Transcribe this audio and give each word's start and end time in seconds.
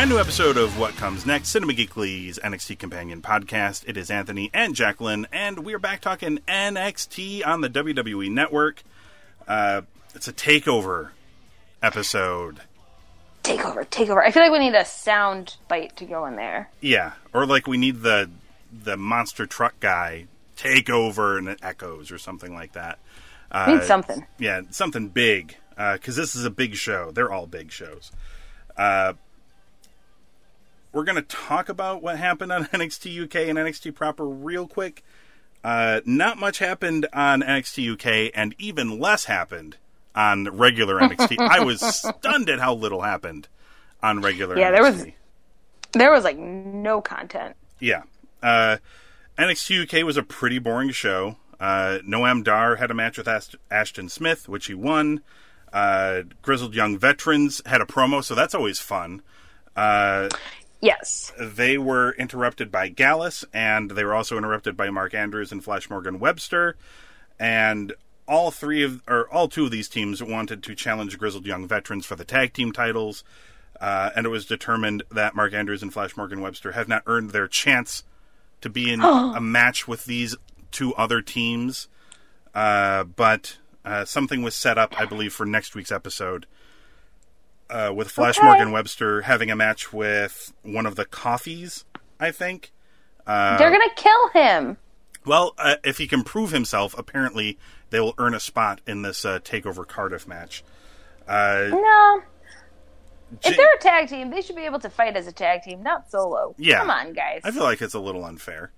Brand 0.00 0.08
new 0.12 0.18
episode 0.18 0.56
of 0.56 0.78
What 0.78 0.96
Comes 0.96 1.26
Next, 1.26 1.50
Cinema 1.50 1.74
Geekly's 1.74 2.38
NXT 2.38 2.78
Companion 2.78 3.20
podcast. 3.20 3.84
It 3.86 3.98
is 3.98 4.10
Anthony 4.10 4.48
and 4.54 4.74
Jacqueline, 4.74 5.26
and 5.30 5.62
we're 5.62 5.78
back 5.78 6.00
talking 6.00 6.38
NXT 6.48 7.46
on 7.46 7.60
the 7.60 7.68
WWE 7.68 8.30
Network. 8.30 8.82
Uh, 9.46 9.82
it's 10.14 10.26
a 10.26 10.32
takeover 10.32 11.10
episode. 11.82 12.62
Takeover, 13.42 13.86
takeover. 13.90 14.24
I 14.24 14.30
feel 14.30 14.42
like 14.42 14.52
we 14.52 14.58
need 14.58 14.74
a 14.74 14.86
sound 14.86 15.56
bite 15.68 15.96
to 15.96 16.06
go 16.06 16.24
in 16.24 16.36
there. 16.36 16.70
Yeah, 16.80 17.12
or 17.34 17.44
like 17.44 17.66
we 17.66 17.76
need 17.76 18.00
the 18.00 18.30
the 18.72 18.96
monster 18.96 19.44
truck 19.44 19.78
guy 19.80 20.28
take 20.56 20.88
over 20.88 21.36
and 21.36 21.46
it 21.46 21.58
echoes 21.60 22.10
or 22.10 22.16
something 22.16 22.54
like 22.54 22.72
that. 22.72 22.98
Uh, 23.52 23.64
We 23.66 23.74
need 23.74 23.82
something. 23.82 24.24
Yeah, 24.38 24.62
something 24.70 25.08
big 25.08 25.58
because 25.76 26.16
this 26.16 26.34
is 26.34 26.46
a 26.46 26.50
big 26.50 26.76
show. 26.76 27.10
They're 27.10 27.30
all 27.30 27.46
big 27.46 27.70
shows. 27.70 28.10
Uh, 28.78 29.12
we're 30.92 31.04
going 31.04 31.16
to 31.16 31.22
talk 31.22 31.68
about 31.68 32.02
what 32.02 32.18
happened 32.18 32.52
on 32.52 32.64
NXT 32.72 33.24
UK 33.24 33.36
and 33.48 33.58
NXT 33.58 33.94
proper 33.94 34.26
real 34.26 34.66
quick. 34.66 35.04
Uh, 35.62 36.00
not 36.06 36.38
much 36.38 36.58
happened 36.58 37.06
on 37.12 37.42
NXT 37.42 37.92
UK, 37.92 38.32
and 38.34 38.54
even 38.58 38.98
less 38.98 39.26
happened 39.26 39.76
on 40.14 40.44
regular 40.56 40.94
NXT. 41.00 41.38
I 41.38 41.60
was 41.60 41.80
stunned 41.80 42.48
at 42.48 42.58
how 42.60 42.74
little 42.74 43.02
happened 43.02 43.46
on 44.02 44.20
regular. 44.22 44.58
Yeah, 44.58 44.70
NXT. 44.70 44.72
there 44.72 44.82
was- 44.82 45.06
There 45.92 46.10
was 46.12 46.24
like 46.24 46.38
no 46.38 47.00
content. 47.00 47.56
Yeah. 47.78 48.02
Uh, 48.42 48.78
NXT 49.38 49.82
UK 50.00 50.04
was 50.06 50.16
a 50.16 50.22
pretty 50.22 50.58
boring 50.58 50.90
show. 50.90 51.36
Uh, 51.58 51.98
Noam 52.08 52.42
Dar 52.42 52.76
had 52.76 52.90
a 52.90 52.94
match 52.94 53.18
with 53.18 53.28
Ast- 53.28 53.56
Ashton 53.70 54.08
Smith, 54.08 54.48
which 54.48 54.66
he 54.66 54.74
won. 54.74 55.20
Uh, 55.72 56.22
Grizzled 56.42 56.74
Young 56.74 56.96
Veterans 56.98 57.60
had 57.66 57.80
a 57.80 57.84
promo, 57.84 58.24
so 58.24 58.34
that's 58.34 58.54
always 58.54 58.78
fun. 58.78 59.20
Uh, 59.76 60.28
Yes. 60.80 61.32
they 61.38 61.76
were 61.76 62.12
interrupted 62.12 62.72
by 62.72 62.88
Gallus, 62.88 63.44
and 63.52 63.90
they 63.90 64.04
were 64.04 64.14
also 64.14 64.38
interrupted 64.38 64.76
by 64.76 64.88
Mark 64.90 65.14
Andrews 65.14 65.52
and 65.52 65.62
Flash 65.62 65.90
Morgan 65.90 66.18
Webster. 66.18 66.76
And 67.38 67.92
all 68.26 68.50
three 68.50 68.82
of, 68.82 69.02
or 69.08 69.28
all 69.32 69.48
two 69.48 69.64
of 69.64 69.70
these 69.70 69.88
teams 69.88 70.22
wanted 70.22 70.62
to 70.62 70.74
challenge 70.74 71.18
Grizzled 71.18 71.46
Young 71.46 71.66
Veterans 71.66 72.06
for 72.06 72.16
the 72.16 72.24
tag 72.24 72.52
team 72.52 72.72
titles. 72.72 73.24
Uh, 73.80 74.10
and 74.14 74.26
it 74.26 74.30
was 74.30 74.44
determined 74.44 75.02
that 75.10 75.34
Mark 75.34 75.52
Andrews 75.52 75.82
and 75.82 75.92
Flash 75.92 76.16
Morgan 76.16 76.40
Webster 76.40 76.72
have 76.72 76.86
not 76.86 77.02
earned 77.06 77.30
their 77.30 77.48
chance 77.48 78.04
to 78.60 78.68
be 78.68 78.92
in 78.92 79.00
a 79.02 79.40
match 79.40 79.88
with 79.88 80.04
these 80.04 80.36
two 80.70 80.94
other 80.94 81.20
teams. 81.20 81.88
Uh, 82.54 83.04
but 83.04 83.58
uh, 83.84 84.04
something 84.04 84.42
was 84.42 84.54
set 84.54 84.78
up, 84.78 84.98
I 85.00 85.06
believe, 85.06 85.32
for 85.32 85.46
next 85.46 85.74
week's 85.74 85.92
episode. 85.92 86.46
Uh, 87.70 87.92
with 87.94 88.10
Flash 88.10 88.36
Okay. 88.38 88.46
Morgan 88.46 88.72
Webster 88.72 89.22
having 89.22 89.50
a 89.50 89.56
match 89.56 89.92
with 89.92 90.52
one 90.62 90.86
of 90.86 90.96
the 90.96 91.04
Coffeys, 91.06 91.84
I 92.18 92.30
think. 92.32 92.72
They're 93.26 93.70
gonna 93.70 93.94
kill 93.96 94.28
him. 94.30 94.76
Well, 95.24 95.54
uh, 95.58 95.76
if 95.84 95.98
he 95.98 96.08
can 96.08 96.24
prove 96.24 96.50
himself, 96.50 96.98
apparently 96.98 97.58
they 97.90 98.00
will 98.00 98.14
earn 98.18 98.34
a 98.34 98.40
spot 98.40 98.80
in 98.86 99.02
this 99.02 99.24
uh, 99.24 99.38
Takeover 99.40 99.86
Cardiff 99.86 100.26
match. 100.26 100.64
Uh, 101.28 101.68
No. 101.70 102.22
J- 103.40 103.50
If 103.50 103.56
they're 103.56 103.74
a 103.74 103.78
tag 103.78 104.08
team, 104.08 104.30
they 104.30 104.40
should 104.42 104.56
be 104.56 104.62
able 104.64 104.80
to 104.80 104.90
fight 104.90 105.16
as 105.16 105.28
a 105.28 105.32
tag 105.32 105.62
team, 105.62 105.82
not 105.84 106.10
solo. 106.10 106.54
Yeah. 106.58 106.78
Come 106.80 106.90
on, 106.90 107.12
guys. 107.12 107.42
I 107.44 107.52
feel 107.52 107.62
like 107.62 107.80
it's 107.80 107.94
a 107.94 108.00
little 108.00 108.24
unfair. 108.24 108.72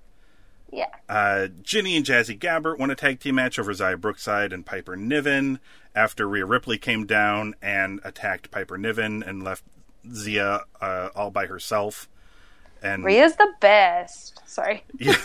Yeah. 0.72 0.88
Uh, 1.09 1.49
Jinny 1.62 1.97
and 1.97 2.05
Jazzy 2.05 2.38
Gabert 2.38 2.78
won 2.78 2.91
a 2.91 2.94
tag 2.94 3.21
team 3.21 3.34
match 3.34 3.59
over 3.59 3.72
Xia 3.72 4.00
Brookside 4.00 4.53
and 4.53 4.65
Piper 4.65 4.97
Niven 4.97 5.60
after 5.94 6.27
Rhea 6.27 6.47
Ripley 6.47 6.78
came 6.78 7.06
down 7.06 7.55
and 7.60 8.00
attacked 8.05 8.50
Piper 8.50 8.78
Niven 8.78 9.22
and 9.22 9.44
left 9.44 9.62
Xia 10.09 10.62
uh, 10.81 11.10
all 11.15 11.31
by 11.31 11.47
herself. 11.47 12.09
And 12.83 13.05
Rhea's 13.05 13.37
the 13.37 13.53
best. 13.60 14.41
Sorry. 14.47 14.83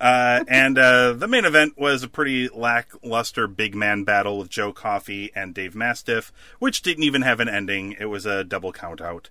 Uh, 0.00 0.44
and 0.46 0.78
uh, 0.78 1.12
the 1.12 1.26
main 1.26 1.44
event 1.44 1.76
was 1.76 2.02
a 2.02 2.08
pretty 2.08 2.48
lackluster 2.48 3.48
big 3.48 3.74
man 3.74 4.04
battle 4.04 4.38
with 4.38 4.48
Joe 4.48 4.72
Coffey 4.72 5.32
and 5.34 5.52
Dave 5.52 5.74
Mastiff, 5.74 6.32
which 6.60 6.82
didn't 6.82 7.02
even 7.02 7.22
have 7.22 7.40
an 7.40 7.48
ending. 7.48 7.96
It 7.98 8.04
was 8.04 8.24
a 8.24 8.44
double 8.44 8.72
count 8.72 9.00
out. 9.00 9.28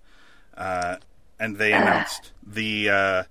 Uh, 0.56 0.97
and 1.40 1.58
they 1.58 1.72
announced 1.72 2.34
the 2.46 2.90
uh, 2.90 3.24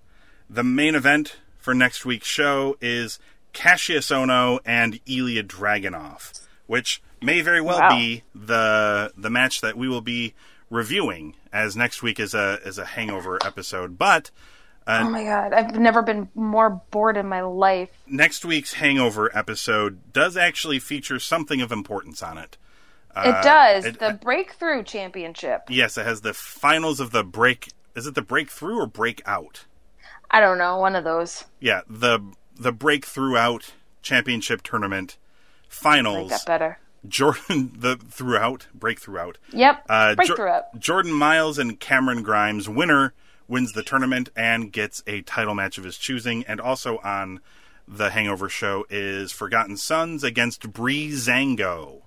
the 0.48 0.64
main 0.64 0.94
event 0.94 1.36
for 1.66 1.74
next 1.74 2.06
week's 2.06 2.28
show 2.28 2.76
is 2.80 3.18
Kassius 3.52 4.12
Ohno 4.14 4.60
and 4.64 5.00
Ilya 5.04 5.42
Dragunov, 5.42 6.40
which 6.68 7.02
may 7.20 7.40
very 7.40 7.60
well 7.60 7.80
Wow. 7.80 7.90
be 7.90 8.22
the 8.36 9.12
the 9.16 9.30
match 9.30 9.62
that 9.62 9.76
we 9.76 9.88
will 9.88 10.00
be 10.00 10.32
reviewing, 10.70 11.34
as 11.52 11.76
next 11.76 12.04
week 12.04 12.20
is 12.20 12.34
a 12.34 12.60
is 12.64 12.78
a 12.78 12.84
hangover 12.84 13.36
episode. 13.44 13.98
But 13.98 14.30
Oh 14.86 15.10
my 15.10 15.24
god, 15.24 15.52
I've 15.52 15.74
never 15.74 16.02
been 16.02 16.28
more 16.36 16.70
bored 16.92 17.16
in 17.16 17.28
my 17.28 17.40
life. 17.40 17.90
next 18.06 18.44
week's 18.44 18.74
Hangover 18.74 19.36
episode 19.36 20.12
does 20.12 20.36
actually 20.36 20.78
feature 20.78 21.18
something 21.18 21.60
of 21.60 21.72
importance 21.72 22.22
on 22.22 22.38
it. 22.38 22.56
it 23.16 23.42
does. 23.42 23.84
Uh, 23.84 23.88
it- 23.88 23.98
the 23.98 24.12
Breakthrough 24.22 24.84
Championship. 24.84 25.62
Yes, 25.68 25.98
it 25.98 26.06
has 26.06 26.20
the 26.20 26.32
finals 26.32 27.00
of 27.00 27.10
the 27.10 27.24
break. 27.24 27.72
Is 27.96 28.06
it 28.06 28.14
the 28.14 28.22
breakthrough 28.22 28.76
or 28.78 28.86
breakout? 28.86 29.64
I 30.30 30.40
don't 30.40 30.58
know, 30.58 30.78
one 30.78 30.96
of 30.96 31.04
those. 31.04 31.44
Yeah, 31.60 31.82
the 31.88 32.20
the 32.58 32.72
breakthrough 32.72 33.36
out 33.36 33.72
championship 34.02 34.62
tournament 34.62 35.18
finals. 35.68 36.30
that 36.30 36.46
better. 36.46 36.78
Jordan 37.06 37.72
the 37.78 37.96
throughout 37.96 38.66
breakthrough 38.74 39.18
out. 39.18 39.38
Yep. 39.52 39.84
Uh, 39.88 40.14
Breakthrough 40.14 40.50
up. 40.50 40.78
Jordan 40.78 41.12
Miles 41.12 41.58
and 41.58 41.78
Cameron 41.78 42.22
Grimes 42.22 42.68
winner 42.68 43.12
wins 43.48 43.72
the 43.72 43.82
tournament 43.82 44.28
and 44.36 44.72
gets 44.72 45.02
a 45.06 45.22
title 45.22 45.54
match 45.54 45.78
of 45.78 45.84
his 45.84 45.96
choosing. 45.98 46.44
And 46.48 46.60
also 46.60 46.98
on 46.98 47.40
the 47.86 48.10
Hangover 48.10 48.48
show 48.48 48.84
is 48.90 49.30
Forgotten 49.30 49.76
Sons 49.76 50.24
against 50.24 50.72
Breezango. 50.72 52.02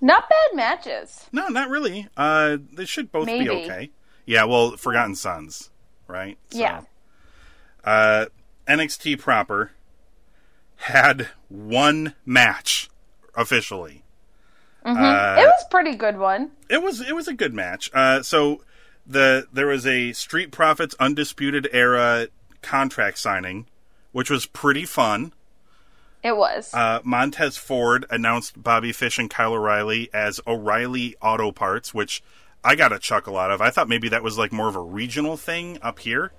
Not 0.00 0.28
bad 0.28 0.56
matches. 0.56 1.26
No, 1.30 1.48
not 1.48 1.68
really. 1.68 2.08
Uh, 2.16 2.56
they 2.72 2.86
should 2.86 3.12
both 3.12 3.26
be 3.26 3.48
okay. 3.48 3.90
Yeah, 4.26 4.44
well, 4.44 4.76
Forgotten 4.76 5.14
Sons, 5.14 5.70
right? 6.12 6.38
So, 6.50 6.58
Yeah. 6.58 6.80
Uh, 7.84 8.26
NXT 8.68 9.18
proper 9.18 9.72
had 10.76 11.28
one 11.48 12.14
match 12.24 12.88
officially. 13.34 14.04
it 14.84 14.90
was 14.94 15.64
a 15.64 15.70
pretty 15.70 15.94
good 15.96 16.18
one. 16.18 16.50
It 16.68 16.82
was 16.82 17.00
it 17.00 17.14
was 17.14 17.28
a 17.28 17.34
good 17.34 17.54
match. 17.54 17.90
Uh, 17.94 18.22
so 18.22 18.62
the 19.06 19.46
there 19.52 19.66
was 19.66 19.86
a 19.86 20.12
Street 20.12 20.50
Profits 20.50 20.94
Undisputed 21.00 21.68
Era 21.72 22.28
contract 22.62 23.18
signing, 23.18 23.66
which 24.12 24.30
was 24.30 24.46
pretty 24.46 24.84
fun. 24.84 25.32
It 26.22 26.36
was. 26.36 26.72
Uh, 26.72 27.00
Montez 27.02 27.56
Ford 27.56 28.06
announced 28.10 28.62
Bobby 28.62 28.92
Fish 28.92 29.18
and 29.18 29.28
Kyle 29.28 29.54
O'Reilly 29.54 30.08
as 30.14 30.40
O'Reilly 30.46 31.16
Auto 31.20 31.50
Parts, 31.50 31.92
which 31.92 32.22
I 32.64 32.74
got 32.76 32.92
a 32.92 32.98
chuckle 32.98 33.36
out 33.38 33.50
of. 33.50 33.60
I 33.60 33.70
thought 33.70 33.88
maybe 33.88 34.08
that 34.10 34.22
was 34.22 34.38
like 34.38 34.52
more 34.52 34.68
of 34.68 34.76
a 34.76 34.80
regional 34.82 35.36
thing 35.36 35.78
up 35.82 35.98
here, 35.98 36.32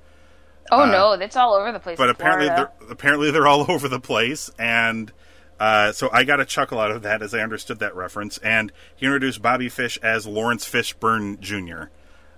oh 0.71 0.85
no, 0.85 1.11
it's 1.13 1.35
all 1.35 1.53
over 1.53 1.71
the 1.71 1.79
place. 1.79 1.99
uh, 1.99 2.03
but 2.03 2.09
apparently 2.09 2.47
Florida. 2.47 2.71
they're 2.79 2.91
apparently 2.91 3.31
they're 3.31 3.47
all 3.47 3.65
over 3.71 3.87
the 3.87 3.99
place, 3.99 4.49
and 4.57 5.11
uh, 5.59 5.91
so 5.91 6.09
I 6.11 6.23
got 6.23 6.39
a 6.39 6.45
chuckle 6.45 6.79
out 6.79 6.91
of 6.91 7.01
that 7.03 7.21
as 7.21 7.33
I 7.33 7.39
understood 7.39 7.79
that 7.79 7.95
reference. 7.95 8.37
And 8.39 8.71
he 8.95 9.05
introduced 9.05 9.41
Bobby 9.41 9.69
Fish 9.69 9.97
as 10.01 10.25
Laurence 10.25 10.67
Fishburne 10.67 11.39
Jr. 11.39 11.89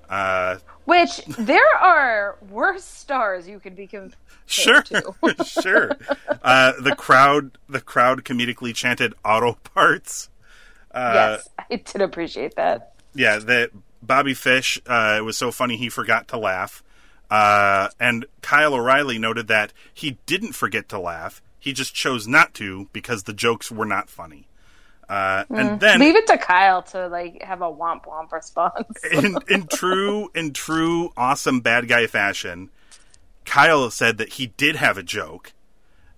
Uh, 0.09 0.57
Which 0.85 1.23
there 1.25 1.75
are 1.79 2.37
worse 2.51 2.83
stars 2.83 3.47
you 3.47 3.59
could 3.59 3.75
be 3.75 3.87
compared 3.87 4.15
Sure, 4.45 4.81
to. 4.83 5.13
sure. 5.45 5.91
Uh, 6.43 6.73
the 6.79 6.95
crowd, 6.95 7.57
the 7.67 7.81
crowd 7.81 8.23
comedically 8.23 8.75
chanted 8.75 9.13
"auto 9.23 9.53
parts." 9.73 10.29
Uh, 10.91 11.37
yes, 11.37 11.49
I 11.57 11.75
did 11.77 12.01
appreciate 12.01 12.55
that. 12.55 12.93
Yeah, 13.15 13.39
that 13.39 13.71
Bobby 14.01 14.33
Fish. 14.33 14.79
Uh, 14.85 15.15
it 15.17 15.23
was 15.23 15.37
so 15.37 15.51
funny 15.51 15.77
he 15.77 15.89
forgot 15.89 16.27
to 16.29 16.37
laugh, 16.37 16.83
uh, 17.31 17.89
and 17.99 18.25
Kyle 18.41 18.73
O'Reilly 18.73 19.17
noted 19.17 19.47
that 19.47 19.73
he 19.93 20.17
didn't 20.25 20.53
forget 20.53 20.89
to 20.89 20.99
laugh. 20.99 21.41
He 21.57 21.73
just 21.73 21.95
chose 21.95 22.27
not 22.27 22.53
to 22.55 22.89
because 22.93 23.23
the 23.23 23.33
jokes 23.33 23.71
were 23.71 23.85
not 23.85 24.09
funny. 24.09 24.47
Uh, 25.07 25.45
and 25.49 25.79
then 25.79 25.99
Leave 25.99 26.15
it 26.15 26.27
to 26.27 26.37
Kyle 26.37 26.81
to 26.81 27.07
like 27.07 27.41
have 27.43 27.61
a 27.61 27.71
womp 27.71 28.05
womp 28.05 28.31
response. 28.31 29.03
in, 29.11 29.37
in 29.49 29.67
true 29.71 30.29
in 30.33 30.53
true 30.53 31.11
awesome 31.15 31.59
bad 31.59 31.87
guy 31.87 32.07
fashion, 32.07 32.69
Kyle 33.45 33.89
said 33.91 34.17
that 34.17 34.33
he 34.33 34.47
did 34.47 34.75
have 34.75 34.97
a 34.97 35.03
joke, 35.03 35.53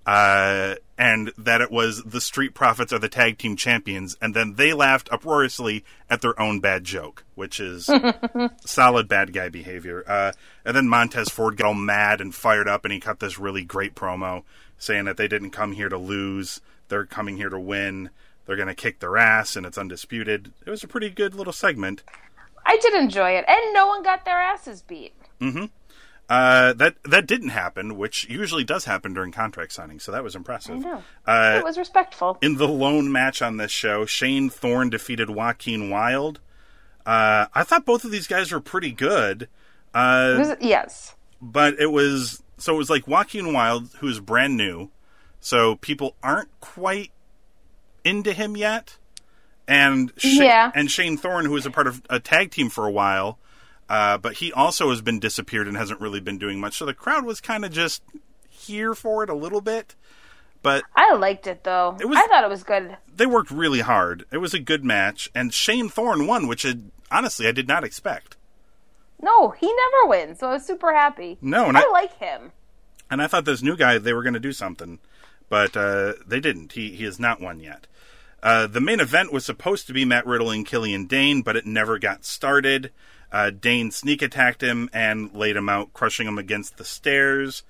uh, 0.07 0.75
and 0.97 1.33
that 1.37 1.59
it 1.59 1.69
was 1.69 2.01
the 2.03 2.21
Street 2.21 2.53
Profits 2.53 2.93
are 2.93 2.99
the 2.99 3.09
tag 3.09 3.37
team 3.37 3.57
champions, 3.57 4.15
and 4.21 4.33
then 4.33 4.53
they 4.55 4.71
laughed 4.71 5.09
uproariously 5.11 5.83
at 6.09 6.21
their 6.21 6.39
own 6.39 6.61
bad 6.61 6.85
joke, 6.85 7.25
which 7.35 7.59
is 7.59 7.89
solid 8.65 9.09
bad 9.09 9.33
guy 9.33 9.49
behavior. 9.49 10.05
Uh, 10.07 10.31
and 10.63 10.77
then 10.77 10.87
Montez 10.87 11.27
Ford 11.27 11.57
got 11.57 11.67
all 11.67 11.73
mad 11.73 12.21
and 12.21 12.33
fired 12.33 12.69
up, 12.69 12.85
and 12.85 12.93
he 12.93 13.01
cut 13.01 13.19
this 13.19 13.37
really 13.37 13.63
great 13.63 13.95
promo 13.95 14.43
saying 14.77 15.05
that 15.05 15.17
they 15.17 15.27
didn't 15.27 15.51
come 15.51 15.73
here 15.73 15.89
to 15.89 15.97
lose; 15.97 16.61
they're 16.87 17.05
coming 17.05 17.35
here 17.35 17.49
to 17.49 17.59
win. 17.59 18.09
They're 18.45 18.55
going 18.55 18.69
to 18.69 18.75
kick 18.75 18.99
their 18.99 19.17
ass, 19.17 19.57
and 19.57 19.65
it's 19.65 19.77
undisputed. 19.77 20.53
It 20.65 20.69
was 20.69 20.85
a 20.85 20.87
pretty 20.87 21.09
good 21.09 21.35
little 21.35 21.51
segment. 21.51 22.01
I 22.65 22.77
did 22.77 22.93
enjoy 22.93 23.31
it, 23.31 23.43
and 23.45 23.73
no 23.73 23.87
one 23.87 24.03
got 24.03 24.23
their 24.23 24.39
asses 24.39 24.81
beat. 24.83 25.13
Uh, 26.29 26.73
that 26.73 26.95
that 27.05 27.25
didn't 27.25 27.49
happen, 27.49 27.97
which 27.97 28.27
usually 28.29 28.65
does 28.65 28.83
happen 28.83 29.13
during 29.13 29.31
contract 29.31 29.71
signing, 29.71 29.97
so 29.99 30.11
that 30.11 30.23
was 30.23 30.35
impressive. 30.35 30.75
I 30.75 30.79
know. 30.79 31.03
Uh, 31.25 31.55
it 31.59 31.63
was 31.63 31.77
respectful. 31.77 32.37
in 32.41 32.57
the 32.57 32.67
lone 32.67 33.11
match 33.11 33.41
on 33.41 33.55
this 33.57 33.71
show, 33.71 34.05
Shane 34.05 34.49
Thorne 34.49 34.89
defeated 34.89 35.29
Joaquin 35.29 35.89
Wilde. 35.89 36.41
Uh, 37.05 37.45
I 37.55 37.63
thought 37.63 37.85
both 37.85 38.03
of 38.03 38.11
these 38.11 38.27
guys 38.27 38.51
were 38.51 38.59
pretty 38.59 38.91
good, 38.91 39.47
uh, 39.93 40.35
was- 40.37 40.57
yes. 40.59 41.15
but 41.41 41.79
it 41.79 41.91
was 41.93 42.43
so 42.57 42.75
it 42.75 42.77
was 42.77 42.89
like 42.89 43.07
Joaquin 43.07 43.53
Wilde, 43.53 43.89
who's 43.99 44.19
brand 44.19 44.57
new, 44.57 44.89
so 45.39 45.77
people 45.77 46.17
aren't 46.21 46.49
quite 46.59 47.11
into 48.03 48.33
him 48.33 48.57
yet, 48.57 48.97
and 49.65 50.11
Sha- 50.17 50.43
Yeah. 50.43 50.71
and 50.75 50.91
Shane 50.91 51.15
Thorne, 51.15 51.45
who 51.45 51.51
was 51.51 51.65
a 51.65 51.71
part 51.71 51.87
of 51.87 52.01
a 52.09 52.19
tag 52.19 52.51
team 52.51 52.69
for 52.69 52.85
a 52.85 52.91
while, 52.91 53.39
uh, 53.89 54.17
but 54.17 54.33
he 54.33 54.51
also 54.53 54.89
has 54.89 55.01
been 55.01 55.19
disappeared 55.19 55.67
and 55.67 55.77
hasn't 55.77 56.01
really 56.01 56.19
been 56.19 56.37
doing 56.37 56.59
much. 56.59 56.77
So 56.77 56.85
the 56.85 56.93
crowd 56.93 57.25
was 57.25 57.39
kind 57.41 57.63
of 57.65 57.71
just 57.71 58.01
here 58.49 58.93
for 58.93 59.23
it 59.23 59.29
a 59.29 59.35
little 59.35 59.61
bit, 59.61 59.95
but 60.61 60.83
I 60.95 61.13
liked 61.15 61.47
it 61.47 61.63
though. 61.63 61.97
It 61.99 62.05
was- 62.07 62.17
I 62.17 62.27
thought 62.27 62.43
it 62.43 62.49
was 62.49 62.63
good. 62.63 62.97
they 63.15 63.25
worked 63.25 63.51
really 63.51 63.79
hard. 63.81 64.25
It 64.31 64.37
was 64.39 64.53
a 64.53 64.59
good 64.59 64.83
match, 64.83 65.29
and 65.35 65.53
Shane 65.53 65.89
Thorne 65.89 66.27
won, 66.27 66.47
which 66.47 66.63
had, 66.63 66.91
honestly 67.11 67.47
I 67.47 67.51
did 67.51 67.67
not 67.67 67.83
expect. 67.83 68.35
No, 69.21 69.49
he 69.51 69.67
never 69.67 70.09
wins, 70.09 70.39
so 70.39 70.47
I 70.49 70.53
was 70.53 70.65
super 70.65 70.93
happy. 70.93 71.37
No, 71.41 71.65
and 71.67 71.77
I 71.77 71.81
I- 71.81 71.89
like 71.91 72.17
him. 72.19 72.51
And 73.09 73.21
I 73.21 73.27
thought 73.27 73.45
this 73.45 73.63
new 73.63 73.77
guy 73.77 73.97
they 73.97 74.11
were 74.13 74.21
going 74.21 74.33
to 74.33 74.39
do 74.39 74.51
something, 74.51 74.99
but 75.47 75.77
uh, 75.77 76.13
they 76.27 76.41
didn't. 76.41 76.73
He 76.73 76.91
he 76.91 77.05
has 77.05 77.19
not 77.19 77.39
won 77.39 77.61
yet. 77.61 77.87
Uh, 78.43 78.67
the 78.67 78.81
main 78.81 78.99
event 78.99 79.31
was 79.31 79.45
supposed 79.45 79.87
to 79.87 79.93
be 79.93 80.03
Matt 80.05 80.25
Riddle 80.27 80.51
and 80.51 80.65
Killian 80.65 81.05
Dain, 81.07 81.41
but 81.41 81.55
it 81.55 81.65
never 81.65 81.97
got 81.99 82.25
started. 82.25 82.91
Uh, 83.31 83.49
Dain 83.49 83.91
sneak 83.91 84.21
attacked 84.21 84.61
him 84.63 84.89
and 84.93 85.33
laid 85.33 85.55
him 85.55 85.67
out, 85.69 85.93
crushing 85.93 86.27
him 86.27 86.37
against 86.37 86.77
the 86.77 86.85
stairs. 86.85 87.63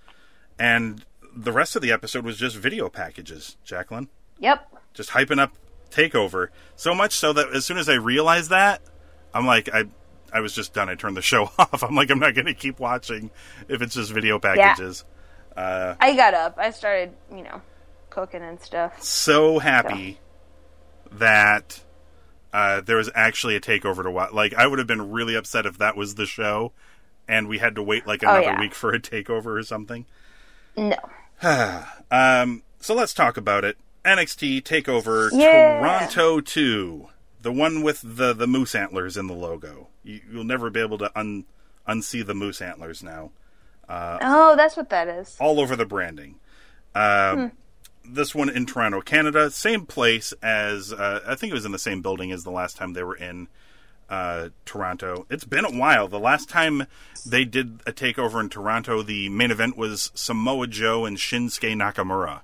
And 0.60 1.04
the 1.36 1.52
rest 1.52 1.76
of 1.76 1.82
the 1.82 1.92
episode 1.92 2.24
was 2.26 2.38
just 2.38 2.56
video 2.56 2.90
packages, 2.90 3.58
Jacqueline. 3.64 4.10
Yep. 4.40 4.68
just 4.94 5.12
hyping 5.12 5.40
up 5.40 5.54
takeover 5.90 6.50
so 6.76 6.94
much 6.94 7.14
so 7.14 7.32
that 7.34 7.48
as 7.56 7.66
soon 7.66 7.78
as 7.78 7.88
i 7.88 7.94
realized 7.94 8.50
that 8.52 8.82
i'm 9.34 9.46
like 9.48 9.70
i 9.74 9.86
i 10.34 10.42
was 10.42 10.54
just 10.54 10.74
done 10.74 10.90
i 10.90 10.96
turned 10.96 11.16
the 11.16 11.22
show 11.34 11.44
off 11.58 11.82
i'm 11.82 11.96
like 11.96 12.12
i'm 12.12 12.20
not 12.20 12.36
gonna 12.36 12.54
keep 12.54 12.78
watching 12.80 13.32
if 13.70 13.82
it's 13.82 13.96
just 13.96 14.12
video 14.12 14.38
packages 14.38 15.06
Yeah. 15.56 15.96
I 16.00 16.16
got 16.16 16.34
up. 16.36 16.58
I 16.60 16.70
started, 16.72 17.14
you 17.32 17.42
know, 17.42 17.62
cooking 18.12 18.44
and 18.44 18.60
stuff. 18.60 19.02
so 19.02 19.58
happy 19.60 20.20
that 21.14 21.82
uh, 22.54 22.82
there 22.82 22.98
was 22.98 23.10
actually 23.14 23.56
a 23.56 23.62
takeover 23.62 24.04
to 24.04 24.12
watch 24.12 24.32
like 24.32 24.54
i 24.56 24.66
would 24.66 24.80
have 24.80 24.88
been 24.88 25.12
really 25.12 25.36
upset 25.36 25.66
if 25.66 25.78
that 25.78 25.96
was 25.98 26.16
the 26.16 26.26
show 26.26 26.72
and 27.28 27.48
we 27.48 27.58
had 27.58 27.76
to 27.76 27.84
wait 27.84 28.08
like 28.08 28.24
another 28.24 28.42
yeah. 28.42 28.60
week 28.60 28.74
for 28.74 28.94
a 28.94 29.00
takeover 29.00 29.58
or 29.60 29.64
something 29.64 30.06
No. 30.76 30.96
Um, 32.10 32.64
so 32.80 32.96
let's 32.96 33.14
talk 33.14 33.36
about 33.38 33.66
it. 33.66 33.78
NXT 34.06 34.64
Takeover 34.64 35.30
Yeah. 35.34 35.80
Toronto 35.80 36.40
2, 36.40 37.10
the 37.42 37.52
one 37.52 37.84
with 37.84 38.02
the 38.02 38.32
the 38.34 38.48
moose 38.48 38.74
antlers 38.76 39.18
in 39.18 39.28
the 39.28 39.34
logo. 39.34 39.90
You, 40.04 40.22
you'll 40.32 40.44
never 40.46 40.70
be 40.70 40.80
able 40.80 40.98
to 41.00 41.12
un 41.20 41.44
unsee 41.88 42.26
the 42.26 42.34
moose 42.34 42.62
antlers 42.62 43.04
now, 43.04 43.32
Oh, 43.90 44.56
that's 44.56 44.78
what 44.78 44.90
that 44.90 45.08
is. 45.10 45.36
all 45.40 45.60
over 45.60 45.76
the 45.76 45.86
branding. 45.86 46.36
Um, 46.96 47.52
This 48.10 48.34
one 48.34 48.50
in 48.50 48.66
Toronto, 48.66 49.02
Canada, 49.02 49.52
same 49.52 49.86
place 49.86 50.34
as 50.42 50.94
uh, 50.94 51.22
I 51.28 51.36
think 51.36 51.52
it 51.52 51.54
was 51.54 51.66
in 51.66 51.72
the 51.72 51.80
same 51.80 52.02
building 52.02 52.32
as 52.32 52.44
the 52.44 52.52
last 52.52 52.78
time 52.78 52.94
they 52.94 53.04
were 53.04 53.16
in 53.16 53.48
uh, 54.10 54.50
Toronto. 54.66 55.26
It's 55.30 55.44
been 55.44 55.66
a 55.66 55.72
while. 55.72 56.08
The 56.08 56.20
last 56.20 56.50
time 56.50 56.88
they 57.26 57.44
did 57.44 57.82
a 57.86 57.92
takeover 57.92 58.40
in 58.40 58.50
Toronto, 58.50 59.02
the 59.02 59.30
main 59.30 59.52
event 59.52 59.78
was 59.78 60.12
Samoa 60.16 60.68
Joe 60.68 61.06
and 61.06 61.18
Shinsuke 61.18 61.76
Nakamura. 61.76 62.42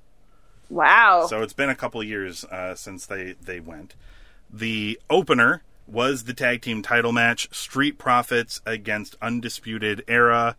Wow. 0.70 1.28
So 1.28 1.42
it's 1.42 1.54
been 1.54 1.70
a 1.70 1.76
couple 1.76 2.04
years 2.04 2.44
uh, 2.46 2.76
since 2.76 3.06
they, 3.06 3.36
they 3.42 3.60
went. 3.60 3.96
The 4.52 5.00
opener 5.10 5.64
was 5.88 6.24
the 6.24 6.34
tag 6.34 6.62
team 6.62 6.82
title 6.82 7.12
match 7.12 7.54
Street 7.54 7.98
Profits 7.98 8.62
against 8.66 9.16
Undisputed 9.22 10.04
Era. 10.08 10.56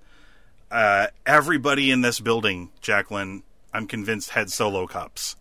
Uh, 0.71 1.09
everybody 1.27 1.91
in 1.91 2.01
this 2.01 2.21
building, 2.21 2.71
Jacqueline, 2.81 3.43
I'm 3.75 3.87
convinced, 3.87 4.31
had 4.31 4.51
solo 4.51 4.87
cups. 4.87 5.37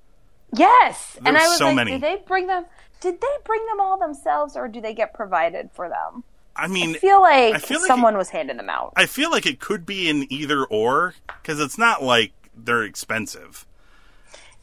yes. 0.54 1.18
and 1.26 1.38
I 1.38 1.48
was 1.48 1.58
so 1.58 1.68
like, 1.68 1.76
many. 1.76 1.92
did 1.92 2.02
they 2.02 2.18
bring 2.28 2.48
them? 2.48 2.66
Did 3.00 3.22
they 3.22 3.28
bring 3.46 3.66
them 3.68 3.80
all 3.80 3.98
themselves, 4.00 4.56
or 4.58 4.68
do 4.68 4.82
they 4.82 4.94
get 4.94 5.14
provided 5.14 5.70
for 5.74 5.88
them? 5.90 6.24
I 6.56 6.68
mean, 6.68 6.96
I 6.96 7.00
feel 7.00 7.22
like 7.22 7.56
I 7.56 7.58
feel 7.60 7.80
like 7.80 7.88
someone 7.88 8.16
was 8.18 8.30
handing 8.30 8.58
them 8.58 8.70
out. 8.70 8.94
I 8.96 9.06
feel 9.08 9.32
like 9.32 9.46
it 9.46 9.60
could 9.60 9.86
be 9.86 10.10
an 10.10 10.26
either 10.32 10.64
or 10.66 11.16
because 11.42 11.60
it's 11.60 11.78
not 11.78 12.04
like 12.04 12.32
they're 12.56 12.84
expensive. 12.84 13.66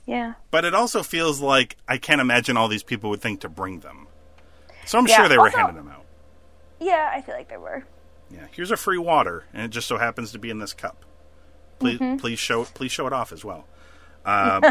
yeah. 0.07 0.35
But 0.51 0.65
it 0.65 0.75
also 0.75 1.03
feels 1.03 1.41
like 1.41 1.77
I 1.89 1.99
can't 1.99 2.21
imagine 2.21 2.57
all 2.57 2.69
these 2.69 2.83
people 2.85 3.11
would 3.11 3.21
think 3.21 3.41
to 3.41 3.49
bring 3.49 3.81
them. 3.81 4.07
So 4.87 4.99
I'm 4.99 5.07
Yeah, 5.07 5.17
sure 5.17 5.29
they 5.29 5.39
were 5.39 5.51
handing 5.51 5.77
them 5.77 5.89
out. 5.89 6.05
Yeah, 6.79 7.11
I 7.13 7.21
feel 7.23 7.35
like 7.35 7.49
they 7.49 7.57
were. 7.57 7.85
Yeah, 8.31 8.47
here's 8.53 8.71
a 8.71 8.77
free 8.77 8.97
water, 8.99 9.45
and 9.53 9.63
it 9.65 9.69
just 9.71 9.89
so 9.89 9.99
happens 9.99 10.31
to 10.33 10.39
be 10.39 10.51
in 10.51 10.61
this 10.61 10.73
cup. 10.73 11.05
Please, 11.81 11.99
Mm-hmm. 11.99 12.17
please 12.19 12.39
show 12.39 12.65
please 12.65 12.93
show 12.93 13.07
it 13.07 13.13
off 13.13 13.33
as 13.33 13.45
well. 13.45 13.65
Um, 14.25 14.63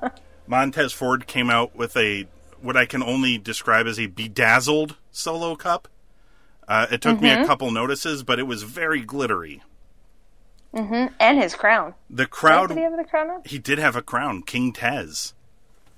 Montez 0.46 0.92
Ford 0.92 1.26
came 1.26 1.50
out 1.50 1.74
with 1.74 1.96
a 1.96 2.26
what 2.60 2.76
I 2.76 2.86
can 2.86 3.02
only 3.02 3.38
describe 3.38 3.86
as 3.86 3.98
a 3.98 4.06
bedazzled 4.06 4.96
solo 5.10 5.56
cup. 5.56 5.88
Uh, 6.68 6.86
it 6.90 7.00
took 7.00 7.20
me 7.20 7.30
Mm-hmm. 7.30 7.42
a 7.42 7.46
couple 7.46 7.70
notices, 7.70 8.22
but 8.22 8.38
it 8.38 8.42
was 8.44 8.62
very 8.62 9.00
glittery. 9.00 9.62
And 10.74 11.42
his 11.42 11.54
crown. 11.56 11.94
The 12.10 12.26
crowd, 12.26 12.68
Did 12.68 12.76
he 12.78 12.82
have 12.84 12.96
the 12.96 13.02
crown 13.04 13.30
on? 13.30 13.42
he 13.44 13.58
did 13.58 13.78
have 13.78 13.96
a 13.96 14.02
crown, 14.02 14.42
King 14.42 14.72
Tez. 14.72 15.32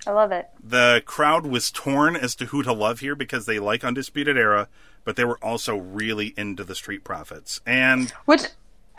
I 0.07 0.12
love 0.12 0.33
it. 0.33 0.49
The 0.62 1.03
crowd 1.05 1.45
was 1.45 1.71
torn 1.71 2.17
as 2.17 2.35
to 2.37 2.47
who 2.47 2.62
to 2.62 2.73
love 2.73 3.00
here 3.00 3.15
because 3.15 3.45
they 3.45 3.59
like 3.59 3.85
Undisputed 3.85 4.39
Era, 4.39 4.69
but 5.05 5.17
they 5.17 5.25
were 5.27 5.39
also 5.45 5.77
really 5.77 6.33
into 6.39 6.65
the 6.65 6.75
Street 6.75 7.05
Profits. 7.05 7.61
And 7.67 8.11
Which 8.25 8.43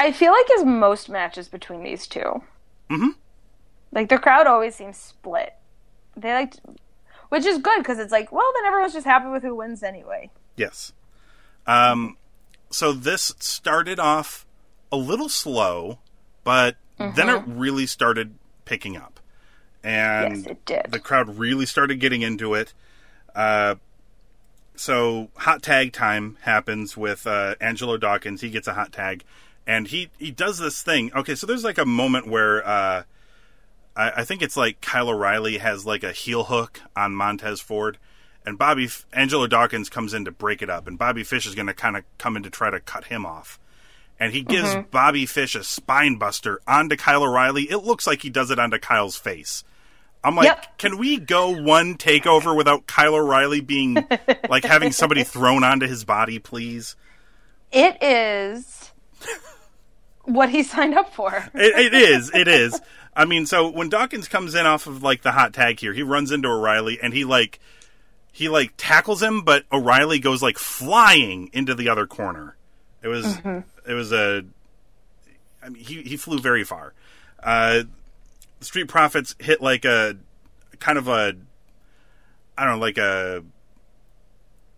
I 0.02 0.12
feel 0.12 0.32
like 0.32 0.46
is 0.58 0.66
most 0.66 1.10
matches 1.10 1.48
between 1.48 1.84
these 1.84 2.08
2 2.08 2.42
Mm-hmm. 2.90 3.10
Like 3.94 4.10
the 4.10 4.18
crowd 4.18 4.48
always 4.48 4.76
seems 4.76 4.98
split. 4.98 5.54
They 6.18 6.34
like, 6.34 6.56
which 7.30 7.46
is 7.46 7.58
good 7.60 7.80
because 7.80 8.00
it's 8.00 8.12
like, 8.12 8.32
well, 8.32 8.52
then 8.56 8.66
everyone's 8.66 8.94
just 8.94 9.06
happy 9.06 9.30
with 9.30 9.44
who 9.44 9.56
wins 9.56 9.84
anyway. 9.84 10.30
Yes. 10.58 10.92
Um, 11.68 12.18
so 12.70 12.92
this 12.92 13.34
started 13.40 14.00
off 14.00 14.46
a 14.92 14.98
little 14.98 15.30
slow, 15.30 16.00
but 16.44 16.76
then 16.98 17.30
it 17.30 17.44
really 17.48 17.86
started 17.86 18.36
picking 18.66 18.98
up. 18.98 19.20
And 19.84 20.38
Yes, 20.38 20.46
it 20.48 20.66
did. 20.66 20.86
the 20.90 21.00
crowd 21.00 21.38
really 21.38 21.66
started 21.66 22.00
getting 22.00 22.22
into 22.22 22.54
it. 22.54 22.74
Uh, 23.34 23.76
so 24.76 25.30
hot 25.38 25.62
tag 25.62 25.94
time 25.94 26.38
happens 26.42 26.98
with 26.98 27.26
uh, 27.26 27.56
Angelo 27.62 27.98
Dawkins. 27.98 28.42
He 28.42 28.50
gets 28.50 28.68
a 28.68 28.74
hot 28.74 28.92
tag, 28.92 29.24
and 29.68 29.88
he 29.88 30.10
he 30.18 30.32
does 30.32 30.58
this 30.58 30.82
thing. 30.82 31.12
Okay, 31.16 31.36
so 31.36 31.46
there's 31.48 31.64
like 31.64 31.78
a 31.78 31.86
moment 31.86 32.28
where 32.28 32.66
uh, 32.68 33.04
I, 33.96 34.12
I 34.18 34.24
think 34.24 34.42
it's 34.42 34.58
like 34.58 34.82
Kyle 34.82 35.10
O'Reilly 35.10 35.58
has 35.58 35.86
like 35.86 36.04
a 36.04 36.12
heel 36.12 36.46
hook 36.46 36.82
on 36.96 37.14
Montez 37.16 37.60
Ford, 37.60 37.98
and 38.46 38.58
Bobby 38.58 38.86
F- 38.86 39.06
Angelo 39.14 39.48
Dawkins 39.48 39.90
comes 39.90 40.14
in 40.14 40.26
to 40.26 40.32
break 40.32 40.62
it 40.62 40.70
up, 40.70 40.88
and 40.88 40.98
Bobby 40.98 41.24
Fish 41.24 41.46
is 41.46 41.56
going 41.56 41.68
to 41.68 41.74
kind 41.74 41.96
of 41.98 42.04
come 42.18 42.36
in 42.38 42.44
to 42.44 42.50
try 42.50 42.70
to 42.70 42.80
cut 42.80 43.06
him 43.06 43.26
off, 43.26 43.60
and 44.20 44.34
he 44.34 44.42
gives 44.42 44.70
Mm-hmm. 44.70 44.90
Bobby 44.92 45.26
Fish 45.26 45.56
a 45.56 45.64
spine 45.64 46.16
buster 46.18 46.60
onto 46.68 46.96
Kyle 46.96 47.24
O'Reilly. 47.24 47.64
It 47.64 47.80
looks 47.84 48.06
like 48.08 48.22
he 48.22 48.30
does 48.30 48.52
it 48.52 48.60
onto 48.60 48.80
Kyle's 48.80 49.16
face. 49.18 49.64
I'm 50.24 50.36
like, 50.36 50.46
Yep. 50.46 50.78
can 50.78 50.98
we 51.00 51.18
go 51.18 51.50
one 51.50 51.98
takeover 51.98 52.56
without 52.56 52.86
Kyle 52.86 53.16
O'Reilly 53.16 53.60
being 53.62 53.98
like 54.50 54.64
having 54.64 54.92
somebody 54.92 55.24
thrown 55.24 55.64
onto 55.64 55.88
his 55.88 56.04
body, 56.04 56.38
please? 56.38 56.96
It 57.72 57.98
is 58.04 58.92
what 60.34 60.50
he 60.50 60.64
signed 60.64 60.94
up 60.94 61.14
for. 61.14 61.34
It, 61.54 61.94
it 61.94 61.94
is. 61.94 62.32
It 62.34 62.48
is. 62.48 62.80
I 63.16 63.26
mean, 63.26 63.46
so 63.46 63.70
when 63.70 63.90
Dawkins 63.90 64.28
comes 64.28 64.56
in 64.56 64.66
off 64.66 64.88
of 64.88 65.04
like 65.04 65.22
the 65.22 65.32
hot 65.32 65.54
tag 65.54 65.80
here, 65.80 65.94
he 65.94 66.04
runs 66.04 66.32
into 66.32 66.48
O'Reilly 66.48 67.00
and 67.02 67.14
he 67.14 67.26
like 67.26 67.60
he 68.32 68.48
like 68.48 68.74
tackles 68.78 69.22
him, 69.22 69.42
but 69.42 69.66
O'Reilly 69.72 70.20
goes 70.20 70.42
like 70.42 70.58
flying 70.58 71.50
into 71.54 71.76
the 71.76 71.90
other 71.90 72.08
corner. 72.08 72.56
It 73.04 73.08
was 73.08 73.38
it 73.88 73.94
was 73.94 74.12
a. 74.12 74.46
I 75.64 75.70
mean, 75.70 75.84
he 75.84 76.02
he 76.04 76.18
flew 76.18 76.40
very 76.40 76.64
far. 76.64 76.94
Uh, 77.44 77.84
Street 78.62 78.88
Profits 78.88 79.36
hit 79.40 79.62
like 79.62 79.86
a 79.86 80.18
kind 80.80 80.98
of 80.98 81.08
a 81.08 81.36
I 82.58 82.66
don't 82.66 82.76
know, 82.76 82.86
like 82.86 82.98
a 82.98 83.44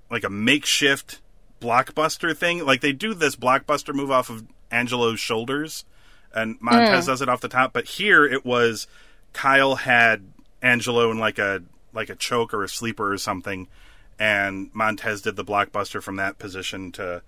like 0.10 0.24
a 0.24 0.30
makeshift 0.30 1.20
blockbuster 1.62 2.36
thing. 2.36 2.66
Like 2.66 2.82
they 2.82 2.94
do 2.94 3.14
this 3.14 3.36
blockbuster 3.36 3.94
move 3.94 4.12
off 4.12 4.30
of 4.30 4.46
Angelo's 4.74 5.20
shoulders, 5.20 5.86
and 6.34 6.58
Montez 6.60 7.06
does 7.06 7.22
it 7.22 7.30
off 7.30 7.42
the 7.42 7.48
top. 7.48 7.74
But 7.74 7.86
here 7.86 8.26
it 8.26 8.44
was 8.46 8.88
Kyle 9.34 9.76
had 9.76 10.24
Angelo 10.62 11.12
in 11.12 11.20
like 11.20 11.40
a 11.40 11.64
like 11.94 12.10
a 12.10 12.16
choke 12.16 12.54
or 12.54 12.64
a 12.64 12.70
sleeper 12.70 13.14
or 13.14 13.18
something, 13.18 13.68
and 14.20 14.70
Montez 14.74 15.22
did 15.22 15.36
the 15.36 15.46
blockbuster 15.46 16.02
from 16.02 16.16
that 16.18 16.40
position 16.40 16.92
to 16.94 17.22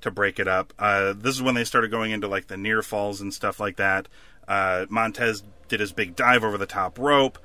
to 0.00 0.10
break 0.10 0.38
it 0.38 0.48
up. 0.48 0.72
Uh, 0.78 1.12
this 1.12 1.34
is 1.34 1.42
when 1.42 1.54
they 1.54 1.64
started 1.64 1.90
going 1.90 2.10
into 2.10 2.28
like 2.28 2.46
the 2.46 2.56
near 2.56 2.82
falls 2.82 3.20
and 3.20 3.32
stuff 3.34 3.58
like 3.60 3.76
that. 3.76 4.08
Uh, 4.46 4.86
Montez 4.88 5.42
did 5.68 5.80
his 5.80 5.92
big 5.92 6.16
dive 6.16 6.44
over 6.44 6.56
the 6.56 6.66
top 6.66 6.98
rope. 6.98 7.38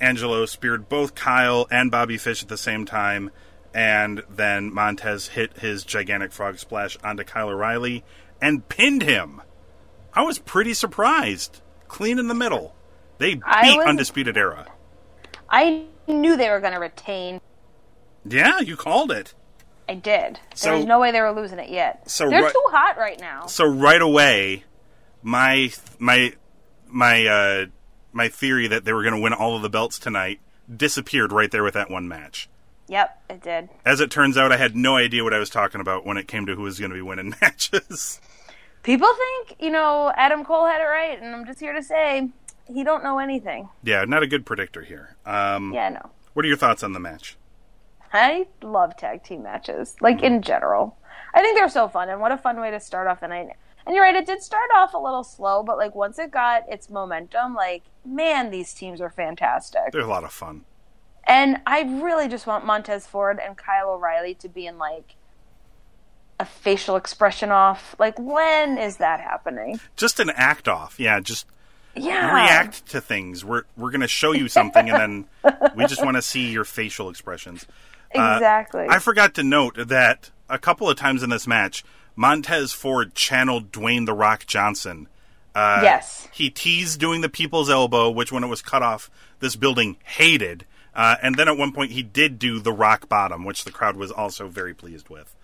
Angelo 0.00 0.46
speared 0.46 0.88
both 0.88 1.14
Kyle 1.14 1.66
and 1.70 1.90
Bobby 1.90 2.18
Fish 2.18 2.42
at 2.42 2.48
the 2.48 2.56
same 2.58 2.84
time, 2.84 3.30
and 3.74 4.22
then 4.30 4.72
Montez 4.72 5.28
hit 5.28 5.58
his 5.58 5.84
gigantic 5.84 6.32
frog 6.32 6.58
splash 6.58 6.96
onto 7.02 7.24
Kyle 7.24 7.48
O'Reilly 7.48 8.04
and 8.40 8.68
pinned 8.68 9.02
him. 9.02 9.40
I 10.14 10.22
was 10.22 10.38
pretty 10.38 10.74
surprised. 10.74 11.60
Clean 11.86 12.18
in 12.18 12.28
the 12.28 12.34
middle. 12.34 12.74
They 13.18 13.34
beat 13.34 13.42
was- 13.44 13.86
Undisputed 13.86 14.36
Era. 14.36 14.66
I 15.48 15.84
knew 16.06 16.36
they 16.36 16.50
were 16.50 16.60
going 16.60 16.74
to 16.74 16.80
retain. 16.80 17.40
Yeah, 18.24 18.60
you 18.60 18.76
called 18.76 19.10
it. 19.10 19.34
I 19.88 19.94
did. 19.94 20.38
So- 20.54 20.70
There's 20.70 20.84
no 20.84 21.00
way 21.00 21.12
they 21.12 21.20
were 21.20 21.32
losing 21.32 21.58
it 21.58 21.70
yet. 21.70 22.10
So 22.10 22.28
They're 22.28 22.42
right- 22.42 22.52
too 22.52 22.64
hot 22.70 22.98
right 22.98 23.18
now. 23.18 23.46
So 23.46 23.64
right 23.66 24.00
away, 24.02 24.64
my 25.22 25.70
my 25.98 26.32
my 26.86 27.26
uh, 27.26 27.66
my 28.12 28.28
theory 28.28 28.68
that 28.68 28.84
they 28.84 28.92
were 28.92 29.02
going 29.02 29.14
to 29.14 29.20
win 29.20 29.32
all 29.32 29.56
of 29.56 29.62
the 29.62 29.70
belts 29.70 29.98
tonight 29.98 30.40
disappeared 30.74 31.32
right 31.32 31.50
there 31.50 31.62
with 31.64 31.74
that 31.74 31.90
one 31.90 32.06
match. 32.08 32.48
Yep, 32.88 33.22
it 33.30 33.42
did. 33.42 33.68
As 33.84 34.00
it 34.00 34.10
turns 34.10 34.36
out, 34.38 34.50
I 34.52 34.56
had 34.56 34.74
no 34.74 34.96
idea 34.96 35.22
what 35.24 35.34
I 35.34 35.38
was 35.38 35.50
talking 35.50 35.80
about 35.80 36.06
when 36.06 36.16
it 36.16 36.26
came 36.26 36.46
to 36.46 36.54
who 36.54 36.62
was 36.62 36.78
going 36.78 36.90
to 36.90 36.94
be 36.96 37.02
winning 37.02 37.34
matches. 37.40 38.20
People 38.82 39.08
think, 39.14 39.60
you 39.60 39.70
know, 39.70 40.12
Adam 40.16 40.44
Cole 40.44 40.66
had 40.66 40.80
it 40.80 40.84
right, 40.84 41.20
and 41.20 41.34
I'm 41.34 41.44
just 41.44 41.60
here 41.60 41.74
to 41.74 41.82
say 41.82 42.30
he 42.66 42.84
don't 42.84 43.02
know 43.04 43.18
anything. 43.18 43.68
yeah, 43.82 44.04
not 44.04 44.22
a 44.22 44.26
good 44.26 44.46
predictor 44.46 44.82
here. 44.82 45.16
Um, 45.26 45.72
Yeah, 45.72 45.88
no. 45.90 46.10
What 46.32 46.44
are 46.44 46.48
your 46.48 46.56
thoughts 46.56 46.82
on 46.82 46.92
the 46.92 47.00
match? 47.00 47.36
I 48.12 48.46
love 48.62 48.96
tag 48.96 49.22
team 49.24 49.42
matches, 49.42 49.96
like 50.00 50.22
in 50.22 50.40
general. 50.40 50.96
I 51.34 51.42
think 51.42 51.58
they're 51.58 51.68
so 51.68 51.88
fun, 51.88 52.08
and 52.08 52.20
what 52.20 52.32
a 52.32 52.38
fun 52.38 52.58
way 52.60 52.70
to 52.70 52.80
start 52.80 53.06
off 53.06 53.20
the 53.20 53.28
night. 53.28 53.48
And 53.84 53.94
you're 53.94 54.04
right, 54.04 54.14
it 54.14 54.26
did 54.26 54.42
start 54.42 54.70
off 54.76 54.94
a 54.94 54.98
little 54.98 55.24
slow, 55.24 55.62
but 55.62 55.76
like 55.76 55.94
once 55.94 56.18
it 56.18 56.30
got 56.30 56.62
its 56.68 56.88
momentum, 56.88 57.54
like 57.54 57.82
man, 58.04 58.50
these 58.50 58.72
teams 58.72 59.00
are 59.00 59.10
fantastic. 59.10 59.92
They're 59.92 60.00
a 60.02 60.06
lot 60.06 60.24
of 60.24 60.32
fun. 60.32 60.64
And 61.26 61.58
I 61.66 61.82
really 61.82 62.28
just 62.28 62.46
want 62.46 62.64
Montez 62.64 63.06
Ford 63.06 63.38
and 63.44 63.56
Kyle 63.56 63.90
O'Reilly 63.90 64.34
to 64.36 64.48
be 64.48 64.66
in 64.66 64.78
like 64.78 65.14
a 66.40 66.44
facial 66.44 66.96
expression 66.96 67.50
off. 67.50 67.94
Like 67.98 68.18
when 68.18 68.78
is 68.78 68.98
that 68.98 69.20
happening? 69.20 69.80
Just 69.96 70.20
an 70.20 70.30
act 70.30 70.68
off. 70.68 70.98
Yeah, 70.98 71.20
just 71.20 71.46
Yeah. 71.94 72.32
react 72.34 72.86
to 72.90 73.00
things. 73.00 73.44
We're 73.44 73.64
we're 73.76 73.90
going 73.90 74.00
to 74.02 74.08
show 74.08 74.32
you 74.32 74.48
something, 74.48 74.88
and 74.88 75.26
then 75.44 75.70
we 75.76 75.86
just 75.86 76.02
want 76.04 76.16
to 76.16 76.22
see 76.22 76.50
your 76.50 76.64
facial 76.64 77.10
expressions. 77.10 77.66
Uh, 78.14 78.34
Exactly. 78.36 78.86
I 78.88 78.98
forgot 79.00 79.34
to 79.34 79.42
note 79.42 79.74
that 79.88 80.30
a 80.48 80.58
couple 80.58 80.88
of 80.88 80.96
times 80.96 81.22
in 81.22 81.28
this 81.30 81.46
match, 81.46 81.84
Montez 82.16 82.72
Ford 82.72 83.14
channeled 83.14 83.70
Dwayne 83.70 84.06
the 84.06 84.14
Rock 84.14 84.46
Johnson. 84.46 85.08
Uh, 85.54 85.80
Yes. 85.82 86.26
He 86.32 86.48
teased 86.50 87.00
doing 87.00 87.20
the 87.20 87.28
people's 87.28 87.68
elbow, 87.68 88.08
which 88.10 88.30
when 88.32 88.44
it 88.44 88.48
was 88.48 88.62
cut 88.62 88.82
off, 88.82 89.10
this 89.40 89.56
building 89.56 89.96
hated. 90.04 90.64
Uh, 90.98 91.14
and 91.22 91.36
then 91.36 91.46
at 91.46 91.56
one 91.56 91.72
point, 91.72 91.92
he 91.92 92.02
did 92.02 92.40
do 92.40 92.58
the 92.58 92.72
rock 92.72 93.08
bottom, 93.08 93.44
which 93.44 93.64
the 93.64 93.70
crowd 93.70 93.96
was 93.96 94.10
also 94.10 94.48
very 94.48 94.74
pleased 94.74 95.08
with. 95.08 95.34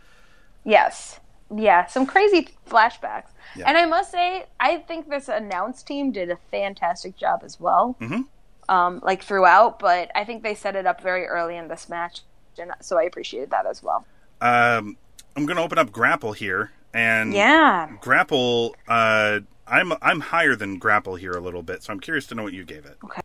Yes. 0.65 1.21
Yeah, 1.55 1.87
some 1.87 2.07
crazy 2.07 2.49
flashbacks. 2.69 3.29
Yeah. 3.55 3.69
And 3.69 3.79
I 3.79 3.87
must 3.87 4.11
say, 4.11 4.47
I 4.59 4.79
think 4.79 5.09
this 5.09 5.29
announce 5.29 5.85
team 5.85 6.11
did 6.11 6.29
a 6.29 6.37
fantastic 6.51 7.17
job 7.17 7.43
as 7.45 7.61
well. 7.61 7.97
Mm-hmm. 8.01 8.23
Um, 8.69 9.01
like 9.05 9.23
throughout, 9.23 9.79
but 9.79 10.11
I 10.15 10.25
think 10.25 10.43
they 10.43 10.55
set 10.57 10.75
it 10.75 10.87
up 10.87 11.01
very 11.03 11.27
early 11.27 11.57
in 11.57 11.69
this 11.69 11.89
match, 11.89 12.23
and 12.59 12.73
so 12.81 12.99
I 12.99 13.03
appreciated 13.03 13.51
that 13.51 13.67
as 13.67 13.83
well. 13.83 14.07
Um, 14.41 14.97
I'm 15.37 15.47
going 15.47 15.59
to 15.59 15.63
open 15.63 15.79
up 15.79 15.93
Grapple 15.93 16.33
here, 16.33 16.73
and 16.93 17.33
Yeah. 17.33 17.93
Grapple. 18.01 18.75
Uh, 18.89 19.41
I'm 19.67 19.93
I'm 20.03 20.21
higher 20.21 20.57
than 20.57 20.79
Grapple 20.79 21.15
here 21.17 21.33
a 21.33 21.41
little 21.41 21.63
bit, 21.63 21.83
so 21.83 21.93
I'm 21.93 22.01
curious 22.01 22.27
to 22.29 22.35
know 22.35 22.43
what 22.43 22.55
you 22.55 22.65
gave 22.65 22.87
it. 22.87 22.97
Okay. 23.05 23.21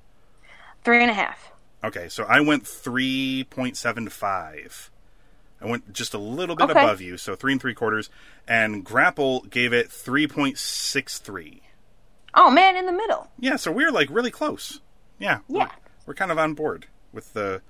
Three 0.84 1.02
and 1.02 1.10
a 1.10 1.14
half. 1.14 1.52
Okay, 1.84 2.10
so 2.10 2.26
I 2.26 2.42
went 2.42 2.68
three 2.68 3.46
point 3.50 3.78
seven 3.78 4.10
five. 4.10 4.92
I 5.62 5.66
went 5.66 5.92
just 5.94 6.14
a 6.14 6.18
little 6.18 6.56
bit 6.56 6.70
Okay. 6.70 6.82
above 6.84 7.02
you, 7.02 7.18
so 7.18 7.36
three 7.36 7.52
and 7.52 7.62
three 7.62 7.74
quarters. 7.74 8.10
And 8.48 8.84
Grapple 8.86 9.42
gave 9.50 9.74
it 9.74 9.92
three 9.92 10.28
point 10.28 10.58
six 10.58 11.20
three. 11.20 11.62
Oh 12.34 12.50
man, 12.52 12.76
in 12.76 12.86
the 12.86 12.92
middle. 12.92 13.30
Yeah, 13.40 13.56
so 13.56 13.72
we're 13.72 13.92
like 13.92 14.10
really 14.10 14.32
close. 14.32 14.82
Yeah, 15.18 15.40
Yeah. 15.48 15.66
We're, 15.66 15.70
we're 16.08 16.14
kind 16.16 16.32
of 16.32 16.38
on 16.38 16.54
board 16.54 16.88
with 17.12 17.34
the 17.34 17.62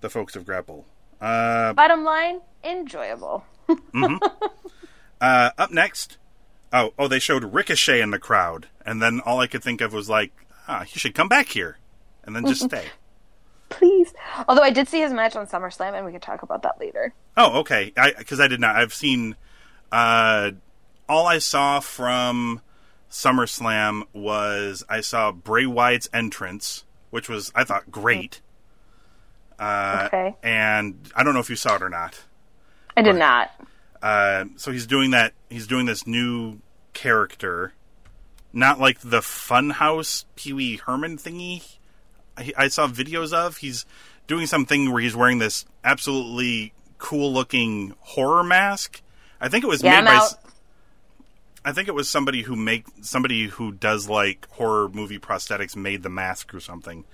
the 0.00 0.10
folks 0.10 0.34
of 0.36 0.44
Grapple. 0.46 0.86
Uh, 1.20 1.72
Bottom 1.72 2.02
line, 2.04 2.40
enjoyable. 2.64 3.44
uh, 5.20 5.50
up 5.56 5.70
next, 5.70 6.18
oh 6.72 6.92
oh, 6.98 7.08
they 7.08 7.18
showed 7.18 7.44
Ricochet 7.54 8.00
in 8.00 8.10
the 8.10 8.18
crowd, 8.18 8.68
and 8.84 9.00
then 9.00 9.20
all 9.20 9.40
I 9.40 9.46
could 9.46 9.62
think 9.62 9.80
of 9.80 9.92
was 9.92 10.08
like, 10.08 10.32
ah, 10.68 10.80
you 10.82 10.98
should 10.98 11.14
come 11.14 11.28
back 11.28 11.48
here, 11.48 11.78
and 12.24 12.34
then 12.34 12.44
just 12.46 12.62
stay. 12.68 12.86
Please. 13.72 14.12
Although 14.48 14.62
I 14.62 14.70
did 14.70 14.88
see 14.88 15.00
his 15.00 15.12
match 15.12 15.36
on 15.36 15.46
SummerSlam, 15.46 15.94
and 15.94 16.04
we 16.06 16.12
can 16.12 16.20
talk 16.20 16.42
about 16.42 16.62
that 16.62 16.78
later. 16.80 17.12
Oh, 17.36 17.60
okay. 17.60 17.92
Because 18.18 18.40
I 18.40 18.48
did 18.48 18.60
not. 18.60 18.76
I've 18.76 18.94
seen. 18.94 19.36
Uh, 19.90 20.52
all 21.08 21.26
I 21.26 21.38
saw 21.38 21.80
from 21.80 22.60
SummerSlam 23.10 24.04
was 24.12 24.84
I 24.88 25.00
saw 25.00 25.32
Bray 25.32 25.66
Wyatt's 25.66 26.08
entrance, 26.12 26.84
which 27.10 27.28
was 27.28 27.52
I 27.54 27.64
thought 27.64 27.90
great. 27.90 28.40
Uh, 29.58 30.04
Okay. 30.06 30.34
And 30.42 31.10
I 31.14 31.22
don't 31.22 31.34
know 31.34 31.40
if 31.40 31.50
you 31.50 31.56
saw 31.56 31.76
it 31.76 31.82
or 31.82 31.88
not. 31.90 32.22
I 32.96 33.02
did 33.02 33.10
Right. 33.10 33.18
not. 33.18 33.50
Uh, 34.02 34.44
so 34.56 34.72
he's 34.72 34.86
doing 34.86 35.10
that. 35.12 35.32
He's 35.48 35.66
doing 35.66 35.86
this 35.86 36.06
new 36.06 36.58
character, 36.92 37.72
not 38.52 38.80
like 38.80 38.98
the 39.00 39.20
Funhouse 39.20 40.24
Pee 40.36 40.52
Wee 40.52 40.76
Herman 40.78 41.16
thingy. 41.18 41.76
I, 42.36 42.52
I 42.56 42.68
saw 42.68 42.86
videos 42.88 43.32
of. 43.32 43.58
He's 43.58 43.84
doing 44.26 44.46
something 44.46 44.90
where 44.92 45.02
he's 45.02 45.16
wearing 45.16 45.38
this 45.38 45.64
absolutely 45.84 46.72
cool 46.98 47.32
looking 47.32 47.94
horror 48.00 48.44
mask. 48.44 49.02
I 49.40 49.48
think 49.48 49.64
it 49.64 49.68
was 49.68 49.82
Yeah, 49.82 49.90
made 49.92 49.98
I'm 49.98 50.04
by. 50.04 50.14
out. 50.16 50.34
I 51.64 51.72
think 51.72 51.86
it 51.88 51.94
was 51.94 52.08
somebody 52.08 52.42
who 52.42 52.56
make 52.56 52.86
somebody 53.02 53.46
who 53.46 53.72
does 53.72 54.08
like 54.08 54.48
horror 54.50 54.88
movie 54.88 55.18
prosthetics 55.18 55.76
made 55.76 56.02
the 56.02 56.08
mask 56.08 56.52
or 56.54 56.60
something. 56.60 57.04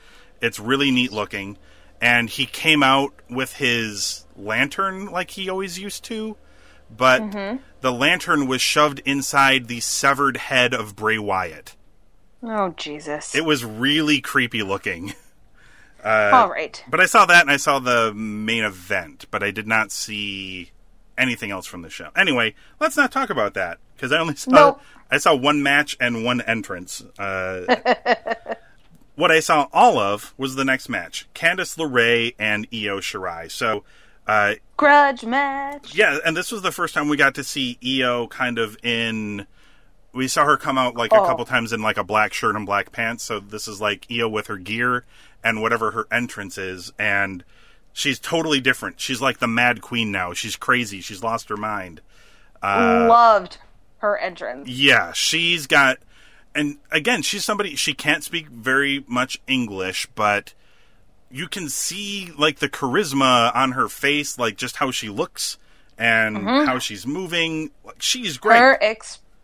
It's 0.41 0.59
really 0.59 0.91
neat 0.91 1.13
looking, 1.13 1.59
and 2.01 2.31
he 2.31 2.47
came 2.47 2.83
out 2.83 3.13
with 3.29 3.55
his 3.57 4.25
lantern 4.37 5.07
like 5.07 5.33
he 5.33 5.51
always 5.51 5.79
used 5.79 6.05
to, 6.05 6.37
but 6.95 7.21
Mm-hmm. 7.23 7.59
the 7.83 7.93
lantern 7.93 8.47
was 8.47 8.63
shoved 8.63 9.01
inside 9.01 9.67
the 9.69 9.81
severed 9.81 10.37
head 10.39 10.73
of 10.73 10.97
Bray 10.97 11.19
Wyatt. 11.19 11.75
Oh 12.43 12.71
Jesus. 12.77 13.35
It 13.35 13.45
was 13.45 13.65
really 13.65 14.21
creepy 14.21 14.63
looking. 14.63 15.15
All 16.05 16.49
right. 16.49 16.83
But 16.89 17.01
I 17.01 17.07
saw 17.07 17.27
that 17.27 17.43
and 17.43 17.51
I 17.51 17.57
saw 17.57 17.79
the 17.81 18.15
main 18.15 18.65
event, 18.65 19.27
but 19.31 19.43
I 19.43 19.51
did 19.51 19.67
not 19.67 19.91
see 19.91 20.71
anything 21.19 21.51
else 21.51 21.67
from 21.67 21.83
the 21.83 21.91
show. 21.91 22.11
Anyway, 22.17 22.55
let's 22.81 22.97
not 22.97 23.11
talk 23.11 23.31
about 23.31 23.55
that 23.55 23.79
because 23.97 24.13
I 24.13 24.19
only 24.19 24.37
saw 24.37 24.51
Nope. 24.51 24.81
I 25.11 25.19
saw 25.19 25.35
one 25.35 25.63
match 25.63 25.97
and 26.01 26.25
one 26.25 26.41
entrance. 26.43 27.03
Uh, 27.19 27.75
what 29.17 29.31
I 29.33 29.41
saw 29.41 29.67
all 29.73 29.99
of 29.99 30.35
was 30.39 30.55
the 30.55 30.65
next 30.65 30.89
match: 30.89 31.29
Candice 31.35 31.77
LeRae 31.77 32.35
and 32.39 32.67
Io 32.73 33.01
Shirai. 33.01 33.51
So, 33.51 33.83
uh, 34.27 34.55
Grudge 34.77 35.25
match. 35.25 35.95
yeah, 35.95 36.19
and 36.25 36.37
this 36.37 36.53
was 36.53 36.63
the 36.63 36.73
first 36.73 36.95
time 36.95 37.09
we 37.09 37.17
got 37.17 37.35
to 37.35 37.45
see 37.45 37.79
Io 37.85 38.29
kind 38.29 38.59
of 38.59 38.77
in 38.85 39.47
we 40.13 40.29
saw 40.29 40.45
her 40.45 40.57
come 40.57 40.79
out 40.79 40.97
like 40.97 41.13
a 41.13 41.17
Oh. 41.21 41.27
couple 41.27 41.45
times 41.45 41.73
in 41.73 41.83
like 41.83 41.97
a 41.97 42.05
black 42.05 42.33
shirt 42.33 42.57
and 42.57 42.67
black 42.67 42.93
pants. 42.93 43.25
So 43.25 43.41
this 43.41 43.69
is 43.69 43.81
like 43.81 44.07
Io 44.11 44.29
with 44.29 44.47
her 44.47 44.57
gear 44.57 45.05
and 45.45 45.63
whatever 45.63 45.93
her 45.93 46.07
entrance 46.11 46.59
is, 46.59 46.93
and 46.99 47.45
she's 47.93 48.19
totally 48.19 48.61
different. 48.61 49.01
She's 49.01 49.21
like 49.21 49.39
the 49.39 49.47
Mad 49.47 49.81
Queen 49.83 50.11
now. 50.11 50.33
She's 50.33 50.57
crazy. 50.57 51.01
She's 51.01 51.23
lost 51.23 51.49
her 51.49 51.57
mind. 51.57 52.01
Uh, 52.63 53.07
Loved 53.09 53.59
her 53.99 54.17
entrance. 54.19 54.69
Yeah, 54.69 55.13
she's 55.13 55.67
got, 55.67 55.99
and 56.55 56.79
again, 56.91 57.23
she's 57.23 57.45
somebody 57.45 57.77
she 57.77 57.95
can't 57.95 58.25
speak 58.25 58.49
very 58.49 59.05
much 59.07 59.41
English, 59.47 60.07
but 60.15 60.55
you 61.31 61.47
can 61.47 61.69
see 61.69 62.33
like 62.37 62.59
the 62.59 62.69
charisma 62.69 63.55
on 63.55 63.73
her 63.73 63.89
face, 63.89 64.39
like 64.39 64.57
just 64.57 64.77
how 64.77 64.91
she 64.91 65.09
looks 65.09 65.59
and 65.97 66.39
mm-hmm. 66.39 66.67
how 66.67 66.79
she's 66.79 67.07
moving. 67.07 67.71
She's 67.99 68.39
great. 68.39 68.59
Her 68.59 68.79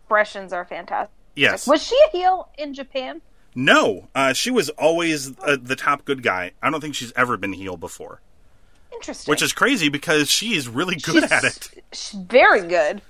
expressions 0.05 0.53
are 0.53 0.65
fantastic. 0.65 1.11
yes. 1.35 1.67
Was 1.67 1.81
she 1.83 1.97
a 2.07 2.11
heel 2.11 2.49
in 2.57 2.73
Japan? 2.75 3.21
No, 3.55 4.07
uh, 4.13 4.33
she 4.33 4.51
was 4.51 4.69
always 4.71 5.37
uh, 5.39 5.57
the 5.59 5.75
top 5.75 6.05
good 6.05 6.21
guy. 6.21 6.51
I 6.61 6.69
don't 6.69 6.81
think 6.81 6.93
she's 6.93 7.11
ever 7.15 7.37
been 7.37 7.53
heel 7.53 7.75
before, 7.77 8.21
Interesting. 8.93 9.31
which 9.31 9.41
is 9.41 9.51
crazy 9.53 9.89
because 9.89 10.29
she's 10.29 10.67
really 10.67 10.95
good 10.95 11.23
She's- 11.23 11.31
at 11.31 11.43
it. 11.43 11.83
She's 11.93 12.19
very 12.19 12.67
good. 12.67 13.01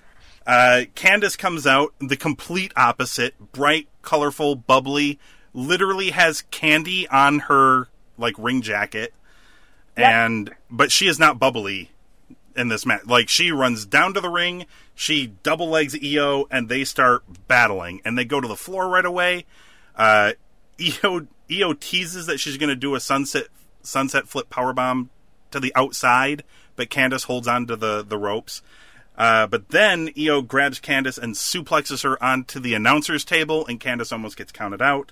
Uh, 0.47 0.83
Candice 0.95 1.35
comes 1.37 1.65
out 1.65 1.93
the 1.99 2.15
complete 2.15 2.71
opposite, 2.77 3.33
bright, 3.51 3.87
colorful, 4.03 4.55
bubbly. 4.55 5.19
Literally 5.53 6.11
has 6.11 6.43
candy 6.51 7.07
on 7.07 7.39
her 7.39 7.87
like 8.17 8.35
ring 8.37 8.61
jacket, 8.61 9.13
Yep. 9.97 10.07
and 10.07 10.55
but 10.69 10.91
she 10.91 11.07
is 11.07 11.17
not 11.17 11.39
bubbly 11.39 11.89
in 12.55 12.67
this 12.67 12.85
match. 12.85 13.05
Like 13.07 13.27
she 13.29 13.51
runs 13.51 13.85
down 13.87 14.13
to 14.13 14.21
the 14.21 14.29
ring, 14.29 14.67
she 14.95 15.27
double 15.43 15.67
legs 15.69 15.95
Io 16.03 16.45
and 16.49 16.69
they 16.69 16.83
start 16.85 17.23
battling, 17.47 18.01
and 18.05 18.17
they 18.17 18.25
go 18.25 18.41
to 18.41 18.47
the 18.47 18.55
floor 18.55 18.87
right 18.87 19.05
away. 19.05 19.45
Uh, 19.95 20.31
Io 20.79 21.27
Io 21.51 21.73
teases 21.73 22.25
that 22.25 22.39
she's 22.39 22.57
going 22.57 22.69
to 22.69 22.75
do 22.75 22.95
a 22.95 22.99
sunset 22.99 23.47
sunset 23.83 24.27
flip 24.27 24.49
powerbomb 24.49 25.09
to 25.51 25.59
the 25.59 25.71
outside, 25.75 26.43
but 26.75 26.89
Candice 26.89 27.25
holds 27.25 27.47
on 27.47 27.67
to 27.67 27.75
the 27.75 28.03
the 28.03 28.17
ropes. 28.17 28.61
Uh, 29.17 29.47
but 29.47 29.69
then 29.69 30.09
Io 30.19 30.41
grabs 30.41 30.79
Candice 30.79 31.17
and 31.17 31.35
suplexes 31.35 32.03
her 32.03 32.21
onto 32.21 32.59
the 32.59 32.73
announcer's 32.73 33.23
table, 33.23 33.65
and 33.67 33.79
Candice 33.79 34.11
almost 34.11 34.35
gets 34.37 34.51
counted 34.51 34.81
out. 34.81 35.11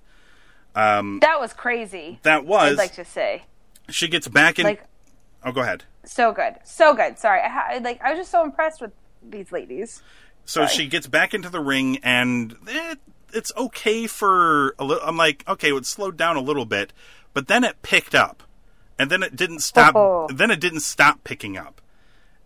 That 0.74 1.38
was 1.40 1.54
crazy. 1.54 2.20
That 2.24 2.46
was 2.46 2.74
I'd 2.74 2.78
like 2.78 2.94
to 2.96 3.06
say, 3.06 3.44
she 3.90 4.08
gets 4.08 4.28
back 4.28 4.60
in. 4.60 4.66
like, 4.66 4.84
oh, 5.46 5.52
go 5.52 5.62
ahead. 5.62 5.84
so 6.04 6.32
good, 6.32 6.56
so 6.66 6.94
good. 6.94 7.20
Sorry, 7.20 7.42
I 7.42 7.48
ha- 7.48 7.80
like 7.82 8.02
I 8.02 8.10
was 8.10 8.20
just 8.20 8.32
so 8.32 8.44
impressed 8.44 8.82
with 8.82 8.92
these 9.30 9.51
ladies. 9.51 10.01
So 10.46 10.65
Sorry. 10.65 10.75
she 10.75 10.88
gets 10.88 11.08
back 11.08 11.34
into 11.34 11.50
the 11.50 11.60
ring, 11.60 12.00
and 12.03 12.56
eh, 12.70 12.96
it's 13.34 13.51
okay 13.58 14.08
for 14.08 14.75
a 14.77 14.84
little. 14.84 15.03
I'm 15.08 15.18
like, 15.18 15.44
okay, 15.48 15.72
it 15.72 15.86
slowed 15.86 16.18
down 16.18 16.36
a 16.36 16.42
little 16.42 16.65
bit, 16.65 16.94
but 17.34 17.48
then 17.48 17.63
it 17.63 17.82
picked 17.82 18.13
up, 18.13 18.44
and 19.00 19.10
then 19.10 19.24
it 19.24 19.36
didn't 19.36 19.60
stop. 19.60 19.96
Oh. 19.96 20.27
Then 20.32 20.51
it 20.51 20.60
didn't 20.60 20.82
stop 20.82 21.24
picking 21.24 21.58
up, 21.58 21.82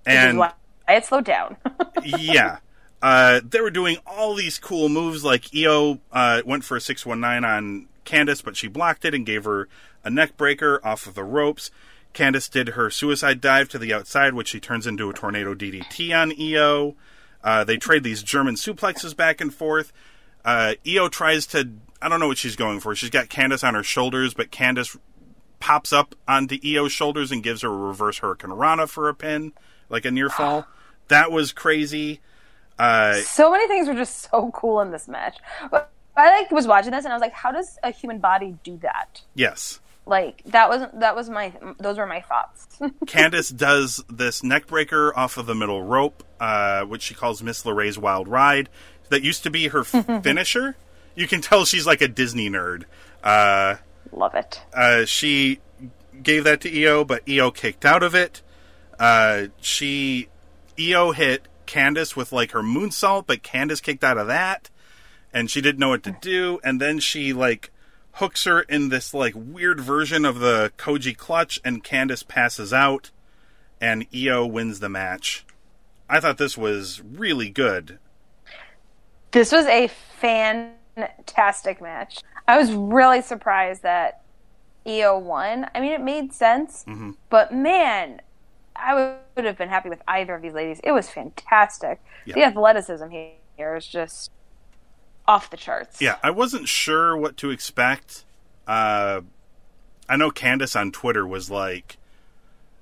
and 0.06 0.42
it 0.88 1.06
slowed 1.06 1.26
down. 1.26 1.58
yeah. 2.06 2.60
Uh, 3.02 3.42
they 3.48 3.62
were 3.62 3.70
doing 3.70 3.98
all 4.08 4.34
these 4.34 4.58
cool 4.58 4.90
moves. 4.90 5.24
Like 5.24 5.46
Io 5.56 6.00
uh, 6.12 6.42
went 6.46 6.64
for 6.64 6.78
a 6.78 6.82
six 6.82 7.06
one 7.06 7.20
nine 7.20 7.44
on 7.44 7.88
Candice, 8.06 8.44
but 8.44 8.56
she 8.56 8.68
blocked 8.68 9.06
it 9.06 9.14
and 9.14 9.26
gave 9.26 9.44
her 9.44 9.68
a 10.04 10.10
neck 10.10 10.38
breaker 10.38 10.80
off 10.84 11.06
of 11.06 11.16
the 11.16 11.24
ropes. 11.24 11.70
Candice 12.18 12.50
did 12.50 12.70
her 12.70 12.90
suicide 12.90 13.42
dive 13.42 13.70
to 13.70 13.78
the 13.78 13.94
outside, 13.94 14.34
which 14.34 14.48
she 14.48 14.60
turns 14.60 14.88
into 14.88 15.10
a 15.10 15.14
tornado 15.14 15.54
DDT 15.54 16.16
on 16.16 16.34
Io. 16.40 16.96
Uh, 17.44 17.64
they 17.64 17.78
trade 17.78 18.04
these 18.04 18.24
German 18.24 18.56
suplexes 18.56 19.16
back 19.16 19.40
and 19.40 19.54
forth. 19.54 19.94
Uh, 20.44 20.74
Io 20.88 21.10
tries 21.10 21.46
to. 21.48 21.70
I 22.02 22.10
don't 22.10 22.20
know 22.20 22.28
what 22.28 22.40
she's 22.40 22.56
going 22.56 22.80
for. 22.80 22.96
She's 22.96 23.12
got 23.12 23.28
Candice 23.28 23.64
on 23.64 23.76
her 23.76 23.84
shoulders, 23.84 24.34
but 24.34 24.52
Candice 24.52 24.98
pops 25.60 25.94
up 25.94 26.16
onto 26.28 26.58
Io's 26.66 26.92
shoulders 26.92 27.32
and 27.32 27.44
gives 27.44 27.62
her 27.62 27.70
a 27.70 27.78
reverse 27.78 28.20
Hurricanrana 28.20 28.90
for 28.90 29.10
a 29.10 29.14
pin, 29.14 29.54
like 29.90 30.06
a 30.06 30.12
near 30.12 30.30
fall. 30.30 30.68
That 31.10 31.32
was 31.32 31.54
crazy. 31.54 32.20
Uh, 32.78 33.14
so 33.22 33.50
many 33.50 33.66
things 33.70 33.88
were 33.88 33.94
just 33.94 34.30
so 34.30 34.52
cool 34.54 34.82
in 34.82 34.92
this 34.92 35.08
match. 35.08 35.38
But 35.72 35.90
I 36.18 36.42
like 36.42 36.52
was 36.52 36.68
watching 36.68 36.92
this 36.92 37.06
and 37.06 37.14
I 37.14 37.16
was 37.16 37.22
like, 37.22 37.32
how 37.32 37.54
does 37.54 37.80
a 37.82 37.92
human 37.92 38.20
body 38.20 38.58
do 38.62 38.76
that? 38.82 39.22
yes. 39.36 39.80
Like 40.08 40.42
that 40.46 40.70
wasn't 40.70 41.00
that 41.02 41.16
was 41.16 41.30
my 41.30 41.52
those 41.80 41.98
were 41.98 42.06
my 42.08 42.22
thoughts. 42.22 42.68
Candice 43.06 43.56
does 43.56 44.04
this 44.10 44.42
neck 44.42 44.66
breaker 44.68 45.12
off 45.18 45.38
of 45.38 45.46
the 45.46 45.54
middle 45.56 45.84
rope, 45.84 46.24
uh, 46.40 46.84
which 46.86 47.02
she 47.04 47.14
calls 47.14 47.44
Miss 47.44 47.64
LeRae's 47.64 48.00
Wild 48.00 48.28
Ride. 48.28 48.70
That 49.10 49.22
used 49.22 49.44
to 49.44 49.50
be 49.50 49.68
her 49.68 49.82
f- 49.82 50.06
finisher. 50.24 50.76
You 51.16 51.28
can 51.28 51.42
tell 51.42 51.66
she's 51.66 51.86
like 51.86 52.02
a 52.02 52.08
Disney 52.08 52.50
nerd. 52.50 52.84
Uh, 53.24 53.76
Love 54.12 54.36
it. 54.36 54.62
uh, 54.74 55.04
she 55.06 55.60
gave 56.24 56.46
that 56.46 56.62
to 56.62 56.84
Io 56.86 57.04
but 57.04 57.24
Io 57.30 57.52
kicked 57.52 57.86
out 57.86 58.02
of 58.04 58.16
it. 58.16 58.42
Uh, 58.98 59.48
she 59.60 60.30
Io 60.80 61.12
hit 61.12 61.48
Candice 61.66 62.16
with 62.16 62.32
like 62.32 62.52
her 62.52 62.62
moonsault, 62.62 63.26
but 63.28 63.44
Candice 63.44 63.82
kicked 63.84 64.04
out 64.06 64.18
of 64.18 64.28
that, 64.28 64.70
and 65.34 65.52
she 65.52 65.60
didn't 65.60 65.80
know 65.80 65.90
what 65.90 66.04
to 66.04 66.16
do. 66.22 66.60
And 66.64 66.80
then 66.80 67.00
she 67.00 67.34
like 67.34 67.72
hooks 68.18 68.44
her 68.46 68.62
in 68.62 68.90
this 68.90 69.14
like 69.14 69.34
weird 69.36 69.80
version 69.80 70.26
of 70.26 70.40
the 70.40 70.72
Koji 70.78 71.16
clutch, 71.18 71.60
and 71.66 71.84
Candice 71.84 72.28
passes 72.28 72.72
out, 72.74 73.12
and 73.82 74.06
Io 74.16 74.46
wins 74.46 74.80
the 74.80 74.90
match. 74.90 75.46
I 76.10 76.20
thought 76.20 76.38
this 76.38 76.58
was 76.58 77.02
really 77.02 77.50
good. 77.50 78.00
This 79.32 79.52
was 79.52 79.66
a 79.66 79.90
fantastic 80.20 81.82
match. 81.82 82.22
I 82.48 82.58
was 82.58 82.72
really 82.72 83.22
surprised 83.22 83.84
that 83.84 84.22
Io 84.88 85.18
won. 85.20 85.68
I 85.76 85.82
mean, 85.82 85.92
it 85.92 86.02
made 86.02 86.34
sense, 86.34 86.86
Mm-hmm. 86.88 87.12
but 87.30 87.54
man, 87.54 88.22
I 88.76 88.94
would- 88.96 89.16
would 89.36 89.46
have 89.46 89.58
been 89.58 89.70
happy 89.70 89.90
with 89.90 90.02
either 90.08 90.34
of 90.34 90.42
these 90.42 90.54
ladies. 90.54 90.80
It 90.84 90.92
was 90.94 91.10
fantastic. 91.10 92.02
The 92.26 92.44
athleticism 92.44 93.06
here 93.10 93.76
is 93.76 93.86
just 93.86 94.32
off 95.28 95.50
the 95.50 95.58
charts. 95.58 96.02
Yeah, 96.02 96.18
I 96.24 96.32
wasn't 96.32 96.68
sure 96.68 97.16
what 97.18 97.38
to 97.38 97.50
expect. 97.50 98.24
Uh, 98.66 99.22
I 100.10 100.16
know 100.16 100.32
Candice 100.32 100.80
on 100.80 100.92
Twitter 100.92 101.28
was 101.28 101.50
like, 101.50 101.98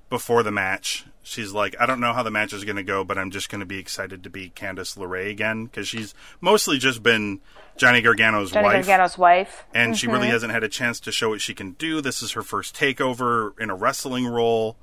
before 0.08 0.42
the 0.42 0.52
match, 0.52 1.04
she's 1.22 1.52
like, 1.52 1.74
I 1.80 1.86
don't 1.86 2.00
know 2.00 2.12
how 2.12 2.22
the 2.22 2.30
match 2.30 2.52
is 2.52 2.64
going 2.64 2.76
to 2.76 2.82
go, 2.84 3.04
but 3.04 3.18
I'm 3.18 3.30
just 3.30 3.48
going 3.48 3.60
to 3.60 3.66
be 3.66 3.78
excited 3.78 4.22
to 4.22 4.30
be 4.30 4.50
Candice 4.50 4.96
LeRae 4.96 5.30
again 5.30 5.64
because 5.64 5.88
she's 5.88 6.14
mostly 6.40 6.78
just 6.78 7.02
been 7.02 7.40
Johnny 7.76 8.00
Gargano's 8.00 8.52
Johnny 8.52 8.66
wife. 8.66 8.86
Gargano's 8.86 9.18
wife. 9.18 9.64
and 9.74 9.98
she 9.98 10.06
really 10.06 10.28
hasn't 10.28 10.52
had 10.52 10.62
a 10.62 10.68
chance 10.68 11.00
to 11.00 11.12
show 11.12 11.30
what 11.30 11.40
she 11.40 11.54
can 11.54 11.72
do. 11.72 12.00
This 12.00 12.22
is 12.22 12.32
her 12.32 12.42
first 12.42 12.76
takeover 12.76 13.58
in 13.58 13.70
a 13.70 13.74
wrestling 13.74 14.26
role, 14.26 14.76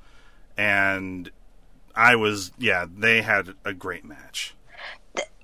and 0.57 1.31
I 1.95 2.15
was 2.17 2.51
yeah, 2.57 2.85
they 2.93 3.21
had 3.21 3.55
a 3.63 3.73
great 3.73 4.03
match. 4.03 4.53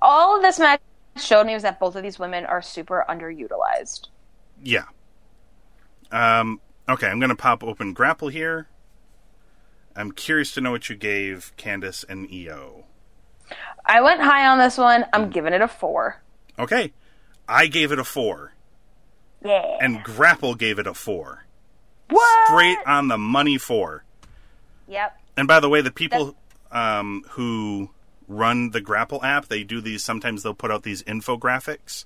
All 0.01 0.35
of 0.35 0.41
this 0.41 0.59
match 0.59 0.81
showed 1.21 1.45
me 1.45 1.53
was 1.53 1.63
that 1.63 1.79
both 1.79 1.95
of 1.95 2.03
these 2.03 2.19
women 2.19 2.45
are 2.45 2.61
super 2.61 3.05
underutilized. 3.09 4.07
Yeah. 4.63 4.85
Um. 6.11 6.59
Okay, 6.87 7.07
I'm 7.07 7.19
gonna 7.19 7.35
pop 7.35 7.63
open 7.63 7.93
Grapple 7.93 8.29
here. 8.29 8.67
I'm 9.95 10.11
curious 10.11 10.51
to 10.53 10.61
know 10.61 10.71
what 10.71 10.89
you 10.89 10.95
gave 10.95 11.51
Candice 11.57 12.03
and 12.07 12.27
Io. 12.31 12.85
I 13.85 14.01
went 14.01 14.21
high 14.21 14.47
on 14.47 14.57
this 14.57 14.77
one. 14.77 15.01
Mm. 15.03 15.09
I'm 15.13 15.29
giving 15.29 15.53
it 15.53 15.61
a 15.61 15.67
four. 15.67 16.21
Okay, 16.57 16.93
I 17.47 17.67
gave 17.67 17.91
it 17.91 17.99
a 17.99 18.03
four, 18.03 18.53
Yeah. 19.43 19.77
and 19.81 20.03
Grapple 20.03 20.55
gave 20.55 20.79
it 20.79 20.87
a 20.87 20.93
four. 20.93 21.45
what? 22.09 22.47
Straight 22.47 22.77
on 22.85 23.07
the 23.07 23.17
money 23.17 23.57
four. 23.57 24.03
Yep. 24.87 25.15
And 25.37 25.47
by 25.47 25.59
the 25.59 25.69
way, 25.69 25.81
the 25.81 25.91
people 25.91 26.35
um, 26.71 27.23
who 27.29 27.89
run 28.29 28.69
the 28.71 28.79
Grapple 28.79 29.21
app, 29.25 29.47
they 29.47 29.63
do 29.65 29.81
these. 29.81 30.03
Sometimes 30.03 30.43
they'll 30.43 30.53
put 30.53 30.71
out 30.71 30.83
these 30.83 31.03
infographics. 31.03 32.05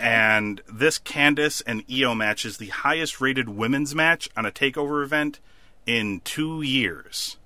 And 0.00 0.60
this 0.70 0.98
Candice 0.98 1.62
and 1.66 1.82
Io 1.90 2.14
match 2.14 2.44
is 2.44 2.58
the 2.58 2.66
highest 2.68 3.20
rated 3.20 3.48
women's 3.48 3.94
match 3.94 4.28
on 4.36 4.44
a 4.44 4.50
takeover 4.50 5.02
event 5.02 5.40
in 5.86 6.20
two 6.24 6.60
years. 6.62 7.38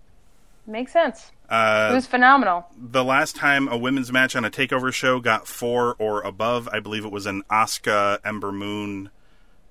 Makes 0.66 0.93
sense. 0.93 1.31
Uh, 1.49 1.88
it 1.90 1.95
was 1.95 2.07
phenomenal. 2.07 2.66
the 2.77 3.05
last 3.05 3.35
time 3.37 3.66
a 3.69 3.77
women's 3.77 4.12
match 4.12 4.37
on 4.37 4.45
a 4.45 4.51
takeover 4.51 4.93
show 4.93 5.19
got 5.21 5.47
four 5.49 5.97
or 5.99 6.23
above, 6.23 6.69
I 6.73 6.79
believe 6.81 7.05
it 7.05 7.11
was 7.12 7.27
an 7.27 7.43
Asuka 7.51 8.19
Ember 8.25 8.53
Moon 8.53 9.11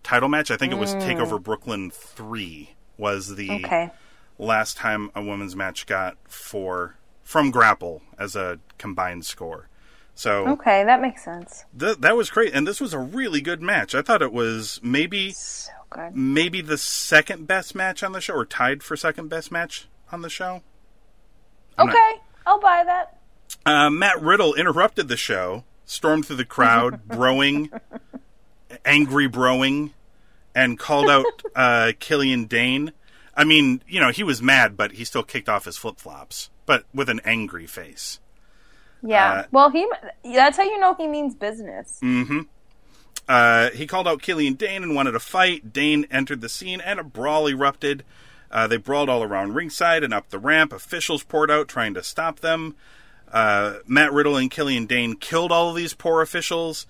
title 0.04 0.28
match. 0.30 0.52
I 0.52 0.58
think 0.58 0.72
it 0.74 0.78
was 0.78 0.94
Takeover 0.96 1.42
Brooklyn 1.42 1.90
three 1.90 2.72
was 2.98 3.36
the 3.36 3.50
Okay. 3.52 3.90
last 4.38 4.76
time 4.78 5.10
a 5.16 5.22
women's 5.24 5.56
match 5.56 5.86
got 5.86 6.18
four 6.28 6.96
from 7.30 7.52
Grapple 7.52 8.02
as 8.18 8.36
a 8.36 8.58
combined 8.80 9.24
score. 9.24 9.68
So 10.16 10.48
Okay, 10.48 10.84
that 10.84 11.00
makes 11.00 11.24
sense. 11.24 11.64
th- 11.80 11.98
that 12.00 12.18
was 12.18 12.32
great, 12.32 12.56
and 12.56 12.68
this 12.68 12.82
was 12.82 12.92
a 12.92 12.98
really 12.98 13.40
good 13.40 13.62
match. 13.62 13.94
I 13.94 14.02
thought 14.02 14.24
it 14.24 14.34
was 14.34 14.80
maybe 14.82 15.30
So 15.34 15.72
good. 15.92 16.16
maybe 16.16 16.62
the 16.62 16.76
second 16.80 17.46
best 17.46 17.76
match 17.76 18.02
on 18.02 18.14
the 18.14 18.20
show, 18.20 18.34
or 18.34 18.46
tied 18.46 18.82
for 18.82 18.98
second 18.98 19.28
best 19.30 19.52
match 19.52 19.88
on 20.12 20.24
the 20.24 20.30
show. 20.30 20.64
I'm 21.78 21.86
not- 21.86 21.96
Okay, 21.96 22.22
I'll 22.48 22.60
buy 22.60 22.84
that. 22.84 23.20
Uh, 23.64 23.92
Matt 23.92 24.20
Riddle 24.24 24.56
interrupted 24.56 25.08
the 25.08 25.16
show, 25.16 25.66
stormed 25.86 26.26
through 26.26 26.38
the 26.38 26.46
crowd, 26.46 27.02
broing, 27.08 27.70
angry 28.84 29.30
broing, 29.30 29.92
and 30.56 30.80
called 30.80 31.12
out 31.12 31.26
uh, 31.56 31.92
Killian 32.00 32.46
Dain. 32.46 32.92
I 33.40 33.46
mean, 33.46 33.82
you 33.88 34.02
know, 34.02 34.10
he 34.10 34.22
was 34.22 34.42
mad, 34.42 34.76
but 34.76 34.92
he 34.92 35.06
still 35.06 35.24
kicked 35.24 35.48
off 35.48 35.64
his 35.64 35.78
flip 35.78 35.98
flops, 35.98 36.50
but 36.66 36.84
with 36.94 37.08
an 37.08 37.22
angry 37.24 37.68
face. 37.68 38.20
Yeah. 39.02 39.32
Uh, 39.32 39.44
well, 39.50 39.70
he 39.70 39.88
that's 40.26 40.58
how 40.58 40.64
you 40.64 40.78
know 40.78 40.94
he 40.94 41.08
means 41.08 41.36
business. 41.36 42.02
Mm-hmm. 42.04 42.42
Uh, 43.30 43.70
he 43.70 43.88
called 43.88 44.10
out 44.10 44.22
Killian 44.22 44.56
Dain 44.56 44.84
and 44.84 44.94
wanted 44.94 45.16
a 45.16 45.22
fight. 45.22 45.72
Dain 45.72 46.06
entered 46.12 46.42
the 46.42 46.50
scene 46.50 46.82
and 46.82 47.00
a 47.00 47.04
brawl 47.04 47.48
erupted. 47.48 48.04
Uh, 48.52 48.68
they 48.68 48.76
brawled 48.76 49.08
all 49.08 49.24
around 49.24 49.56
ringside 49.56 50.04
and 50.04 50.14
up 50.14 50.28
the 50.32 50.40
ramp. 50.40 50.74
Officials 50.74 51.24
poured 51.24 51.50
out 51.50 51.70
trying 51.70 51.94
to 51.94 52.04
stop 52.04 52.42
them. 52.42 52.76
Uh, 53.32 53.76
Matt 53.88 54.12
Riddle 54.12 54.36
and 54.36 54.52
Killian 54.52 54.86
Dain 54.86 55.16
killed 55.16 55.54
all 55.54 55.70
of 55.70 55.78
these 55.78 55.94
poor 55.94 56.22
officials. 56.22 56.88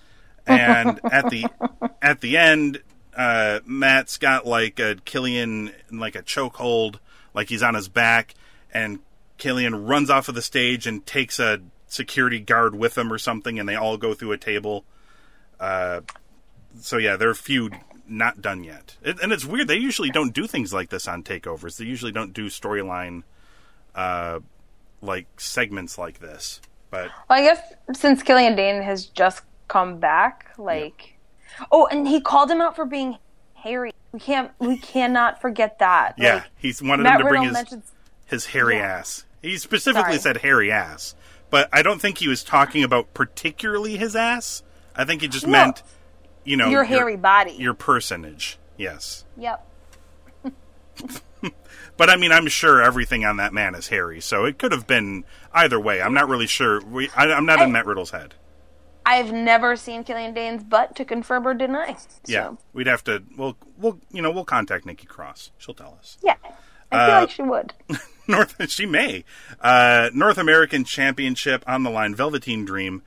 And 0.48 1.00
at 1.12 1.30
the 1.30 1.46
at 2.02 2.22
the 2.22 2.38
end, 2.38 2.82
uh, 3.20 3.60
Matt's 3.66 4.18
got 4.18 4.48
like 4.48 4.80
a 4.80 4.96
Killian 5.06 5.72
in 5.92 6.00
like 6.00 6.16
a 6.16 6.24
chokehold, 6.24 7.00
like 7.34 7.50
he's 7.50 7.64
on 7.64 7.76
his 7.76 7.88
back, 7.88 8.34
and 8.74 9.00
Killian 9.38 9.86
runs 9.86 10.10
off 10.10 10.30
of 10.30 10.36
the 10.36 10.42
stage 10.42 10.88
and 10.88 11.06
takes 11.06 11.40
a 11.40 11.60
security 11.88 12.40
guard 12.40 12.76
with 12.76 12.98
him 12.98 13.12
or 13.12 13.18
something, 13.18 13.60
and 13.60 13.68
they 13.68 13.76
all 13.76 13.98
go 13.98 14.14
through 14.14 14.32
a 14.32 14.38
table 14.38 14.86
so 16.80 16.98
yeah, 16.98 17.16
their 17.16 17.34
feud 17.34 17.76
not 18.08 18.42
done 18.42 18.64
yet, 18.64 18.98
it, 19.02 19.20
and 19.22 19.32
it's 19.32 19.46
weird. 19.46 19.68
They 19.68 19.78
usually 19.78 20.10
don't 20.10 20.34
do 20.34 20.48
things 20.48 20.74
like 20.74 20.90
this 20.90 21.08
on 21.08 21.24
takeovers. 21.24 21.78
They 21.78 21.86
usually 21.86 22.12
don't 22.12 22.34
do 22.34 22.48
storyline, 22.48 23.24
uh, 23.96 24.40
like 25.02 25.28
segments 25.40 25.98
like 25.98 26.20
this. 26.20 26.62
But 26.90 27.12
Well, 27.30 27.40
I 27.40 27.42
guess 27.44 27.74
since 27.94 28.24
Killian 28.24 28.56
Dain 28.56 28.82
has 28.82 29.06
just 29.06 29.44
come 29.68 30.00
back, 30.00 30.54
like, 30.58 31.16
oh, 31.72 31.88
and 31.88 32.08
he 32.08 32.22
called 32.22 32.50
him 32.52 32.62
out 32.62 32.76
for 32.76 32.86
being 32.86 33.18
hairy. 33.54 33.92
We 34.12 34.20
can't, 34.20 34.52
we 34.60 34.78
cannot 34.78 35.40
forget 35.42 35.80
that. 35.80 36.16
yeah, 36.18 36.36
Like, 36.36 36.44
he's 36.58 36.82
wanted 36.82 37.04
Matt 37.04 37.20
him 37.20 37.20
to 37.20 37.24
bring 37.30 37.42
Riddle 37.44 37.46
his 37.46 37.54
mentions 37.54 37.92
his 38.26 38.46
hairy 38.48 38.78
Yeah. 38.78 38.98
ass. 39.00 39.26
He 39.42 39.58
specifically 39.58 40.18
Sorry. 40.18 40.36
said 40.36 40.38
hairy 40.38 40.72
ass, 40.72 41.16
but 41.50 41.70
I 41.72 41.82
don't 41.82 42.00
think 42.02 42.18
he 42.18 42.28
was 42.28 42.44
talking 42.44 42.84
about 42.84 43.14
particularly 43.14 43.98
his 43.98 44.16
ass. 44.16 44.64
I 44.96 45.06
think 45.06 45.22
he 45.22 45.28
just 45.28 45.46
No. 45.46 45.52
meant, 45.54 45.84
you 46.44 46.58
know, 46.58 46.70
your 46.70 46.84
hairy 46.84 47.16
body. 47.18 47.52
your 47.54 47.74
personage. 47.74 48.58
Yes, 48.78 49.26
Yep. 49.38 49.66
but 51.98 52.10
I 52.10 52.16
mean, 52.18 52.32
I'm 52.32 52.48
sure 52.48 52.82
everything 52.82 53.26
on 53.26 53.38
that 53.38 53.54
man 53.54 53.76
is 53.76 53.88
hairy, 53.88 54.22
so 54.22 54.46
it 54.46 54.58
could 54.58 54.72
have 54.72 54.88
been 54.88 55.24
either 55.54 55.80
way. 55.80 56.02
I'm 56.02 56.14
not 56.14 56.28
really 56.30 56.48
sure. 56.48 56.82
We, 56.82 57.10
I, 57.16 57.26
I'm 57.32 57.46
not 57.46 57.60
in 57.62 57.70
I- 57.70 57.72
Matt 57.72 57.86
Riddle's 57.86 58.12
head. 58.12 58.36
I've 59.10 59.32
never 59.32 59.76
seen 59.76 60.04
Killian 60.04 60.34
Dain's 60.34 60.64
butt 60.64 60.96
to 60.98 61.06
confirm 61.06 61.48
or 61.48 61.54
deny. 61.56 61.98
Yeah, 62.28 62.52
we'd 62.74 62.88
have 62.88 63.04
to. 63.06 63.24
We'll, 63.36 63.58
we'll, 63.78 64.00
you 64.12 64.22
know, 64.22 64.30
we'll 64.32 64.46
contact 64.46 64.86
Nikki 64.86 65.08
Cross. 65.08 65.52
She'll 65.58 65.74
tell 65.74 65.96
us. 66.00 66.18
yeah. 66.22 66.36
I 66.92 67.06
feel 67.08 67.16
Uh, 67.16 67.20
like 67.22 67.30
she 67.32 67.42
would. 67.44 67.74
North, 68.28 68.70
she 68.72 68.86
may. 68.86 69.24
Uh, 69.62 70.10
North 70.14 70.38
American 70.38 70.84
Championship 70.84 71.64
on 71.68 71.84
the 71.84 71.90
line. 71.90 72.14
Velveteen 72.16 72.66
Dream 72.66 73.02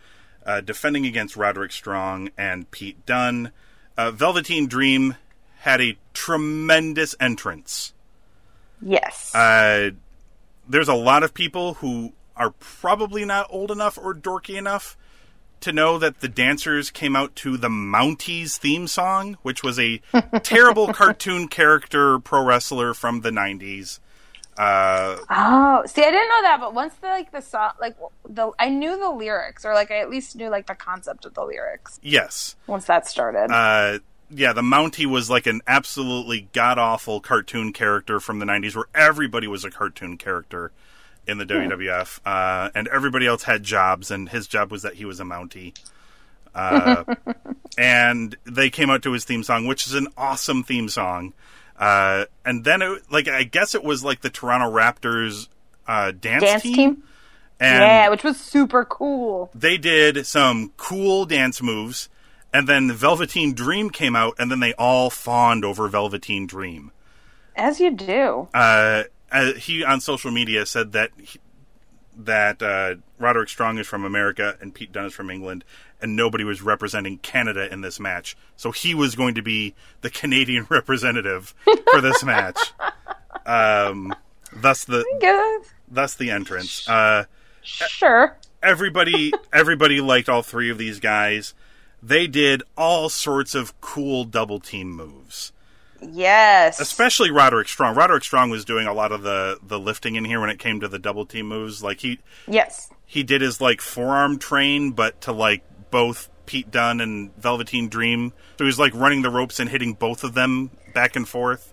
uh, 0.46 0.60
defending 0.60 1.06
against 1.06 1.36
Roderick 1.36 1.70
Strong 1.72 2.30
and 2.36 2.68
Pete 2.70 3.04
Dunne. 3.06 3.50
Uh, 3.96 4.10
Velveteen 4.12 4.66
Dream 4.68 5.16
had 5.60 5.80
a 5.80 5.96
tremendous 6.14 7.14
entrance. 7.20 7.92
Yes. 8.80 9.32
Uh, 9.34 9.90
there's 10.68 10.88
a 10.88 10.94
lot 10.94 11.22
of 11.22 11.34
people 11.34 11.74
who 11.74 12.12
are 12.36 12.50
probably 12.58 13.24
not 13.24 13.46
old 13.50 13.70
enough 13.70 13.98
or 13.98 14.14
dorky 14.14 14.56
enough 14.56 14.96
to 15.62 15.72
know 15.72 15.98
that 15.98 16.20
the 16.20 16.28
dancers 16.28 16.90
came 16.90 17.16
out 17.16 17.34
to 17.36 17.56
the 17.56 17.68
Mounties 17.68 18.56
theme 18.56 18.86
song, 18.86 19.36
which 19.42 19.62
was 19.62 19.78
a 19.78 20.00
terrible 20.42 20.92
cartoon 20.92 21.48
character 21.48 22.18
pro 22.18 22.44
wrestler 22.44 22.94
from 22.94 23.20
the 23.20 23.30
90s. 23.30 24.00
Uh, 24.56 25.16
oh, 25.30 25.82
see, 25.86 26.02
I 26.02 26.10
didn't 26.10 26.28
know 26.28 26.42
that, 26.42 26.58
but 26.60 26.74
once 26.74 26.94
the 26.96 27.06
like 27.06 27.32
the 27.32 27.40
song, 27.40 27.72
like 27.80 27.96
the 28.28 28.50
I 28.58 28.68
knew 28.68 28.98
the 28.98 29.08
lyrics, 29.08 29.64
or 29.64 29.72
like 29.72 29.90
I 29.90 30.00
at 30.00 30.10
least 30.10 30.36
knew 30.36 30.50
like 30.50 30.66
the 30.66 30.74
concept 30.74 31.24
of 31.24 31.32
the 31.32 31.42
lyrics 31.42 31.98
yes. 32.02 32.54
once 32.66 32.84
that 32.84 33.08
started. 33.08 33.50
Uh, 33.50 34.00
yeah, 34.28 34.52
the 34.52 34.62
Mountie 34.62 35.06
was 35.06 35.30
like 35.30 35.46
an 35.46 35.62
absolutely 35.66 36.48
god 36.52 36.78
awful 36.78 37.20
cartoon 37.20 37.72
character 37.72 38.20
from 38.20 38.40
the 38.40 38.46
90s 38.46 38.76
where 38.76 38.86
everybody 38.94 39.46
was 39.46 39.64
a 39.64 39.70
cartoon 39.70 40.18
character 40.18 40.70
in 41.26 41.38
the 41.38 41.46
WWF, 41.46 42.20
uh, 42.24 42.70
and 42.74 42.88
everybody 42.88 43.26
else 43.26 43.44
had 43.44 43.62
jobs, 43.62 44.10
and 44.10 44.28
his 44.28 44.46
job 44.46 44.70
was 44.70 44.82
that 44.82 44.94
he 44.94 45.04
was 45.04 45.20
a 45.20 45.24
Mountie. 45.24 45.74
Uh, 46.54 47.04
and 47.78 48.36
they 48.44 48.68
came 48.68 48.90
out 48.90 49.02
to 49.02 49.12
his 49.12 49.24
theme 49.24 49.42
song, 49.42 49.66
which 49.66 49.86
is 49.86 49.94
an 49.94 50.06
awesome 50.18 50.62
theme 50.62 50.86
song. 50.86 51.32
Uh, 51.78 52.26
and 52.44 52.62
then, 52.62 52.82
it, 52.82 53.10
like, 53.10 53.26
I 53.26 53.42
guess 53.44 53.74
it 53.74 53.82
was 53.82 54.04
like 54.04 54.20
the 54.20 54.28
Toronto 54.28 54.70
Raptors 54.70 55.48
uh, 55.86 56.12
dance, 56.12 56.44
Dance 56.44 56.62
team. 56.62 57.02
And 57.58 57.82
yeah, 57.82 58.08
which 58.10 58.22
was 58.22 58.38
super 58.38 58.84
cool. 58.84 59.50
they 59.54 59.78
did 59.78 60.26
some 60.26 60.72
cool 60.76 61.24
dance 61.24 61.62
moves, 61.62 62.08
and 62.52 62.68
then 62.68 62.92
Velveteen 62.92 63.54
Dream 63.54 63.88
came 63.88 64.14
out, 64.14 64.34
and 64.38 64.50
then 64.50 64.60
they 64.60 64.74
all 64.74 65.08
fawned 65.08 65.64
over 65.64 65.88
Velveteen 65.88 66.46
Dream. 66.46 66.90
As 67.56 67.80
you 67.80 67.92
do. 67.92 68.48
Uh, 68.52 69.04
uh, 69.32 69.52
he 69.54 69.82
on 69.84 70.00
social 70.00 70.30
media 70.30 70.66
said 70.66 70.92
that 70.92 71.10
he, 71.18 71.38
that 72.18 72.62
uh, 72.62 72.96
Roderick 73.18 73.48
Strong 73.48 73.78
is 73.78 73.86
from 73.86 74.04
America 74.04 74.56
and 74.60 74.74
Pete 74.74 74.92
Dunne 74.92 75.06
is 75.06 75.14
from 75.14 75.30
England, 75.30 75.64
and 76.00 76.14
nobody 76.14 76.44
was 76.44 76.60
representing 76.62 77.18
Canada 77.18 77.72
in 77.72 77.80
this 77.80 77.98
match, 77.98 78.36
so 78.56 78.70
he 78.70 78.94
was 78.94 79.14
going 79.14 79.34
to 79.34 79.42
be 79.42 79.74
the 80.02 80.10
Canadian 80.20 80.66
representative 80.68 81.54
for 81.90 82.00
this 82.00 82.22
match. 82.24 82.58
Um, 83.46 84.14
thus 84.54 84.84
the 84.84 85.04
thus 85.90 86.14
the 86.14 86.30
entrance. 86.30 86.88
Uh, 86.88 87.24
Sure. 87.64 88.36
everybody 88.60 89.32
everybody 89.52 90.00
liked 90.00 90.28
all 90.28 90.42
three 90.42 90.68
of 90.70 90.78
these 90.78 90.98
guys. 91.00 91.54
They 92.02 92.26
did 92.26 92.64
all 92.76 93.08
sorts 93.08 93.54
of 93.54 93.80
cool 93.80 94.24
double 94.24 94.58
team 94.58 94.90
moves. 94.90 95.52
Yes. 96.10 96.80
Especially 96.80 97.30
Roderick 97.30 97.68
Strong. 97.68 97.94
Roderick 97.94 98.24
Strong 98.24 98.50
was 98.50 98.64
doing 98.64 98.86
a 98.86 98.92
lot 98.92 99.12
of 99.12 99.22
the 99.22 99.58
the 99.62 99.78
lifting 99.78 100.16
in 100.16 100.24
here 100.24 100.40
when 100.40 100.50
it 100.50 100.58
came 100.58 100.80
to 100.80 100.88
the 100.88 100.98
double 100.98 101.26
team 101.26 101.46
moves. 101.46 101.82
Like 101.82 102.00
he 102.00 102.18
yes. 102.48 102.90
he 103.06 103.22
did 103.22 103.40
his 103.40 103.60
like 103.60 103.80
forearm 103.80 104.38
train 104.38 104.92
but 104.92 105.20
to 105.22 105.32
like 105.32 105.62
both 105.90 106.28
Pete 106.46 106.70
Dunne 106.70 107.00
and 107.00 107.34
Velveteen 107.36 107.88
Dream. 107.88 108.32
So 108.58 108.64
he 108.64 108.66
was 108.66 108.78
like 108.78 108.94
running 108.94 109.22
the 109.22 109.30
ropes 109.30 109.60
and 109.60 109.70
hitting 109.70 109.94
both 109.94 110.24
of 110.24 110.34
them 110.34 110.70
back 110.94 111.16
and 111.16 111.28
forth. 111.28 111.72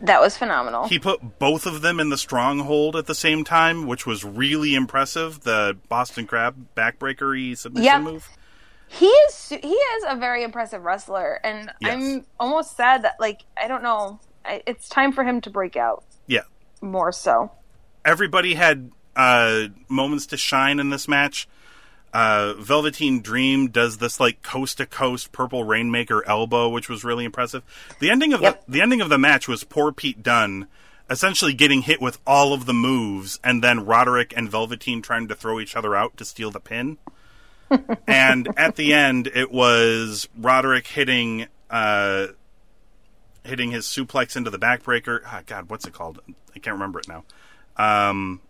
That 0.00 0.20
was 0.20 0.36
phenomenal. 0.36 0.86
He 0.86 0.98
put 1.00 1.38
both 1.40 1.66
of 1.66 1.82
them 1.82 1.98
in 1.98 2.08
the 2.08 2.18
stronghold 2.18 2.94
at 2.94 3.06
the 3.06 3.16
same 3.16 3.42
time, 3.42 3.86
which 3.86 4.06
was 4.06 4.24
really 4.24 4.74
impressive. 4.76 5.40
The 5.40 5.76
Boston 5.88 6.26
Crab 6.26 6.68
backbreaker 6.76 7.36
he 7.36 7.54
submission 7.56 7.84
Yep. 7.84 8.02
move. 8.02 8.28
He 8.88 9.06
is 9.06 9.48
he 9.50 9.56
is 9.68 10.04
a 10.08 10.16
very 10.16 10.42
impressive 10.42 10.82
wrestler 10.82 11.38
and 11.44 11.70
Yes. 11.80 11.92
i'm 11.94 12.24
almost 12.40 12.76
sad 12.76 13.02
that 13.02 13.16
like 13.20 13.42
i 13.56 13.68
don't 13.68 13.82
know 13.82 14.18
I, 14.44 14.62
it's 14.66 14.88
time 14.88 15.12
for 15.12 15.24
him 15.24 15.40
to 15.42 15.50
break 15.50 15.76
out 15.76 16.04
Yeah. 16.26 16.42
more 16.80 17.12
so 17.12 17.50
Everybody 18.04 18.54
had 18.54 18.90
uh, 19.14 19.66
moments 19.88 20.24
to 20.26 20.36
shine 20.38 20.78
in 20.78 20.88
this 20.90 21.08
match. 21.08 21.46
Uh, 22.14 22.54
Velveteen 22.56 23.20
Dream 23.20 23.68
does 23.68 23.98
this 23.98 24.18
like 24.18 24.40
coast 24.42 24.78
to 24.78 24.86
coast 24.86 25.30
purple 25.32 25.64
rainmaker 25.64 26.26
elbow, 26.26 26.68
which 26.70 26.88
was 26.88 27.04
really 27.04 27.24
impressive. 27.26 27.62
The 27.98 28.10
ending 28.10 28.32
of 28.32 28.40
Yep. 28.40 28.64
the 28.66 28.72
the 28.72 28.80
ending 28.80 29.00
of 29.02 29.10
the 29.10 29.18
match 29.18 29.46
was 29.48 29.62
poor 29.64 29.92
Pete 29.92 30.22
Dunne 30.22 30.68
essentially 31.10 31.52
getting 31.52 31.82
hit 31.82 32.00
with 32.00 32.18
all 32.26 32.52
of 32.54 32.64
the 32.64 32.72
moves, 32.72 33.38
and 33.44 33.62
then 33.62 33.84
Roderick 33.84 34.32
and 34.36 34.50
Velveteen 34.50 35.02
trying 35.02 35.28
to 35.28 35.34
throw 35.34 35.58
each 35.60 35.74
other 35.76 35.94
out 35.96 36.16
to 36.16 36.24
steal 36.24 36.50
the 36.50 36.60
pin. 36.60 36.96
And 38.06 38.48
at 38.56 38.76
the 38.76 38.94
end, 38.94 39.26
it 39.26 39.50
was 39.50 40.28
Roderick 40.36 40.86
hitting 40.86 41.46
uh, 41.70 42.28
hitting 43.44 43.70
his 43.70 43.86
suplex 43.86 44.36
into 44.36 44.50
the 44.50 44.58
backbreaker. 44.58 45.20
Ah, 45.26 45.42
God, 45.46 45.70
what's 45.70 45.86
it 45.86 45.92
called? 45.92 46.20
I 46.54 46.58
can't 46.58 46.74
remember 46.74 47.00
it 47.00 47.08
now. 47.08 47.24
Um, 47.76 48.40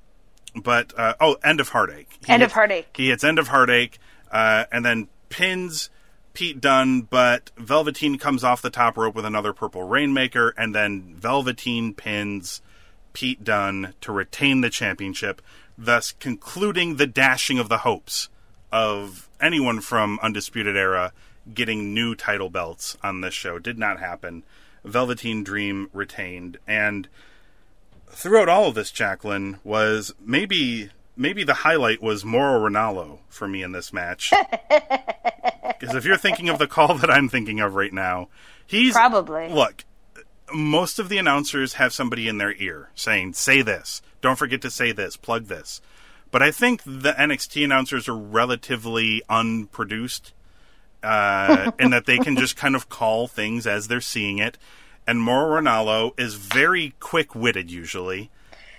but 0.55 0.99
uh, 0.99 1.15
oh, 1.21 1.37
end 1.45 1.61
of 1.61 1.71
heartache. 1.71 2.19
He 2.25 2.33
End 2.33 2.43
of 2.43 2.53
Heartache. 2.53 2.89
He 2.95 3.09
hits 3.09 3.25
end 3.25 3.39
of 3.39 3.49
heartache, 3.49 3.99
uh, 4.31 4.65
and 4.73 4.85
then 4.85 5.09
pins 5.29 5.91
Pete 6.33 6.61
Dunne. 6.61 7.03
But 7.03 7.51
Velveteen 7.57 8.19
comes 8.19 8.45
off 8.45 8.63
the 8.63 8.71
top 8.71 8.97
rope 8.97 9.15
with 9.15 9.25
another 9.25 9.53
purple 9.53 9.83
rainmaker, 9.83 10.55
and 10.57 10.75
then 10.75 11.15
Velveteen 11.17 11.95
pins 11.95 12.63
Pete 13.13 13.45
Dunne 13.45 13.95
to 14.01 14.13
retain 14.13 14.61
the 14.61 14.71
championship, 14.71 15.43
thus 15.77 16.13
concluding 16.13 16.97
the 16.97 17.07
dashing 17.07 17.59
of 17.59 17.69
the 17.69 17.79
hopes 17.79 18.29
of 18.73 19.29
anyone 19.41 19.81
from 19.81 20.19
Undisputed 20.23 20.77
Era 20.77 21.13
getting 21.55 21.95
new 21.95 22.15
title 22.15 22.51
belts 22.51 22.97
on 23.03 23.21
this 23.21 23.35
show. 23.35 23.59
Did 23.59 23.79
not 23.79 23.99
happen. 24.01 24.43
Velveteen 24.85 25.43
Dream 25.45 25.89
retained, 25.93 26.59
and 26.67 27.09
throughout 28.11 28.49
all 28.49 28.69
of 28.69 28.75
this, 28.75 28.91
Jacqueline 28.91 29.59
was 29.65 30.15
maybe 30.21 30.91
maybe 31.17 31.43
the 31.45 31.55
highlight 31.55 32.01
was 32.03 32.25
Mauro 32.25 32.69
Ranallo 32.69 33.19
for 33.29 33.49
me 33.49 33.63
in 33.63 33.73
this 33.73 33.93
match. 33.93 34.33
Because 35.79 35.95
if 35.95 36.05
you're 36.05 36.17
thinking 36.17 36.49
of 36.49 36.59
the 36.59 36.67
call 36.67 36.97
that 36.99 37.11
I'm 37.11 37.29
thinking 37.29 37.61
of 37.61 37.75
right 37.75 37.93
now, 37.93 38.29
he's 38.67 38.95
Probably. 38.95 39.49
look. 39.49 39.85
Most 40.53 40.99
of 40.99 41.09
the 41.09 41.19
announcers 41.19 41.75
have 41.75 41.93
somebody 41.93 42.27
in 42.27 42.39
their 42.39 42.53
ear 42.55 42.91
saying, 42.95 43.35
"Say 43.35 43.63
this. 43.63 44.03
Don't 44.21 44.39
forget 44.39 44.61
to 44.63 44.71
say 44.71 44.93
this. 44.93 45.17
Plug 45.17 45.45
this." 45.47 45.81
But 46.31 46.43
I 46.43 46.51
think 46.51 46.83
the 46.85 47.13
NXT 47.13 47.65
announcers 47.65 48.09
are 48.09 48.17
relatively 48.17 49.23
unproduced 49.29 50.33
uh, 51.03 51.73
in 51.79 51.91
that 51.91 52.07
they 52.07 52.19
can 52.19 52.37
just 52.37 52.57
kind 52.57 52.75
of 52.75 52.89
call 52.89 53.29
things 53.29 53.67
as 53.67 53.89
they're 53.89 54.01
seeing 54.01 54.39
it. 54.39 54.59
And 55.07 55.21
Mauro 55.23 55.61
Ranallo 55.61 56.19
is 56.21 56.35
very 56.35 56.95
quick 57.01 57.35
witted 57.35 57.71
usually, 57.71 58.31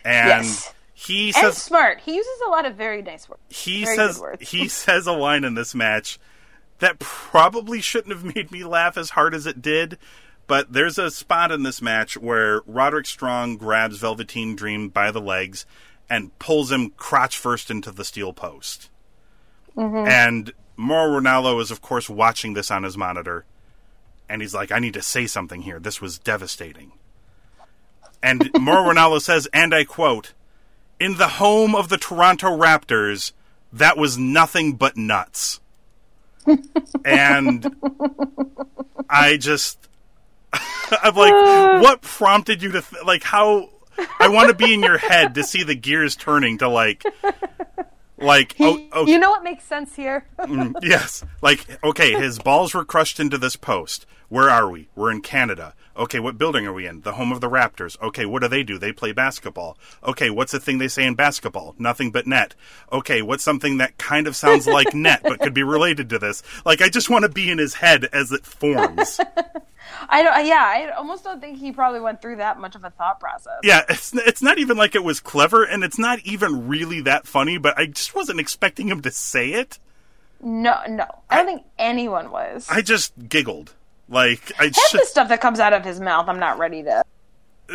and 0.06 0.46
Yes. 0.46 0.74
he 0.94 1.28
and 1.28 1.36
says 1.36 1.58
smart. 1.58 2.02
He 2.02 2.16
uses 2.16 2.42
a 2.46 2.50
lot 2.52 2.66
of 2.66 2.76
very 2.76 3.02
nice 3.02 3.28
words. 3.28 3.42
he 3.50 3.84
Very 3.84 3.96
says 3.96 4.20
words. 4.20 4.50
he 4.50 4.68
says 4.68 5.08
a 5.08 5.12
line 5.14 5.44
in 5.44 5.56
this 5.56 5.74
match 5.74 6.20
that 6.80 7.00
probably 7.00 7.82
shouldn't 7.82 8.14
have 8.14 8.36
made 8.36 8.52
me 8.52 8.64
laugh 8.64 8.96
as 8.96 9.10
hard 9.12 9.34
as 9.34 9.48
it 9.48 9.60
did. 9.62 9.98
But 10.46 10.72
there's 10.74 10.98
a 10.98 11.10
spot 11.12 11.52
in 11.52 11.64
this 11.64 11.82
match 11.82 12.16
where 12.18 12.62
Roderick 12.66 13.06
Strong 13.06 13.58
grabs 13.58 13.98
Velveteen 14.00 14.56
Dream 14.56 14.90
by 14.90 15.12
the 15.12 15.22
legs 15.22 15.66
and 16.10 16.38
pulls 16.39 16.72
him 16.72 16.91
crotch 16.98 17.38
first 17.38 17.69
into 17.69 17.91
the 17.91 18.04
steel 18.04 18.34
post. 18.34 18.89
Mm-hmm. 19.78 20.08
And 20.08 20.54
Mauro 20.76 21.19
Ranallo 21.19 21.62
is, 21.62 21.72
of 21.72 21.82
course, 21.82 22.10
watching 22.10 22.54
this 22.54 22.72
on 22.72 22.84
his 22.84 22.98
monitor. 22.98 23.45
And 24.28 24.41
he's 24.41 24.54
like, 24.54 24.72
I 24.72 24.80
need 24.80 24.93
to 24.93 25.02
say 25.02 25.28
something 25.28 25.62
here. 25.62 25.80
This 25.80 26.02
was 26.02 26.19
devastating. 26.19 26.93
And 28.24 28.50
Mauro 28.60 28.93
Ranallo 28.93 29.22
says, 29.22 29.48
and 29.54 29.74
I 29.74 29.84
quote, 29.84 30.34
in 31.00 31.17
the 31.17 31.28
home 31.28 31.76
of 31.76 31.89
the 31.89 31.98
Toronto 31.98 32.48
Raptors, 32.48 33.32
that 33.72 33.98
was 33.98 34.17
nothing 34.17 34.74
but 34.74 34.98
nuts. 34.98 35.60
and 37.06 37.76
I 39.10 39.38
just, 39.38 39.78
I'm 40.54 41.15
like, 41.15 41.82
what 41.82 42.02
prompted 42.02 42.62
you 42.62 42.72
to, 42.72 42.82
th- 42.82 43.04
like, 43.06 43.24
how, 43.24 43.69
I 44.20 44.30
want 44.30 44.50
to 44.50 44.56
be 44.56 44.74
in 44.74 44.82
your 44.82 44.98
head 44.98 45.36
to 45.36 45.44
see 45.44 45.64
the 45.64 45.76
gears 45.76 46.16
turning 46.16 46.58
to, 46.60 46.70
like, 46.70 47.04
like, 48.18 48.56
oh, 48.60 48.82
oh, 48.92 49.06
You 49.08 49.20
know 49.20 49.30
what 49.30 49.44
makes 49.44 49.64
sense 49.64 49.96
here? 49.96 50.26
Mm, 50.40 50.76
yes. 50.82 51.24
Like, 51.42 51.66
okay, 51.84 52.14
his 52.14 52.40
balls 52.40 52.74
were 52.74 52.86
crushed 52.86 53.20
into 53.20 53.38
this 53.38 53.56
post. 53.56 54.06
Where 54.28 54.50
are 54.50 54.70
we? 54.70 54.90
We're 54.96 55.12
in 55.12 55.22
Canada. 55.22 55.74
Okay, 56.00 56.22
what 56.22 56.38
building 56.38 56.66
are 56.66 56.72
we 56.72 56.88
in? 56.88 57.02
The 57.02 57.12
home 57.12 57.34
of 57.34 57.42
the 57.42 57.50
Raptors. 57.50 58.02
Okay, 58.02 58.26
what 58.26 58.42
do 58.42 58.48
they 58.48 58.64
do? 58.64 58.78
They 58.78 58.94
play 58.94 59.12
basketball. 59.12 59.78
Okay, 60.02 60.30
what's 60.30 60.54
the 60.54 60.60
thing 60.60 60.78
they 60.78 60.88
say 60.88 61.06
in 61.06 61.16
basketball? 61.16 61.76
Nothing 61.78 62.10
but 62.10 62.26
net. 62.26 62.56
Okay, 62.90 63.22
what's 63.22 63.44
something 63.44 63.80
that 63.80 63.98
kind 63.98 64.26
of 64.26 64.34
sounds 64.34 64.66
like 64.66 64.94
net 64.94 65.20
but 65.24 65.42
could 65.42 65.54
be 65.54 65.62
related 65.62 66.10
to 66.12 66.18
this? 66.18 66.42
Like, 66.64 66.82
I 66.82 66.88
just 66.88 67.10
want 67.10 67.24
to 67.24 67.30
be 67.30 67.52
in 67.52 67.58
his 67.58 67.74
head 67.74 68.06
as 68.14 68.32
it 68.32 68.46
forms. 68.46 69.20
I 70.10 70.24
don't. 70.24 70.46
Yeah, 70.46 70.64
I 70.64 70.92
almost 70.96 71.26
don't 71.26 71.42
think 71.42 71.58
he 71.58 71.74
probably 71.74 72.00
went 72.00 72.22
through 72.22 72.38
that 72.38 72.62
much 72.62 72.76
of 72.76 72.86
a 72.86 72.92
thought 72.92 73.20
process. 73.20 73.60
yeah, 73.64 73.84
it's, 73.90 74.14
it's 74.14 74.42
not 74.42 74.58
even 74.58 74.78
like 74.78 74.96
it 74.96 75.04
was 75.04 75.20
clever, 75.20 75.66
and 75.66 75.84
it's 75.84 76.00
not 76.00 76.20
even 76.20 76.70
really 76.70 77.02
that 77.02 77.28
funny, 77.28 77.58
but 77.58 77.78
I 77.78 77.88
just 77.88 78.16
wasn't 78.16 78.40
expecting 78.40 78.88
him 78.88 79.02
to 79.02 79.12
say 79.12 79.52
it. 79.52 79.80
No, 80.42 80.80
no, 80.88 81.06
I 81.30 81.36
don't 81.38 81.46
think 81.46 81.64
anyone 81.78 82.32
was. 82.32 82.66
I 82.70 82.82
just 82.82 83.14
giggled. 83.28 83.74
Like, 84.10 84.52
I 84.60 84.72
should. 84.72 85.02
the 85.02 85.06
stuff 85.06 85.30
that 85.30 85.39
comes 85.39 85.60
out 85.60 85.74
of 85.74 85.86
his 85.86 86.00
mouth, 86.00 86.28
I'm 86.28 86.39
not 86.39 86.58
ready 86.58 86.84
to. 86.84 87.04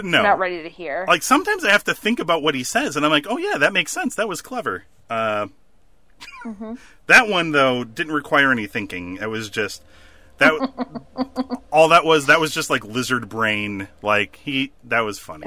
No. 0.02 0.22
Not 0.22 0.40
ready 0.40 0.64
to 0.64 0.68
hear. 0.68 1.04
like 1.06 1.22
sometimes 1.22 1.64
I 1.64 1.70
have 1.70 1.84
to 1.84 1.94
think 1.94 2.18
about 2.18 2.42
what 2.42 2.56
he 2.56 2.64
says, 2.64 2.96
and 2.96 3.04
I'm 3.06 3.12
like, 3.12 3.26
oh 3.28 3.38
yeah, 3.38 3.58
that 3.58 3.72
makes 3.72 3.92
sense. 3.92 4.16
That 4.16 4.28
was 4.28 4.42
clever. 4.42 4.84
Uh, 5.08 5.46
that 7.06 7.28
one 7.28 7.52
though 7.52 7.84
didn't 7.84 8.12
require 8.12 8.50
any 8.50 8.66
thinking. 8.66 9.18
It 9.20 9.30
was 9.30 9.48
just 9.50 9.82
that. 10.38 10.52
all 11.72 11.90
that 11.90 12.04
was 12.04 12.26
that 12.26 12.40
was 12.40 12.52
just 12.52 12.70
like 12.70 12.84
lizard 12.84 13.28
brain. 13.28 13.88
Like 14.02 14.36
he 14.36 14.72
that 14.84 15.00
was 15.00 15.18
funny. 15.18 15.46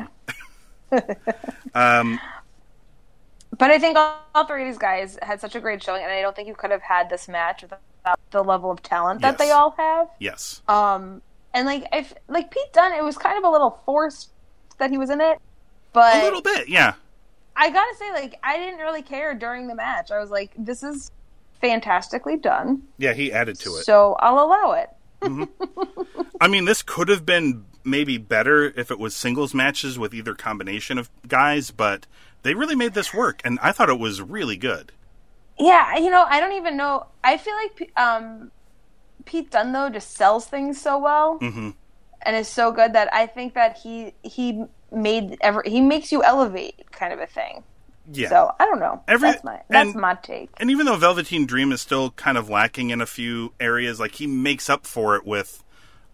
um. 1.75 2.19
But 3.57 3.71
I 3.71 3.79
think 3.79 3.97
all, 3.97 4.19
all 4.35 4.45
three 4.45 4.63
of 4.63 4.67
these 4.67 4.77
guys 4.77 5.17
had 5.21 5.41
such 5.41 5.55
a 5.55 5.59
great 5.59 5.81
showing, 5.81 6.03
and 6.03 6.11
I 6.11 6.21
don't 6.21 6.35
think 6.35 6.47
you 6.47 6.53
could 6.53 6.69
have 6.69 6.81
had 6.81 7.09
this 7.09 7.27
match 7.27 7.63
without 7.63 7.79
the 8.31 8.43
level 8.43 8.71
of 8.71 8.81
talent 8.81 9.21
that 9.21 9.31
Yes. 9.31 9.39
they 9.39 9.51
all 9.51 9.71
have. 9.77 10.07
Yes. 10.19 10.61
Um, 10.67 11.21
and 11.53 11.65
like 11.65 11.85
if 11.93 12.13
like 12.27 12.51
Pete 12.51 12.71
Dunne, 12.73 12.93
it 12.93 13.03
was 13.03 13.17
kind 13.17 13.37
of 13.37 13.43
a 13.43 13.49
little 13.49 13.81
forced 13.85 14.29
that 14.77 14.89
he 14.91 14.97
was 14.97 15.09
in 15.09 15.21
it, 15.21 15.39
but 15.93 16.15
a 16.15 16.23
little 16.23 16.41
bit. 16.41 16.69
Yeah. 16.69 16.93
I 17.55 17.69
gotta 17.71 17.95
say, 17.97 18.11
like 18.11 18.39
I 18.43 18.57
didn't 18.57 18.79
really 18.79 19.01
care 19.01 19.33
during 19.33 19.67
the 19.67 19.75
match. 19.75 20.11
I 20.11 20.19
was 20.19 20.29
like, 20.29 20.51
this 20.57 20.83
is 20.83 21.09
fantastically 21.61 22.37
done, 22.37 22.83
Yeah. 22.99 23.13
He 23.13 23.31
added 23.31 23.57
to 23.61 23.69
it. 23.77 23.83
so 23.85 24.15
I'll 24.19 24.39
allow 24.45 24.73
it. 24.73 24.89
I 26.41 26.47
mean, 26.47 26.65
this 26.65 26.83
could 26.83 27.09
have 27.09 27.25
been 27.25 27.65
maybe 27.83 28.17
better 28.19 28.65
if 28.65 28.91
it 28.91 28.99
was 28.99 29.15
singles 29.15 29.53
matches 29.55 29.97
with 29.97 30.13
either 30.13 30.35
combination 30.35 30.97
of 30.99 31.09
guys, 31.27 31.71
but 31.71 32.05
they 32.43 32.53
really 32.53 32.75
made 32.75 32.93
this 32.93 33.13
work, 33.13 33.41
and 33.43 33.57
I 33.61 33.71
thought 33.71 33.89
it 33.89 33.97
was 33.99 34.21
really 34.21 34.57
good. 34.57 34.91
Yeah, 35.59 35.97
you 35.97 36.09
know, 36.11 36.23
I 36.27 36.39
don't 36.39 36.53
even 36.53 36.77
know. 36.77 37.07
I 37.23 37.37
feel 37.37 37.55
like 37.55 37.91
um, 37.97 38.51
Pete 39.25 39.51
Dunne 39.51 39.71
though 39.71 39.89
just 39.89 40.15
sells 40.15 40.45
things 40.45 40.79
so 40.79 40.97
well, 40.99 41.39
Mhm. 41.39 41.73
and 42.21 42.35
is 42.35 42.47
so 42.47 42.71
good 42.71 42.93
that 42.93 43.11
I 43.13 43.25
think 43.27 43.53
that 43.55 43.77
he 43.77 44.13
he 44.23 44.65
made 44.91 45.37
ever 45.41 45.63
he 45.65 45.81
makes 45.81 46.11
you 46.11 46.23
elevate 46.23 46.91
kind 46.91 47.11
of 47.11 47.19
a 47.19 47.25
thing. 47.27 47.63
Yeah. 48.11 48.29
So 48.29 48.51
I 48.59 48.65
don't 48.65 48.79
know. 48.79 49.01
Every- 49.07 49.31
that's 49.31 49.43
my 49.43 49.61
that's 49.69 49.91
and- 49.91 49.99
my 50.01 50.13
take. 50.15 50.49
And 50.57 50.69
even 50.71 50.85
though 50.85 50.95
Velveteen 50.95 51.45
Dream 51.45 51.71
is 51.71 51.81
still 51.81 52.11
kind 52.11 52.37
of 52.37 52.49
lacking 52.49 52.89
in 52.91 53.01
a 53.01 53.05
few 53.05 53.53
areas, 53.59 53.99
like 53.99 54.13
he 54.15 54.27
makes 54.27 54.69
up 54.69 54.85
for 54.85 55.15
it 55.15 55.25
with 55.25 55.63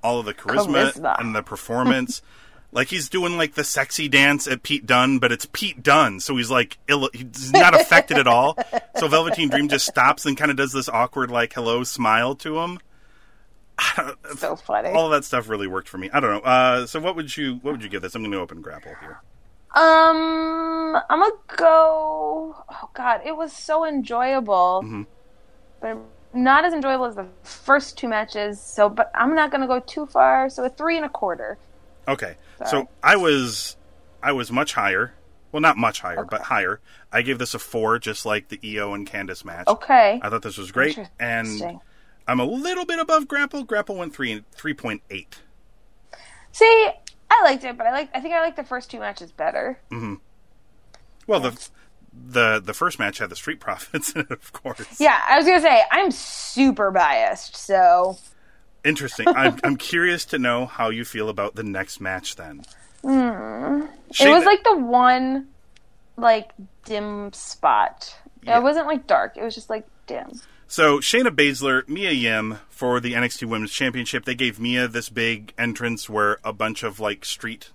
all 0.01 0.19
of 0.19 0.25
the 0.25 0.33
charisma, 0.33 0.91
Charisma. 0.91 1.19
and 1.19 1.35
the 1.35 1.43
performance. 1.43 2.21
like 2.73 2.87
he's 2.89 3.07
doing 3.09 3.37
like 3.37 3.53
the 3.55 3.63
sexy 3.63 4.07
dance 4.09 4.47
at 4.47 4.63
Pete 4.63 4.85
Dunne, 4.85 5.19
but 5.19 5.31
it's 5.31 5.47
Pete 5.53 5.81
Dunne, 5.83 6.19
so 6.19 6.35
he's 6.37 6.49
like 6.51 6.77
ill- 6.87 7.09
he's 7.13 7.51
not 7.53 7.73
affected 7.79 8.17
at 8.17 8.27
all. 8.27 8.57
So 8.97 9.07
Velveteen 9.07 9.49
Dream 9.49 9.67
just 9.69 9.85
stops 9.87 10.25
and 10.25 10.37
kind 10.37 10.51
of 10.51 10.55
does 10.57 10.71
this 10.71 10.87
awkward 10.87 11.31
like 11.31 11.51
hello 11.53 11.83
smile 11.83 12.35
to 12.35 12.59
him. 12.59 12.79
So 14.37 14.55
funny. 14.55 14.89
All 14.89 15.05
of 15.07 15.11
that 15.11 15.25
stuff 15.25 15.49
really 15.49 15.67
worked 15.67 15.89
for 15.89 15.97
me. 15.97 16.09
I 16.13 16.19
don't 16.19 16.31
know. 16.31 16.39
Uh, 16.49 16.85
so 16.85 16.99
what 16.99 17.15
would 17.15 17.35
you 17.35 17.55
what 17.63 17.71
would 17.71 17.83
you 17.83 17.89
give 17.89 18.01
this? 18.01 18.13
I'm 18.15 18.21
going 18.21 18.31
to 18.31 18.39
open 18.39 18.61
grapple 18.61 18.93
here. 19.01 19.19
Um, 19.75 20.95
I'm 21.09 21.19
gonna 21.19 21.31
go. 21.57 22.55
Oh 22.69 22.89
God, 22.93 23.21
it 23.25 23.35
was 23.35 23.51
so 23.51 23.85
enjoyable, 23.85 24.81
Mm-hmm. 24.83 25.01
but 25.81 25.97
not 26.33 26.63
as 26.65 26.73
enjoyable 26.73 27.05
as 27.05 27.15
the 27.15 27.25
first 27.43 27.97
two 27.97 28.07
matches. 28.07 28.61
So, 28.61 28.87
but 28.89 29.11
I'm 29.15 29.33
not 29.35 29.51
gonna 29.51 29.67
go 29.67 29.79
too 29.79 30.05
far. 30.05 30.49
So 30.49 30.63
a 30.63 30.69
three 30.69 30.95
and 30.97 31.05
a 31.05 31.09
quarter. 31.09 31.57
Okay. 32.07 32.35
Sorry. 32.65 32.83
So 32.83 32.89
I 33.01 33.15
was 33.15 33.77
I 34.21 34.31
was 34.31 34.51
much 34.51 34.73
higher. 34.73 35.13
Well, 35.51 35.61
not 35.61 35.77
much 35.77 35.99
higher, 36.01 36.25
but 36.25 36.41
higher. 36.41 36.79
I 37.11 37.21
gave 37.21 37.37
this 37.37 37.53
a 37.53 37.59
four, 37.59 37.99
just 37.99 38.25
like 38.25 38.49
the 38.49 38.59
Io 38.63 38.95
and 38.95 39.07
Candice 39.07 39.45
match. 39.45 39.67
Okay. 39.67 40.19
I 40.23 40.29
thought 40.29 40.41
this 40.41 40.57
was 40.57 40.71
great, 40.71 40.99
and 41.19 41.79
I'm 42.27 42.39
a 42.39 42.45
little 42.45 42.85
bit 42.85 42.97
above 42.97 43.27
Grapple. 43.27 43.63
Grapple 43.63 43.95
went 43.95 44.15
three 44.15 44.43
three 44.51 44.73
point 44.73 45.03
eight. 45.11 45.41
See, 46.51 46.89
I 47.29 47.43
liked 47.43 47.63
it, 47.63 47.77
but 47.77 47.85
I 47.85 47.91
like. 47.91 48.09
I 48.15 48.19
think 48.19 48.33
I 48.33 48.41
like 48.41 48.55
the 48.55 48.63
first 48.63 48.89
two 48.89 48.99
matches 48.99 49.31
better. 49.31 49.79
Mm-hmm. 49.91 50.15
Well, 51.27 51.39
the 51.39 51.69
the 52.11 52.59
the 52.59 52.73
first 52.73 52.97
match 52.97 53.19
had 53.19 53.29
the 53.29 53.35
Street 53.35 53.59
Profits 53.59 54.13
in 54.13 54.21
it, 54.21 54.31
of 54.31 54.53
course. 54.53 54.99
Yeah, 54.99 55.21
I 55.27 55.37
was 55.37 55.45
gonna 55.45 55.61
say 55.61 55.83
I'm 55.91 56.09
super 56.09 56.89
biased. 56.89 57.55
So 57.55 58.17
Interesting. 58.83 59.27
I'm 59.29 59.59
I'm 59.63 59.77
curious 59.77 60.25
to 60.25 60.39
know 60.39 60.65
how 60.65 60.89
you 60.89 61.05
feel 61.05 61.29
about 61.29 61.55
the 61.55 61.63
next 61.63 62.01
match. 62.01 62.35
Then 62.35 62.63
hmm. 63.01 63.85
it 64.19 64.29
was 64.29 64.45
like 64.45 64.63
the 64.63 64.77
one, 64.77 65.47
like 66.17 66.51
dim 66.85 67.31
spot. 67.33 68.15
Yeah. 68.43 68.57
It 68.57 68.63
wasn't 68.63 68.87
like 68.87 69.07
dark. 69.07 69.37
It 69.37 69.43
was 69.43 69.55
just 69.55 69.69
like 69.69 69.87
dim. 70.05 70.31
So 70.67 70.99
Shayna 70.99 71.29
Baszler, 71.29 71.87
Mia 71.87 72.11
Yim 72.11 72.57
for 72.69 72.99
the 72.99 73.13
NXT 73.13 73.47
Women's 73.47 73.71
Championship. 73.71 74.25
They 74.25 74.35
gave 74.35 74.59
Mia 74.59 74.87
this 74.87 75.07
big 75.07 75.53
entrance 75.57 76.09
where 76.09 76.39
a 76.43 76.51
bunch 76.51 76.83
of 76.83 76.99
like 76.99 77.25
street 77.25 77.69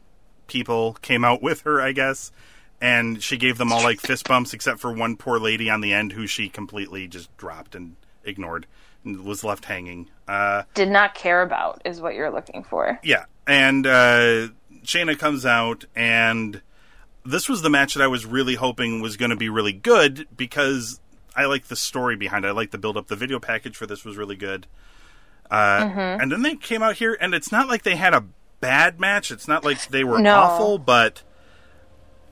people 0.46 0.94
came 0.94 1.24
out 1.24 1.40
with 1.42 1.62
her, 1.62 1.80
I 1.80 1.92
guess, 1.92 2.32
and 2.80 3.22
she 3.22 3.36
gave 3.36 3.56
them 3.56 3.72
all 3.72 3.82
like 3.82 4.00
fist 4.00 4.26
bumps 4.28 4.52
except 4.52 4.80
for 4.80 4.92
one 4.92 5.16
poor 5.16 5.38
lady 5.38 5.70
on 5.70 5.80
the 5.80 5.92
end 5.92 6.12
who 6.12 6.26
she 6.26 6.48
completely 6.48 7.06
just 7.06 7.34
dropped 7.36 7.74
and 7.74 7.96
ignored 8.24 8.66
was 9.04 9.44
left 9.44 9.64
hanging. 9.64 10.08
Uh, 10.26 10.62
Did 10.74 10.88
not 10.90 11.14
care 11.14 11.42
about 11.42 11.82
is 11.84 12.00
what 12.00 12.14
you're 12.14 12.30
looking 12.30 12.64
for. 12.64 12.98
yeah, 13.02 13.24
and 13.46 13.86
uh, 13.86 14.48
Shayna 14.84 15.18
comes 15.18 15.44
out 15.46 15.84
and. 15.96 16.62
This 17.26 17.46
was 17.46 17.60
the 17.60 17.68
match 17.68 17.92
that 17.92 18.02
I 18.02 18.06
was 18.06 18.24
really 18.24 18.54
hoping 18.54 19.02
was 19.02 19.18
going 19.18 19.28
to 19.30 19.36
be 19.36 19.50
really 19.50 19.72
good 19.74 20.26
because 20.34 20.98
I 21.36 21.44
like 21.44 21.66
the 21.66 21.76
story 21.76 22.16
behind 22.16 22.46
it. 22.46 22.48
I 22.48 22.52
like 22.52 22.70
the 22.70 22.78
build 22.78 22.96
up. 22.96 23.08
The 23.08 23.16
video 23.16 23.38
package 23.38 23.76
for 23.76 23.86
this 23.86 24.02
was 24.02 24.16
really 24.16 24.36
good. 24.36 24.66
Uh, 25.50 25.80
Mm-hmm. 25.84 26.20
And 26.22 26.32
then 26.32 26.40
they 26.40 26.54
came 26.56 26.82
out 26.82 26.96
here, 26.96 27.18
and 27.20 27.34
it's 27.34 27.52
not 27.52 27.68
like 27.68 27.82
they 27.82 27.96
had 27.96 28.14
a 28.14 28.24
bad 28.60 28.98
match. 28.98 29.30
It's 29.30 29.46
not 29.46 29.62
like 29.62 29.88
they 29.88 30.04
were 30.04 30.20
No. 30.20 30.34
awful, 30.36 30.78
but 30.78 31.22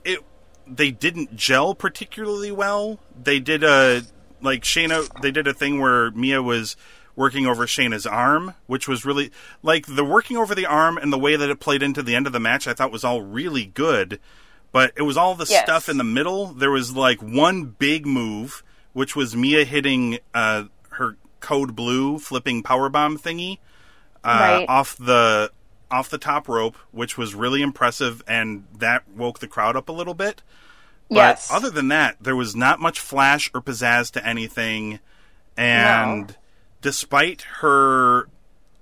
it 0.03 0.19
they 0.65 0.89
didn't 0.89 1.35
gel 1.35 1.75
particularly 1.75 2.51
well. 2.51 2.99
They 3.21 3.39
did 3.39 3.63
a 3.63 4.01
like 4.41 4.63
Shayna. 4.63 5.07
They 5.21 5.31
did 5.31 5.47
a 5.47 5.53
thing 5.53 5.79
where 5.79 6.11
Mia 6.11 6.41
was 6.41 6.75
working 7.15 7.47
over 7.47 7.65
Shayna's 7.65 8.05
arm, 8.05 8.53
which 8.67 8.87
was 8.87 9.03
really 9.05 9.31
like 9.63 9.85
the 9.87 10.05
working 10.05 10.37
over 10.37 10.53
the 10.53 10.65
arm 10.67 10.97
and 10.97 11.11
the 11.11 11.17
way 11.17 11.35
that 11.35 11.49
it 11.49 11.59
played 11.59 11.81
into 11.81 12.03
the 12.03 12.15
end 12.15 12.27
of 12.27 12.33
the 12.33 12.39
match. 12.39 12.67
I 12.67 12.73
thought 12.73 12.91
was 12.91 13.03
all 13.03 13.21
really 13.21 13.65
good, 13.65 14.19
but 14.71 14.91
it 14.95 15.01
was 15.01 15.17
all 15.17 15.33
the 15.35 15.47
Yes. 15.49 15.63
stuff 15.63 15.89
in 15.89 15.97
the 15.97 16.03
middle. 16.03 16.47
There 16.47 16.69
was 16.71 16.95
like 16.95 17.19
one 17.21 17.63
big 17.65 18.05
move, 18.05 18.63
which 18.93 19.15
was 19.15 19.35
Mia 19.35 19.65
hitting 19.65 20.19
uh, 20.33 20.65
her 20.91 21.17
code 21.39 21.75
blue 21.75 22.19
flipping 22.19 22.61
power 22.63 22.89
bomb 22.89 23.17
thingy 23.17 23.57
uh, 24.23 24.27
Right. 24.59 24.65
off 24.69 24.95
the 24.97 25.51
off 25.89 26.09
the 26.09 26.17
top 26.17 26.49
rope, 26.49 26.75
which 26.91 27.17
was 27.17 27.33
really 27.33 27.61
impressive, 27.61 28.21
and 28.27 28.65
that 28.77 29.03
woke 29.15 29.39
the 29.39 29.47
crowd 29.47 29.75
up 29.77 29.87
a 29.87 29.93
little 29.93 30.13
bit. 30.13 30.41
But 31.09 31.15
yes. 31.15 31.49
other 31.51 31.69
than 31.69 31.87
that, 31.89 32.17
there 32.19 32.35
was 32.35 32.55
not 32.55 32.79
much 32.79 32.99
flash 32.99 33.49
or 33.53 33.61
pizzazz 33.61 34.11
to 34.11 34.25
anything. 34.25 34.99
And 35.55 36.27
No. 36.27 36.33
despite 36.81 37.41
her, 37.61 38.27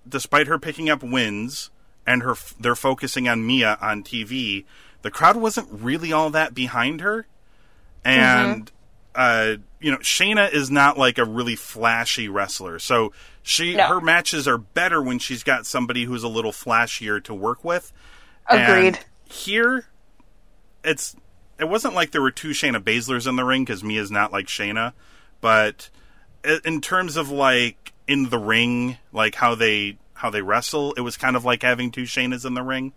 despite 0.08 0.48
her 0.48 0.58
picking 0.60 0.90
up 0.90 1.04
wins 1.04 1.70
and 2.08 2.24
her, 2.24 2.36
they're 2.60 2.76
focusing 2.76 3.28
on 3.28 3.46
Mia 3.46 3.78
on 3.82 4.04
TV. 4.04 4.66
The 5.04 5.12
crowd 5.12 5.36
wasn't 5.38 5.68
really 5.72 6.12
all 6.12 6.32
that 6.32 6.54
behind 6.56 7.02
her, 7.02 7.28
and 8.04 8.72
uh, 9.14 9.56
you 9.80 9.92
know, 9.92 9.98
Shayna 10.00 10.52
is 10.52 10.70
not 10.70 10.98
like 10.98 11.18
a 11.18 11.26
really 11.26 11.56
flashy 11.56 12.28
wrestler. 12.28 12.80
So 12.80 13.14
she, 13.44 13.76
No. 13.76 13.88
her 13.88 14.02
matches 14.02 14.48
are 14.48 14.58
better 14.58 15.02
when 15.02 15.20
she's 15.20 15.44
got 15.44 15.66
somebody 15.66 16.04
who's 16.06 16.24
a 16.24 16.28
little 16.28 16.52
flashier 16.52 17.24
to 17.24 17.34
work 17.34 17.64
with. 17.64 17.94
Agreed. 18.48 18.88
And 18.88 19.00
here, 19.26 19.86
it's 20.84 21.16
it 21.60 21.70
wasn't 21.70 21.94
like 21.94 22.12
there 22.12 22.22
were 22.22 22.32
two 22.32 22.50
Shayna 22.50 22.82
Baszlers 22.82 23.28
in 23.28 23.36
the 23.36 23.46
ring 23.46 23.64
because 23.64 23.84
Mia's 23.84 24.12
not 24.12 24.32
like 24.32 24.48
Shayna, 24.48 24.94
but 25.42 25.90
in 26.64 26.82
terms 26.82 27.16
of 27.16 27.30
like 27.30 27.94
in 28.08 28.30
the 28.30 28.38
ring, 28.38 28.98
like 29.12 29.36
how 29.36 29.56
they 29.56 29.98
how 30.14 30.30
they 30.30 30.42
wrestle, 30.42 30.94
it 30.94 31.02
was 31.02 31.18
kind 31.18 31.36
of 31.36 31.46
like 31.46 31.62
having 31.62 31.92
two 31.92 32.04
Shaynas 32.04 32.46
in 32.46 32.54
the 32.54 32.64
ring. 32.64 32.94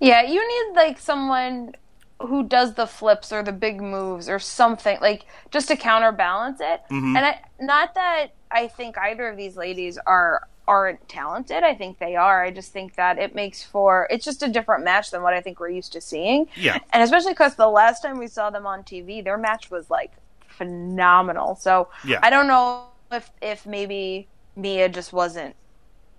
Yeah, 0.00 0.22
you 0.22 0.46
need 0.46 0.76
like 0.76 0.98
someone 0.98 1.74
who 2.20 2.44
does 2.44 2.74
the 2.74 2.86
flips 2.86 3.32
or 3.32 3.42
the 3.42 3.52
big 3.52 3.80
moves 3.80 4.28
or 4.28 4.38
something 4.38 4.98
like 5.00 5.26
just 5.50 5.68
to 5.68 5.76
counterbalance 5.76 6.60
it. 6.60 6.82
Mm-hmm. 6.90 7.16
And 7.16 7.26
I 7.26 7.40
not 7.60 7.94
that 7.94 8.28
I 8.50 8.68
think 8.68 8.96
either 8.98 9.28
of 9.28 9.36
these 9.36 9.56
ladies 9.56 9.98
are 10.06 10.48
aren't 10.66 11.06
talented. 11.08 11.62
I 11.62 11.74
think 11.74 11.98
they 11.98 12.16
are. 12.16 12.42
I 12.42 12.50
just 12.50 12.72
think 12.72 12.94
that 12.96 13.18
it 13.18 13.34
makes 13.34 13.62
for 13.62 14.06
it's 14.10 14.24
just 14.24 14.42
a 14.42 14.48
different 14.48 14.84
match 14.84 15.10
than 15.10 15.22
what 15.22 15.34
I 15.34 15.40
think 15.40 15.60
we're 15.60 15.68
used 15.70 15.92
to 15.92 16.00
seeing. 16.00 16.46
Yeah. 16.56 16.78
And 16.92 17.02
especially 17.02 17.32
because 17.32 17.56
the 17.56 17.68
last 17.68 18.00
time 18.02 18.18
we 18.18 18.26
saw 18.28 18.50
them 18.50 18.66
on 18.66 18.82
TV, 18.82 19.22
their 19.22 19.36
match 19.36 19.70
was 19.70 19.90
like 19.90 20.12
phenomenal. 20.48 21.56
So 21.56 21.88
Yeah. 22.04 22.20
I 22.22 22.30
don't 22.30 22.46
know 22.46 22.84
if 23.12 23.30
if 23.42 23.66
maybe 23.66 24.26
Mia 24.56 24.88
just 24.88 25.12
wasn't 25.12 25.54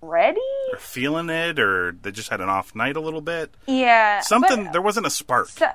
ready. 0.00 0.40
Or 0.72 0.78
feeling 0.78 1.28
it, 1.30 1.58
or 1.58 1.96
they 2.02 2.12
just 2.12 2.28
had 2.28 2.40
an 2.40 2.48
off 2.48 2.74
night 2.74 2.96
a 2.96 3.00
little 3.00 3.20
bit. 3.20 3.52
Yeah, 3.66 4.20
Something 4.20 4.64
but- 4.64 4.72
there 4.72 4.82
wasn't 4.82 5.06
a 5.06 5.10
spark. 5.10 5.48
So, 5.48 5.66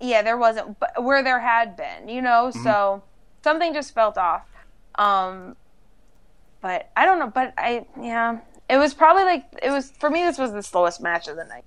yeah, 0.00 0.22
there 0.22 0.36
wasn't, 0.36 0.78
but 0.80 1.02
where 1.02 1.22
there 1.22 1.40
had 1.40 1.76
been, 1.76 2.08
you 2.08 2.22
know. 2.22 2.50
Mm-hmm. 2.52 2.64
So 2.64 3.02
something 3.44 3.74
just 3.74 3.94
felt 3.94 4.16
off. 4.18 4.42
Um, 4.96 5.54
but 6.60 6.90
I 6.96 7.06
don't 7.06 7.18
know. 7.18 7.28
But 7.28 7.54
I, 7.56 7.86
yeah, 8.00 8.38
it 8.68 8.76
was 8.76 8.94
probably 8.94 9.24
like 9.24 9.44
it 9.62 9.70
was 9.70 9.90
for 9.98 10.10
me. 10.10 10.22
This 10.22 10.38
was 10.38 10.52
the 10.52 10.62
slowest 10.62 11.00
match 11.00 11.28
of 11.28 11.36
the 11.36 11.44
night. 11.44 11.64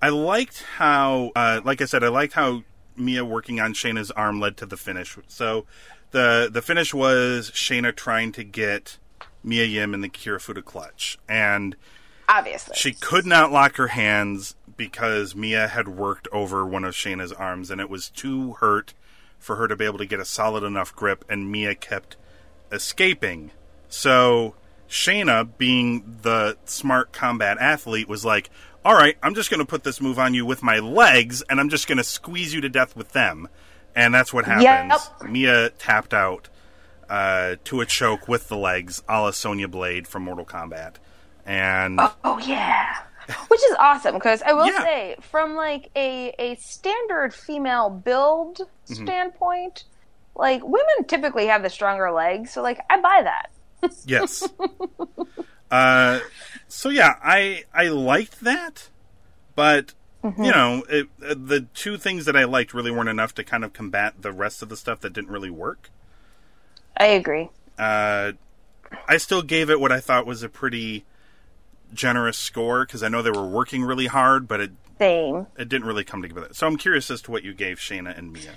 I 0.00 0.10
liked 0.10 0.62
how, 0.76 1.32
uh, 1.34 1.60
like 1.64 1.80
I 1.80 1.84
said, 1.84 2.04
I 2.04 2.08
liked 2.08 2.34
how 2.34 2.62
Mia 2.96 3.24
working 3.24 3.58
on 3.60 3.74
Shayna's 3.74 4.10
arm 4.12 4.40
led 4.40 4.56
to 4.58 4.66
the 4.66 4.76
finish. 4.76 5.16
So 5.26 5.66
the 6.10 6.48
the 6.52 6.62
finish 6.62 6.94
was 6.94 7.50
Shayna 7.50 7.94
trying 7.94 8.32
to 8.32 8.44
get 8.44 8.98
Mia 9.42 9.64
Yim 9.64 9.94
in 9.94 10.00
the 10.00 10.08
Kirifuda 10.08 10.64
clutch, 10.64 11.18
and 11.28 11.76
Obviously, 12.28 12.76
she 12.76 12.92
could 12.92 13.26
not 13.26 13.52
lock 13.52 13.76
her 13.76 13.88
hands 13.88 14.54
because 14.76 15.34
Mia 15.34 15.68
had 15.68 15.88
worked 15.88 16.28
over 16.32 16.64
one 16.64 16.84
of 16.84 16.94
Shayna's 16.94 17.32
arms, 17.32 17.70
and 17.70 17.80
it 17.80 17.90
was 17.90 18.10
too 18.10 18.52
hurt 18.54 18.94
for 19.38 19.56
her 19.56 19.68
to 19.68 19.76
be 19.76 19.84
able 19.84 19.98
to 19.98 20.06
get 20.06 20.20
a 20.20 20.24
solid 20.24 20.62
enough 20.64 20.94
grip, 20.94 21.24
and 21.28 21.50
Mia 21.50 21.74
kept 21.74 22.16
escaping. 22.70 23.50
So 23.88 24.54
Shayna, 24.88 25.48
being 25.58 26.18
the 26.22 26.56
smart 26.64 27.12
combat 27.12 27.58
athlete, 27.58 28.08
was 28.08 28.24
like, 28.24 28.50
"All 28.84 28.94
right, 28.94 29.16
I'm 29.22 29.34
just 29.34 29.50
going 29.50 29.60
to 29.60 29.66
put 29.66 29.84
this 29.84 30.00
move 30.00 30.18
on 30.18 30.34
you 30.34 30.44
with 30.46 30.62
my 30.62 30.78
legs, 30.78 31.42
and 31.48 31.60
I'm 31.60 31.68
just 31.68 31.86
going 31.86 31.98
to 31.98 32.04
squeeze 32.04 32.54
you 32.54 32.60
to 32.62 32.68
death 32.68 32.96
with 32.96 33.12
them." 33.12 33.48
And 33.94 34.14
that's 34.14 34.32
what 34.32 34.44
happens. 34.44 35.10
Mia 35.28 35.70
tapped 35.70 36.14
out 36.14 36.48
uh, 37.10 37.56
to 37.64 37.80
a 37.80 37.86
choke 37.86 38.28
with 38.28 38.48
the 38.48 38.56
legs, 38.56 39.02
a 39.08 39.20
la 39.22 39.30
Sonya 39.32 39.66
Blade 39.68 40.06
from 40.06 40.22
Mortal 40.24 40.44
Kombat, 40.44 40.94
and 41.46 41.98
Oh 42.24 42.38
yeah. 42.38 42.96
Which 43.48 43.62
is 43.62 43.76
awesome 43.78 44.14
because 44.14 44.40
I 44.42 44.52
will 44.54 44.66
Yeah. 44.66 44.82
say, 44.82 45.16
from 45.20 45.54
like 45.54 45.90
a 45.96 46.34
a 46.38 46.54
standard 46.56 47.34
female 47.34 47.90
build 47.90 48.58
Mm-hmm. 48.88 49.04
standpoint, 49.04 49.84
like 50.34 50.62
women 50.64 51.04
typically 51.06 51.46
have 51.48 51.62
the 51.62 51.68
stronger 51.70 52.10
legs, 52.10 52.50
so 52.52 52.62
like 52.62 52.78
I 52.88 53.00
buy 53.00 53.20
that. 53.24 53.50
Yes. 54.04 54.48
uh, 55.70 56.20
so 56.66 56.88
yeah, 56.88 57.14
I 57.22 57.64
I 57.72 57.88
liked 57.88 58.40
that, 58.40 58.88
but 59.54 59.94
you 60.22 60.50
know, 60.50 60.84
it, 60.88 61.08
uh, 61.24 61.34
the 61.38 61.66
two 61.74 61.96
things 61.96 62.24
that 62.24 62.36
I 62.36 62.44
liked 62.44 62.74
really 62.74 62.90
weren't 62.90 63.08
enough 63.08 63.34
to 63.34 63.44
kind 63.44 63.64
of 63.64 63.72
combat 63.72 64.14
the 64.20 64.32
rest 64.32 64.62
of 64.62 64.68
the 64.68 64.76
stuff 64.76 65.00
that 65.00 65.12
didn't 65.12 65.30
really 65.30 65.50
work. 65.50 65.90
I 66.96 67.06
agree. 67.06 67.50
Uh, 67.78 68.32
I 69.06 69.16
still 69.18 69.42
gave 69.42 69.70
it 69.70 69.80
what 69.80 69.92
I 69.92 70.00
thought 70.00 70.26
was 70.26 70.42
a 70.42 70.48
pretty 70.48 71.04
generous 71.94 72.36
score 72.36 72.84
because 72.84 73.02
I 73.02 73.08
know 73.08 73.22
they 73.22 73.30
were 73.30 73.46
working 73.46 73.84
really 73.84 74.06
hard, 74.06 74.48
but 74.48 74.60
it 74.60 74.72
Same 74.98 75.46
it 75.56 75.68
didn't 75.68 75.86
really 75.86 76.04
come 76.04 76.22
together. 76.22 76.48
So 76.52 76.66
I'm 76.66 76.76
curious 76.76 77.10
as 77.10 77.22
to 77.22 77.30
what 77.30 77.44
you 77.44 77.54
gave 77.54 77.78
Shayna 77.78 78.16
and 78.18 78.32
Mia. 78.32 78.54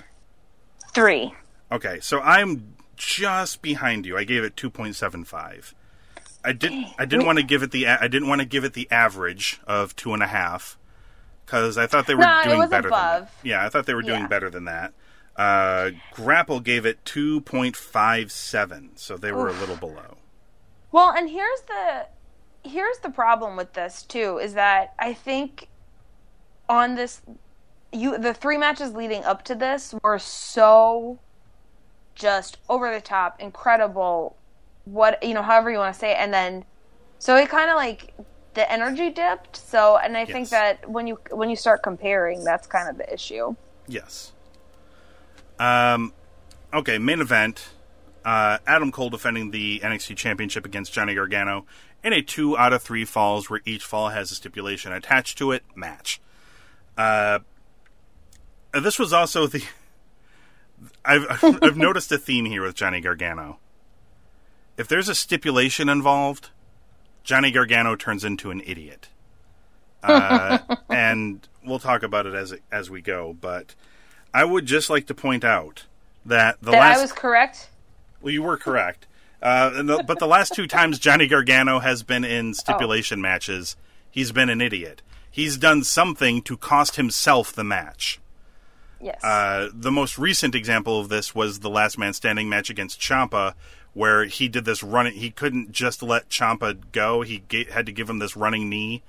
three. 0.94 1.34
Okay, 1.72 2.00
so 2.02 2.20
I'm 2.22 2.76
just 2.96 3.62
behind 3.62 4.06
you. 4.06 4.18
I 4.18 4.24
gave 4.24 4.44
it 4.44 4.56
2.75. 4.56 5.74
I 6.44 6.54
didn't. 6.54 6.88
I 6.98 7.06
didn't 7.06 7.26
want 7.28 7.38
to 7.38 7.44
give 7.44 7.62
it 7.62 7.70
the. 7.72 7.86
I 7.88 8.08
didn't 8.08 8.28
want 8.28 8.42
to 8.42 8.48
give 8.48 8.64
it 8.64 8.74
the 8.74 8.88
average 8.90 9.60
of 9.68 9.96
two 9.96 10.14
and 10.14 10.24
a 10.24 10.28
half 10.28 10.78
because 11.46 11.78
I 11.78 11.86
thought 11.86 12.08
they 12.08 12.16
were 12.16 12.22
No, 12.24 12.42
doing 12.44 12.70
better. 12.70 12.90
Than 12.90 12.98
that. 13.00 13.32
Yeah, 13.44 13.64
I 13.64 13.70
thought 13.70 13.86
they 13.86 13.94
were 13.94 14.02
doing 14.02 14.22
Yeah. 14.22 14.28
better 14.28 14.50
than 14.50 14.66
that. 14.66 14.94
Uh, 15.36 15.92
Grapple 16.14 16.60
gave 16.60 16.86
it 16.86 17.04
2.57, 17.06 18.90
so 18.96 19.18
they 19.18 19.32
were 19.32 19.48
a 19.50 19.54
little 19.54 19.76
below. 19.78 20.18
Well, 20.92 21.12
and 21.12 21.30
here's 21.30 21.62
the 21.68 22.08
here's 22.64 22.98
the 23.00 23.10
problem 23.10 23.56
with 23.56 23.74
this 23.74 24.04
too 24.04 24.38
is 24.38 24.54
that 24.56 24.94
I 25.00 25.14
think 25.14 25.68
on 26.70 26.96
this 26.96 27.22
you 27.92 28.18
the 28.18 28.34
three 28.34 28.58
matches 28.58 28.94
leading 28.94 29.24
up 29.24 29.44
to 29.46 29.56
this 29.56 29.96
were 30.04 30.20
so 30.20 31.18
just 32.16 32.58
over 32.70 32.94
the 32.94 33.02
top, 33.02 33.40
incredible, 33.40 34.36
what 34.86 35.22
you 35.24 35.34
know, 35.34 35.42
however 35.42 35.72
you 35.72 35.78
want 35.78 35.94
to 35.94 36.00
say 36.00 36.12
it, 36.12 36.18
and 36.20 36.34
then 36.34 36.66
so 37.20 37.36
it 37.36 37.50
kind 37.50 37.70
of 37.70 37.76
like 37.76 38.14
the 38.54 38.70
energy 38.72 39.10
dipped. 39.10 39.56
So, 39.56 39.98
and 39.98 40.18
I 40.18 40.26
think 40.26 40.50
that 40.50 40.90
when 40.90 41.08
you 41.08 41.20
when 41.30 41.50
you 41.50 41.56
start 41.56 41.84
comparing, 41.84 42.44
that's 42.44 42.68
kind 42.68 42.90
of 42.90 42.98
the 42.98 43.12
issue. 43.14 43.56
Yes. 43.88 44.34
Um, 45.60 46.14
okay, 46.74 46.98
main 46.98 47.22
event. 47.22 47.70
Uh, 48.24 48.60
Adam 48.68 48.92
Cole 48.92 49.10
defending 49.10 49.52
the 49.52 49.80
NXT 49.80 50.16
Championship 50.16 50.66
against 50.66 50.94
Johnny 50.94 51.16
Gargano 51.16 51.66
in 52.04 52.14
a 52.14 52.22
two 52.22 52.58
out 52.58 52.74
of 52.74 52.82
three 52.82 53.06
falls 53.06 53.50
where 53.50 53.62
each 53.66 53.84
fall 53.84 54.10
has 54.10 54.32
a 54.32 54.36
stipulation 54.36 54.92
attached 54.92 55.38
to 55.40 55.52
it 55.52 55.64
match. 55.76 56.22
Uh, 56.98 57.40
this 58.74 58.98
was 58.98 59.14
also 59.14 59.48
the. 59.48 59.64
I've 61.06 61.26
I've 61.62 61.78
noticed 61.78 62.12
a 62.12 62.18
theme 62.18 62.46
here 62.46 62.64
with 62.64 62.76
Johnny 62.76 63.02
Gargano. 63.02 63.60
If 64.78 64.88
there's 64.88 65.10
a 65.10 65.16
stipulation 65.16 65.90
involved, 65.90 66.50
Johnny 67.24 67.52
Gargano 67.52 67.96
turns 67.96 68.24
into 68.24 68.52
an 68.52 68.62
idiot. 68.66 69.10
Uh, 70.02 70.58
and 70.90 71.48
we'll 71.64 71.80
talk 71.80 72.04
about 72.04 72.26
it 72.26 72.34
as 72.34 72.54
as 72.72 72.90
we 72.90 73.02
go. 73.02 73.34
But 73.40 73.76
I 74.34 74.44
would 74.44 74.66
just 74.66 74.90
like 74.90 75.08
to 75.08 75.14
point 75.14 75.44
out 75.44 75.86
that 76.26 76.58
the 76.62 76.72
That 76.72 76.80
last 76.80 76.98
I 76.98 77.02
was 77.02 77.12
correct. 77.12 77.70
well, 78.22 78.34
you 78.34 78.42
were 78.44 78.58
correct. 78.58 79.08
Uh, 79.42 79.82
the, 79.82 80.04
but 80.06 80.20
the 80.20 80.28
last 80.28 80.54
two 80.54 80.68
times 80.68 81.00
Johnny 81.00 81.28
Gargano 81.28 81.80
has 81.80 82.04
been 82.04 82.24
in 82.24 82.54
stipulation 82.54 83.20
Oh. 83.20 83.22
matches, 83.24 83.76
he's 84.12 84.32
been 84.32 84.50
an 84.50 84.62
idiot. 84.62 85.02
He's 85.32 85.58
done 85.58 85.84
something 85.84 86.42
to 86.44 86.58
cost 86.58 86.96
himself 86.98 87.52
the 87.54 87.64
match. 87.64 88.20
Yes. 89.02 89.24
Uh, 89.24 89.70
the 89.74 89.92
most 89.92 90.18
recent 90.18 90.56
example 90.56 91.00
of 91.00 91.10
this 91.10 91.34
was 91.34 91.60
the 91.60 91.70
last 91.70 91.98
man 91.98 92.14
standing 92.14 92.50
match 92.50 92.70
against 92.70 93.00
Ciampa, 93.00 93.56
where 93.94 94.26
he 94.26 94.48
did 94.48 94.66
this 94.66 94.84
running. 94.84 95.14
He 95.14 95.32
couldn't 95.32 95.72
just 95.72 96.04
let 96.04 96.30
Ciampa 96.30 96.78
go. 96.92 97.22
He 97.22 97.40
ga- 97.48 97.70
had 97.72 97.86
to 97.88 97.92
give 97.92 98.10
him 98.10 98.20
this 98.20 98.38
running 98.38 98.70
knee, 98.70 99.04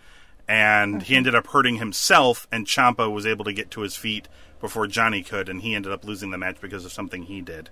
and 0.48 1.02
he 1.02 1.14
ended 1.14 1.34
up 1.34 1.48
hurting 1.48 1.76
himself, 1.76 2.48
and 2.50 2.66
Ciampa 2.66 3.12
was 3.12 3.26
able 3.26 3.44
to 3.44 3.52
get 3.52 3.70
to 3.72 3.82
his 3.82 3.96
feet 3.96 4.28
before 4.60 4.86
Johnny 4.86 5.22
could, 5.22 5.48
and 5.48 5.62
he 5.62 5.74
ended 5.74 5.92
up 5.92 6.04
losing 6.04 6.30
the 6.30 6.38
match 6.38 6.60
because 6.60 6.84
of 6.84 6.92
something 6.92 7.24
he 7.24 7.40
did. 7.40 7.68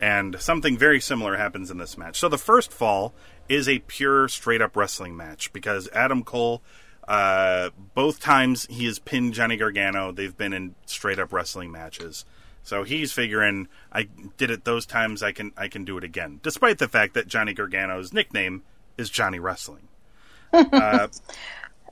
And 0.00 0.40
something 0.40 0.76
very 0.76 1.00
similar 1.00 1.36
happens 1.36 1.70
in 1.70 1.78
this 1.78 1.96
match. 1.96 2.18
So 2.18 2.28
the 2.28 2.38
first 2.38 2.72
fall 2.72 3.14
is 3.48 3.68
a 3.68 3.78
pure 3.80 4.26
straight 4.26 4.60
up 4.60 4.76
wrestling 4.76 5.16
match 5.16 5.52
because 5.52 5.88
Adam 5.92 6.24
Cole, 6.24 6.60
uh, 7.08 7.70
both 7.94 8.20
times 8.20 8.66
he 8.70 8.86
has 8.86 8.98
pinned 8.98 9.34
Johnny 9.34 9.56
Gargano, 9.56 10.12
they've 10.12 10.36
been 10.36 10.52
in 10.52 10.74
straight 10.86 11.18
up 11.18 11.32
wrestling 11.32 11.70
matches. 11.72 12.24
So 12.64 12.84
he's 12.84 13.12
figuring 13.12 13.66
I 13.92 14.08
did 14.36 14.50
it 14.50 14.64
those 14.64 14.86
times 14.86 15.22
I 15.22 15.32
can 15.32 15.52
I 15.56 15.66
can 15.66 15.84
do 15.84 15.98
it 15.98 16.04
again. 16.04 16.38
Despite 16.42 16.78
the 16.78 16.88
fact 16.88 17.14
that 17.14 17.26
Johnny 17.26 17.54
Gargano's 17.54 18.12
nickname 18.12 18.62
is 18.96 19.10
Johnny 19.10 19.40
Wrestling. 19.40 19.88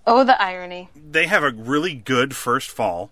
Oh, 0.07 0.25
the 0.25 0.41
irony. 0.41 0.89
They 0.97 1.27
have 1.27 1.45
a 1.45 1.51
really 1.51 1.95
good 1.95 2.35
first 2.35 2.71
fall. 2.71 3.11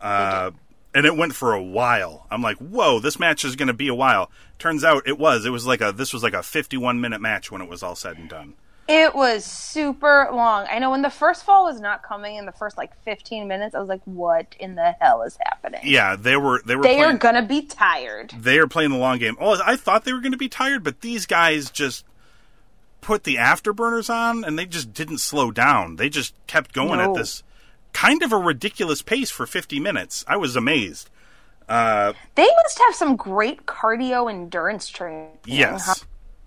Uh, 0.00 0.50
and 0.94 1.06
it 1.06 1.16
went 1.16 1.34
for 1.34 1.52
a 1.52 1.62
while. 1.62 2.26
I'm 2.30 2.42
like, 2.42 2.56
whoa, 2.56 3.00
this 3.00 3.18
match 3.18 3.44
is 3.44 3.54
going 3.54 3.68
to 3.68 3.74
be 3.74 3.88
a 3.88 3.94
while. 3.94 4.30
Turns 4.58 4.82
out 4.82 5.06
it 5.06 5.18
was. 5.18 5.44
It 5.44 5.50
was 5.50 5.66
like 5.66 5.80
a 5.80 5.92
this 5.92 6.12
was 6.12 6.22
like 6.22 6.32
a 6.32 6.42
51 6.42 7.00
minute 7.00 7.20
match 7.20 7.52
when 7.52 7.62
it 7.62 7.68
was 7.68 7.82
all 7.82 7.94
said 7.94 8.16
and 8.16 8.28
done. 8.28 8.54
It 8.90 9.14
was 9.14 9.44
super 9.44 10.28
long. 10.32 10.66
I 10.68 10.78
know 10.80 10.90
when 10.90 11.02
the 11.02 11.10
first 11.10 11.44
fall 11.44 11.64
was 11.66 11.80
not 11.80 12.02
coming 12.02 12.36
in 12.36 12.44
the 12.46 12.52
first 12.52 12.76
like 12.76 12.90
15 13.04 13.46
minutes, 13.46 13.74
I 13.74 13.80
was 13.80 13.88
like, 13.88 14.02
what 14.04 14.54
in 14.58 14.74
the 14.74 14.96
hell 15.00 15.22
is 15.22 15.38
happening? 15.44 15.80
Yeah, 15.84 16.16
they 16.16 16.36
were 16.36 16.60
they 16.64 16.74
were 16.76 16.82
They 16.82 16.96
playing, 16.96 17.14
are 17.14 17.18
gonna 17.18 17.46
be 17.46 17.62
tired. 17.62 18.32
they 18.36 18.58
are 18.58 18.66
playing 18.66 18.90
the 18.90 18.96
long 18.98 19.18
game. 19.18 19.36
Oh, 19.40 19.60
I 19.64 19.76
thought 19.76 20.04
they 20.04 20.12
were 20.12 20.20
going 20.20 20.32
to 20.32 20.38
be 20.38 20.48
tired, 20.48 20.82
but 20.82 21.00
these 21.02 21.24
guys 21.26 21.70
just 21.70 22.04
put 23.00 23.24
the 23.24 23.36
afterburners 23.36 24.10
on 24.10 24.44
and 24.44 24.58
they 24.58 24.66
just 24.66 24.92
didn't 24.92 25.18
slow 25.18 25.50
down. 25.50 25.96
They 25.96 26.08
just 26.08 26.34
kept 26.46 26.72
going 26.74 26.98
No. 26.98 27.10
at 27.12 27.16
this 27.16 27.42
kind 27.92 28.22
of 28.22 28.32
a 28.32 28.36
ridiculous 28.36 29.02
pace 29.02 29.30
for 29.30 29.46
50 29.46 29.80
minutes. 29.80 30.24
I 30.28 30.36
was 30.36 30.54
amazed. 30.56 31.08
Uh, 31.68 32.12
They 32.34 32.48
must 32.64 32.78
have 32.80 32.94
some 32.94 33.16
great 33.16 33.64
cardio 33.66 34.28
endurance 34.30 34.88
training. 34.88 35.30
yes. 35.46 36.04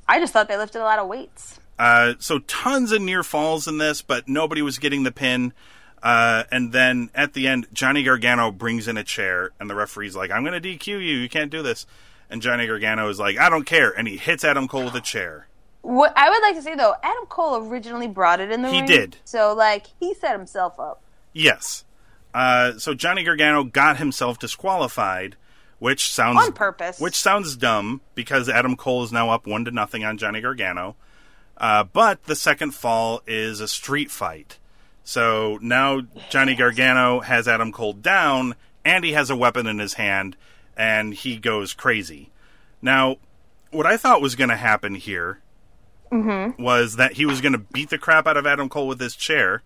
I 0.08 0.20
just 0.20 0.34
thought 0.34 0.48
they 0.50 0.58
lifted 0.58 0.82
a 0.82 0.84
lot 0.84 1.00
of 1.00 1.08
weights. 1.08 1.60
Uh, 1.78 2.13
so 2.19 2.39
tons 2.39 2.91
of 2.91 3.01
near 3.01 3.24
falls 3.24 3.67
in 3.67 3.78
this, 3.78 4.01
but 4.01 4.28
nobody 4.28 4.61
was 4.61 4.80
getting 4.80 5.03
the 5.03 5.11
pin. 5.11 5.53
Uh, 6.01 6.43
and 6.51 6.71
then 6.74 7.09
at 7.15 7.34
the 7.34 7.47
end, 7.47 7.67
Johnny 7.74 8.03
Gargano 8.03 8.51
brings 8.51 8.88
in 8.88 8.97
a 8.97 9.03
chair, 9.03 9.51
and 9.59 9.69
the 9.69 9.76
referee's 9.76 10.15
like, 10.15 10.32
"I'm 10.32 10.43
going 10.43 10.59
to 10.61 10.69
DQ 10.69 10.88
you. 10.88 10.97
You 10.99 11.30
can't 11.30 11.49
do 11.49 11.63
this." 11.63 11.88
And 12.30 12.41
Johnny 12.41 12.67
Gargano 12.67 13.09
is 13.09 13.19
like, 13.19 13.38
"I 13.38 13.49
don't 13.49 13.65
care," 13.65 13.89
and 13.91 14.07
he 14.07 14.17
hits 14.17 14.43
Adam 14.43 14.67
Cole 14.67 14.86
with 14.86 14.95
a 14.95 15.01
chair. 15.01 15.47
What 15.82 16.13
I 16.15 16.30
would 16.30 16.41
like 16.41 16.55
to 16.55 16.61
say 16.61 16.76
though, 16.76 16.95
Adam 17.03 17.26
Cole 17.28 17.67
originally 17.67 18.07
brought 18.07 18.39
it 18.39 18.51
in 18.51 18.61
the 18.61 18.69
He 18.69 18.80
ring. 18.80 18.88
He 18.88 18.95
did. 18.97 19.17
So 19.26 19.53
like 19.53 19.88
he 19.99 20.13
set 20.13 20.32
himself 20.32 20.80
up. 20.80 21.01
Yes. 21.34 21.84
Uh, 22.34 22.78
so 22.78 22.93
Johnny 22.93 23.24
Gargano 23.24 23.63
got 23.63 23.97
himself 23.97 24.39
disqualified, 24.39 25.36
which 25.80 26.11
sounds 26.11 26.39
On 26.39 26.53
purpose. 26.53 26.99
Which 26.99 27.15
sounds 27.15 27.57
dumb 27.57 28.01
because 28.15 28.49
Adam 28.49 28.76
Cole 28.76 29.03
is 29.03 29.11
now 29.11 29.30
up 29.30 29.45
one 29.45 29.65
to 29.65 29.71
nothing 29.71 30.03
on 30.03 30.17
Johnny 30.17 30.41
Gargano. 30.41 30.95
Uh, 31.58 31.84
but 31.84 32.24
the 32.24 32.36
second 32.36 32.72
fall 32.72 33.22
is 33.28 33.60
a 33.60 33.68
street 33.68 34.12
fight. 34.12 34.58
So 35.04 35.60
now 35.62 36.01
Johnny 36.30 36.56
Gargano 36.56 37.20
has 37.22 37.47
Adam 37.47 37.72
Cole 37.72 37.93
down, 37.93 38.56
and 38.86 39.04
he 39.04 39.14
has 39.14 39.30
a 39.30 39.36
weapon 39.36 39.68
in 39.68 39.80
his 39.80 39.93
hand, 39.95 40.36
and 40.78 41.14
he 41.14 41.38
goes 41.38 41.74
crazy. 41.74 42.32
Now, 42.82 43.18
what 43.72 43.86
I 43.86 43.97
thought 43.97 44.22
was 44.22 44.36
going 44.36 44.49
to 44.49 44.56
happen 44.56 44.95
here 44.95 45.39
was 46.60 46.97
that 46.97 47.14
he 47.14 47.26
was 47.26 47.41
going 47.41 47.54
to 47.54 47.58
beat 47.58 47.89
the 47.89 47.97
crap 47.97 48.28
out 48.28 48.38
of 48.38 48.45
Adam 48.45 48.70
Cole 48.70 48.88
with 48.88 48.99
his 48.99 49.16
chair, 49.16 49.64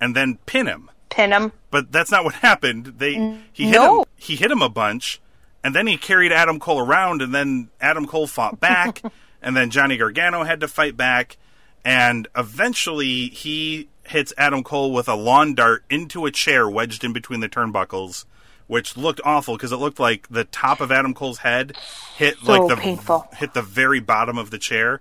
and 0.00 0.14
then 0.14 0.38
pin 0.46 0.66
him 0.66 0.90
Pin 1.10 1.32
him. 1.32 1.52
but 1.70 1.90
that's 1.92 2.10
not 2.10 2.24
what 2.24 2.34
happened. 2.36 2.94
They 2.98 3.38
he 3.52 3.64
hit 3.64 3.72
no. 3.72 4.00
him 4.00 4.04
he 4.16 4.36
hit 4.36 4.50
him 4.50 4.62
a 4.62 4.68
bunch, 4.68 5.20
and 5.64 5.74
then 5.74 5.86
he 5.86 5.96
carried 5.96 6.32
Adam 6.32 6.60
Cole 6.60 6.78
around, 6.78 7.20
and 7.20 7.34
then 7.34 7.68
Adam 7.80 8.06
Cole 8.06 8.26
fought 8.26 8.60
back, 8.60 9.02
and 9.42 9.56
then 9.56 9.70
Johnny 9.70 9.96
Gargano 9.96 10.44
had 10.44 10.60
to 10.60 10.68
fight 10.68 10.96
back, 10.96 11.36
and 11.84 12.28
eventually 12.36 13.28
he 13.28 13.88
hits 14.04 14.32
Adam 14.38 14.62
Cole 14.62 14.92
with 14.92 15.08
a 15.08 15.14
lawn 15.14 15.54
dart 15.54 15.84
into 15.90 16.26
a 16.26 16.30
chair 16.30 16.68
wedged 16.68 17.04
in 17.04 17.12
between 17.12 17.40
the 17.40 17.48
turnbuckles. 17.48 18.24
Which 18.68 18.96
looked 18.96 19.20
awful 19.22 19.56
because 19.56 19.72
it 19.72 19.76
looked 19.76 20.00
like 20.00 20.28
the 20.30 20.44
top 20.44 20.80
of 20.80 20.90
Adam 20.90 21.12
Cole's 21.12 21.38
head 21.38 21.76
hit 22.16 22.36
So 22.38 22.52
like 22.52 22.68
the 22.68 22.76
painful. 22.80 23.26
hit 23.36 23.52
the 23.52 23.60
very 23.60 24.00
bottom 24.00 24.38
of 24.38 24.50
the 24.50 24.56
chair, 24.58 25.00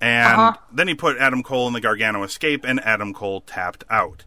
and 0.00 0.26
Uh-huh. 0.40 0.56
then 0.72 0.88
he 0.88 0.94
put 0.94 1.18
Adam 1.18 1.42
Cole 1.44 1.68
in 1.68 1.74
the 1.74 1.80
Gargano 1.80 2.24
escape, 2.24 2.64
and 2.64 2.80
Adam 2.84 3.12
Cole 3.14 3.42
tapped 3.42 3.84
out. 3.88 4.24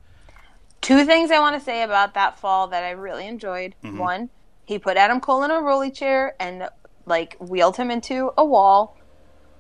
Two 0.80 1.04
things 1.06 1.32
I 1.32 1.40
want 1.40 1.56
to 1.58 1.60
say 1.60 1.82
about 1.84 2.14
that 2.14 2.40
fall 2.40 2.68
that 2.68 2.84
I 2.84 2.92
really 2.92 3.28
enjoyed. 3.28 3.76
Mm-hmm. 3.84 3.98
One, 3.98 4.30
he 4.66 4.80
put 4.80 4.96
Adam 4.96 5.20
Cole 5.20 5.44
in 5.44 5.52
a 5.52 5.60
rolly 5.60 5.92
chair 5.92 6.36
and 6.40 6.70
like 7.06 7.36
wheeled 7.40 7.76
him 7.78 7.92
into 7.92 8.32
a 8.38 8.46
wall. 8.46 8.97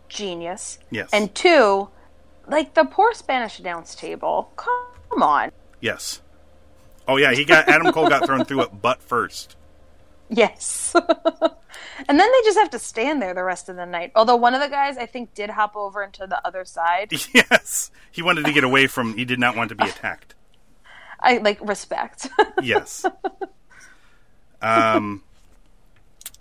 Genius. 0.09 0.79
Yes. 0.89 1.09
And 1.11 1.33
two, 1.33 1.89
like 2.47 2.73
the 2.73 2.85
poor 2.85 3.13
Spanish 3.13 3.59
announce 3.59 3.95
table. 3.95 4.51
Come 4.55 5.23
on. 5.23 5.51
Yes. 5.81 6.21
Oh 7.07 7.17
yeah, 7.17 7.33
he 7.33 7.45
got 7.45 7.67
Adam 7.69 7.91
Cole 7.93 8.09
got 8.09 8.25
thrown 8.25 8.45
through 8.45 8.61
it 8.63 8.81
butt 8.81 9.01
first. 9.01 9.55
Yes. 10.29 10.93
and 12.07 12.19
then 12.19 12.31
they 12.31 12.41
just 12.43 12.57
have 12.57 12.69
to 12.71 12.79
stand 12.79 13.21
there 13.21 13.33
the 13.33 13.43
rest 13.43 13.69
of 13.69 13.75
the 13.75 13.85
night. 13.85 14.11
Although 14.15 14.35
one 14.35 14.53
of 14.53 14.61
the 14.61 14.67
guys 14.67 14.97
I 14.97 15.05
think 15.05 15.33
did 15.33 15.51
hop 15.51 15.75
over 15.75 16.03
into 16.03 16.27
the 16.27 16.45
other 16.45 16.65
side. 16.65 17.13
Yes. 17.33 17.91
He 18.11 18.21
wanted 18.21 18.45
to 18.45 18.51
get 18.51 18.63
away 18.63 18.87
from 18.87 19.15
he 19.15 19.25
did 19.25 19.39
not 19.39 19.55
want 19.55 19.69
to 19.69 19.75
be 19.75 19.87
attacked. 19.87 20.33
I 21.19 21.37
like 21.37 21.59
respect. 21.61 22.29
Yes. 22.61 23.05
Um 24.61 25.23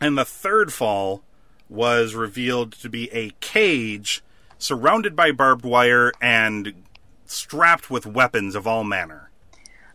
and 0.00 0.16
the 0.16 0.24
third 0.24 0.72
fall 0.72 1.22
was 1.68 2.14
revealed 2.14 2.72
to 2.72 2.88
be 2.88 3.10
a 3.12 3.30
cage 3.40 4.22
surrounded 4.58 5.14
by 5.16 5.32
barbed 5.32 5.64
wire 5.64 6.12
and 6.20 6.84
strapped 7.24 7.90
with 7.90 8.06
weapons 8.06 8.54
of 8.54 8.66
all 8.66 8.84
manner. 8.84 9.30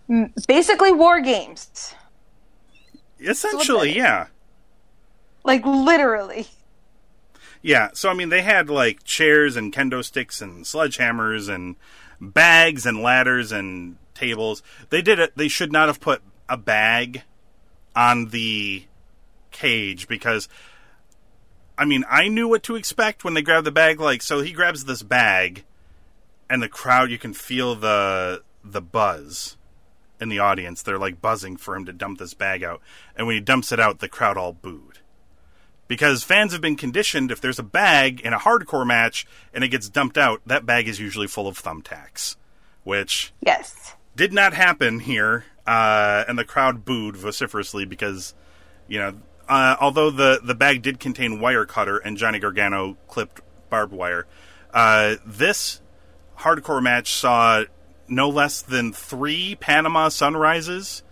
Mm, 0.09 0.31
basically 0.47 0.91
war 0.91 1.21
games. 1.21 1.95
Essentially, 3.19 3.95
yeah. 3.95 4.27
Like 5.43 5.65
literally. 5.65 6.47
Yeah, 7.61 7.89
so 7.93 8.09
I 8.09 8.13
mean, 8.13 8.29
they 8.29 8.41
had 8.41 8.69
like 8.69 9.03
chairs 9.03 9.55
and 9.55 9.71
kendo 9.71 10.03
sticks 10.03 10.41
and 10.41 10.65
sledgehammers 10.65 11.53
and 11.53 11.75
bags 12.19 12.85
and 12.85 13.01
ladders 13.01 13.51
and 13.51 13.97
tables. 14.13 14.63
They 14.89 15.01
did 15.01 15.19
it. 15.19 15.37
They 15.37 15.47
should 15.47 15.71
not 15.71 15.87
have 15.87 15.99
put 15.99 16.21
a 16.49 16.57
bag 16.57 17.23
on 17.95 18.29
the 18.29 18.85
cage 19.51 20.07
because, 20.07 20.47
I 21.81 21.85
mean, 21.85 22.05
I 22.07 22.27
knew 22.27 22.47
what 22.47 22.61
to 22.63 22.75
expect 22.75 23.23
when 23.23 23.33
they 23.33 23.41
grabbed 23.41 23.65
the 23.65 23.71
bag. 23.71 23.99
Like, 23.99 24.21
so 24.21 24.41
he 24.41 24.51
grabs 24.51 24.85
this 24.85 25.01
bag, 25.01 25.63
and 26.47 26.61
the 26.61 26.69
crowd, 26.69 27.09
you 27.09 27.17
can 27.17 27.33
feel 27.33 27.73
the 27.75 28.43
the 28.63 28.81
buzz 28.81 29.57
in 30.19 30.29
the 30.29 30.37
audience. 30.37 30.83
They're 30.83 30.99
like 30.99 31.21
buzzing 31.21 31.57
for 31.57 31.75
him 31.75 31.85
to 31.85 31.93
dump 31.93 32.19
this 32.19 32.35
bag 32.35 32.63
out, 32.63 32.81
and 33.15 33.25
when 33.25 33.35
he 33.35 33.41
dumps 33.41 33.71
it 33.71 33.79
out, 33.79 33.99
the 33.99 34.07
crowd 34.07 34.37
all 34.37 34.53
booed 34.53 34.99
because 35.87 36.23
fans 36.23 36.53
have 36.53 36.61
been 36.61 36.77
conditioned 36.77 37.31
if 37.31 37.41
there's 37.41 37.59
a 37.59 37.63
bag 37.63 38.21
in 38.21 38.31
a 38.31 38.39
hardcore 38.39 38.87
match 38.87 39.27
and 39.53 39.61
it 39.61 39.67
gets 39.67 39.89
dumped 39.89 40.17
out, 40.17 40.41
that 40.45 40.65
bag 40.65 40.87
is 40.87 41.01
usually 41.01 41.27
full 41.27 41.49
of 41.49 41.61
thumbtacks, 41.61 42.37
which 42.85 43.33
Yes. 43.41 43.95
did 44.15 44.31
not 44.31 44.53
happen 44.53 45.01
here. 45.01 45.43
Uh, 45.67 46.23
and 46.29 46.39
the 46.39 46.45
crowd 46.45 46.85
booed 46.85 47.17
vociferously 47.17 47.83
because, 47.83 48.33
you 48.87 48.99
know, 48.99 49.15
uh, 49.47 49.75
although 49.79 50.09
the 50.09 50.39
the 50.43 50.55
bag 50.55 50.81
did 50.81 50.99
contain 50.99 51.39
wire 51.39 51.65
cutter 51.65 51.97
and 51.97 52.17
Johnny 52.17 52.39
Gargano 52.39 52.97
clipped 53.07 53.41
barbed 53.69 53.93
wire, 53.93 54.27
uh, 54.73 55.15
this 55.25 55.81
hardcore 56.39 56.81
match 56.81 57.13
saw 57.13 57.63
no 58.07 58.29
less 58.29 58.61
than 58.61 58.91
three 58.91 59.55
Panama 59.55 60.09
sunrises 60.09 61.03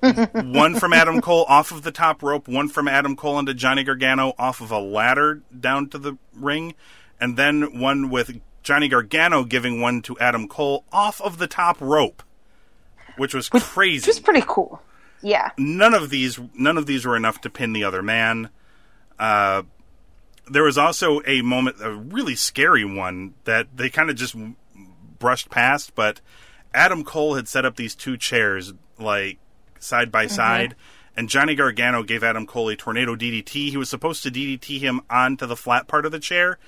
one 0.32 0.74
from 0.76 0.92
Adam 0.92 1.20
Cole 1.20 1.44
off 1.48 1.72
of 1.72 1.82
the 1.82 1.92
top 1.92 2.22
rope, 2.22 2.48
one 2.48 2.68
from 2.68 2.88
Adam 2.88 3.16
Cole 3.16 3.38
into 3.38 3.52
Johnny 3.52 3.84
Gargano 3.84 4.32
off 4.38 4.60
of 4.60 4.70
a 4.70 4.78
ladder 4.78 5.42
down 5.58 5.88
to 5.90 5.98
the 5.98 6.16
ring, 6.34 6.74
and 7.20 7.36
then 7.36 7.78
one 7.78 8.08
with 8.08 8.40
Johnny 8.62 8.88
Gargano 8.88 9.44
giving 9.44 9.80
one 9.80 10.00
to 10.02 10.18
Adam 10.18 10.48
Cole 10.48 10.84
off 10.90 11.20
of 11.20 11.38
the 11.38 11.46
top 11.46 11.78
rope, 11.80 12.22
which 13.16 13.34
was 13.34 13.48
crazy. 13.50 14.00
Which 14.00 14.06
was 14.06 14.20
pretty 14.20 14.44
cool. 14.46 14.80
Yeah. 15.22 15.50
none 15.58 15.94
of 15.94 16.10
these 16.10 16.38
none 16.54 16.78
of 16.78 16.86
these 16.86 17.04
were 17.04 17.16
enough 17.16 17.40
to 17.42 17.50
pin 17.50 17.72
the 17.72 17.84
other 17.84 18.02
man. 18.02 18.50
Uh, 19.18 19.62
there 20.50 20.62
was 20.62 20.78
also 20.78 21.20
a 21.26 21.42
moment, 21.42 21.76
a 21.80 21.92
really 21.92 22.34
scary 22.34 22.84
one 22.84 23.34
that 23.44 23.68
they 23.76 23.90
kind 23.90 24.10
of 24.10 24.16
just 24.16 24.34
brushed 25.18 25.50
past, 25.50 25.94
but 25.94 26.20
Adam 26.74 27.04
Cole 27.04 27.34
had 27.34 27.46
set 27.46 27.64
up 27.64 27.76
these 27.76 27.94
two 27.94 28.16
chairs 28.16 28.72
like 28.98 29.38
side 29.78 30.10
by 30.10 30.26
side, 30.26 30.74
and 31.16 31.28
Johnny 31.28 31.54
Gargano 31.54 32.02
gave 32.02 32.24
Adam 32.24 32.46
Cole 32.46 32.68
a 32.70 32.76
tornado 32.76 33.14
DDT. 33.14 33.70
He 33.70 33.76
was 33.76 33.88
supposed 33.88 34.22
to 34.24 34.30
DDT 34.30 34.80
him 34.80 35.02
onto 35.08 35.46
the 35.46 35.56
flat 35.56 35.86
part 35.86 36.06
of 36.06 36.12
the 36.12 36.18
chair, 36.18 36.58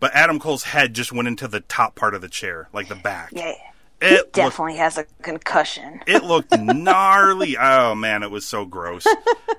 but 0.00 0.12
Adam 0.14 0.38
Cole's 0.38 0.64
head 0.64 0.94
just 0.94 1.12
went 1.12 1.28
into 1.28 1.48
the 1.48 1.60
top 1.60 1.94
part 1.94 2.14
of 2.14 2.20
the 2.20 2.28
chair, 2.28 2.68
like 2.72 2.88
the 2.88 2.94
back. 2.94 3.30
Yeah. 3.32 3.54
It 4.00 4.12
looked, 4.12 4.32
Definitely 4.32 4.76
has 4.76 4.96
a 4.98 5.04
concussion. 5.22 6.00
it 6.06 6.24
looked 6.24 6.56
gnarly. 6.58 7.56
Oh 7.58 7.94
man, 7.94 8.22
it 8.22 8.30
was 8.30 8.46
so 8.46 8.64
gross. 8.64 9.06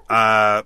Uh, 0.10 0.64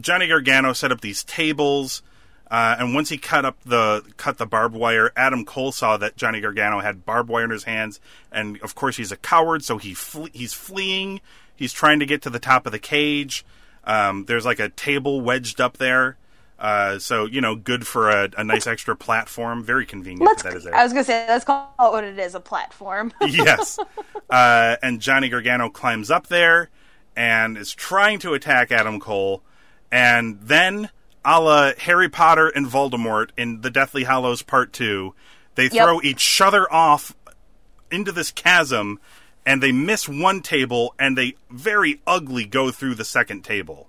Johnny 0.00 0.28
Gargano 0.28 0.72
set 0.74 0.92
up 0.92 1.00
these 1.00 1.24
tables, 1.24 2.04
uh, 2.52 2.76
and 2.78 2.94
once 2.94 3.08
he 3.08 3.18
cut 3.18 3.44
up 3.44 3.56
the 3.64 4.04
cut 4.16 4.38
the 4.38 4.46
barbed 4.46 4.76
wire, 4.76 5.10
Adam 5.16 5.44
Cole 5.44 5.72
saw 5.72 5.96
that 5.96 6.16
Johnny 6.16 6.40
Gargano 6.40 6.78
had 6.78 7.04
barbed 7.04 7.28
wire 7.28 7.42
in 7.46 7.50
his 7.50 7.64
hands, 7.64 7.98
and 8.30 8.60
of 8.62 8.76
course 8.76 8.96
he's 8.96 9.10
a 9.10 9.16
coward, 9.16 9.64
so 9.64 9.76
he 9.78 9.92
fle- 9.92 10.28
he's 10.32 10.52
fleeing. 10.52 11.20
He's 11.56 11.72
trying 11.72 11.98
to 11.98 12.06
get 12.06 12.22
to 12.22 12.30
the 12.30 12.38
top 12.38 12.64
of 12.64 12.70
the 12.70 12.78
cage. 12.78 13.44
Um, 13.82 14.26
there's 14.26 14.46
like 14.46 14.60
a 14.60 14.68
table 14.68 15.20
wedged 15.20 15.60
up 15.60 15.78
there. 15.78 16.16
Uh, 16.60 16.98
so 16.98 17.24
you 17.24 17.40
know, 17.40 17.56
good 17.56 17.86
for 17.86 18.10
a, 18.10 18.28
a 18.36 18.44
nice 18.44 18.66
extra 18.66 18.94
platform. 18.94 19.64
Very 19.64 19.86
convenient 19.86 20.26
Let's. 20.28 20.42
that 20.42 20.54
is 20.54 20.64
there. 20.64 20.74
I 20.74 20.84
was 20.84 20.92
gonna 20.92 21.04
say 21.04 21.26
let's 21.26 21.44
call 21.44 21.72
it 21.78 21.90
what 21.90 22.04
it 22.04 22.18
is—a 22.18 22.40
platform. 22.40 23.12
yes. 23.22 23.78
Uh, 24.28 24.76
and 24.82 25.00
Johnny 25.00 25.28
Gargano 25.30 25.70
climbs 25.70 26.10
up 26.10 26.26
there 26.26 26.68
and 27.16 27.56
is 27.56 27.72
trying 27.72 28.18
to 28.20 28.34
attack 28.34 28.70
Adam 28.70 29.00
Cole. 29.00 29.42
And 29.90 30.38
then, 30.42 30.90
a 31.24 31.40
la 31.40 31.72
Harry 31.78 32.08
Potter 32.08 32.48
and 32.48 32.66
Voldemort 32.66 33.30
in 33.36 33.62
The 33.62 33.70
Deathly 33.70 34.04
Hallows 34.04 34.42
Part 34.42 34.72
2, 34.72 35.14
they 35.56 35.64
Yep. 35.64 35.72
throw 35.72 36.00
each 36.02 36.40
other 36.40 36.70
off 36.72 37.16
into 37.90 38.12
this 38.12 38.30
chasm 38.30 39.00
and 39.44 39.62
they 39.62 39.72
miss 39.72 40.08
one 40.08 40.42
table 40.42 40.94
and 40.98 41.18
they 41.18 41.34
very 41.50 42.00
ugly 42.06 42.44
go 42.46 42.70
through 42.70 42.94
the 42.94 43.04
second 43.04 43.42
table. 43.42 43.88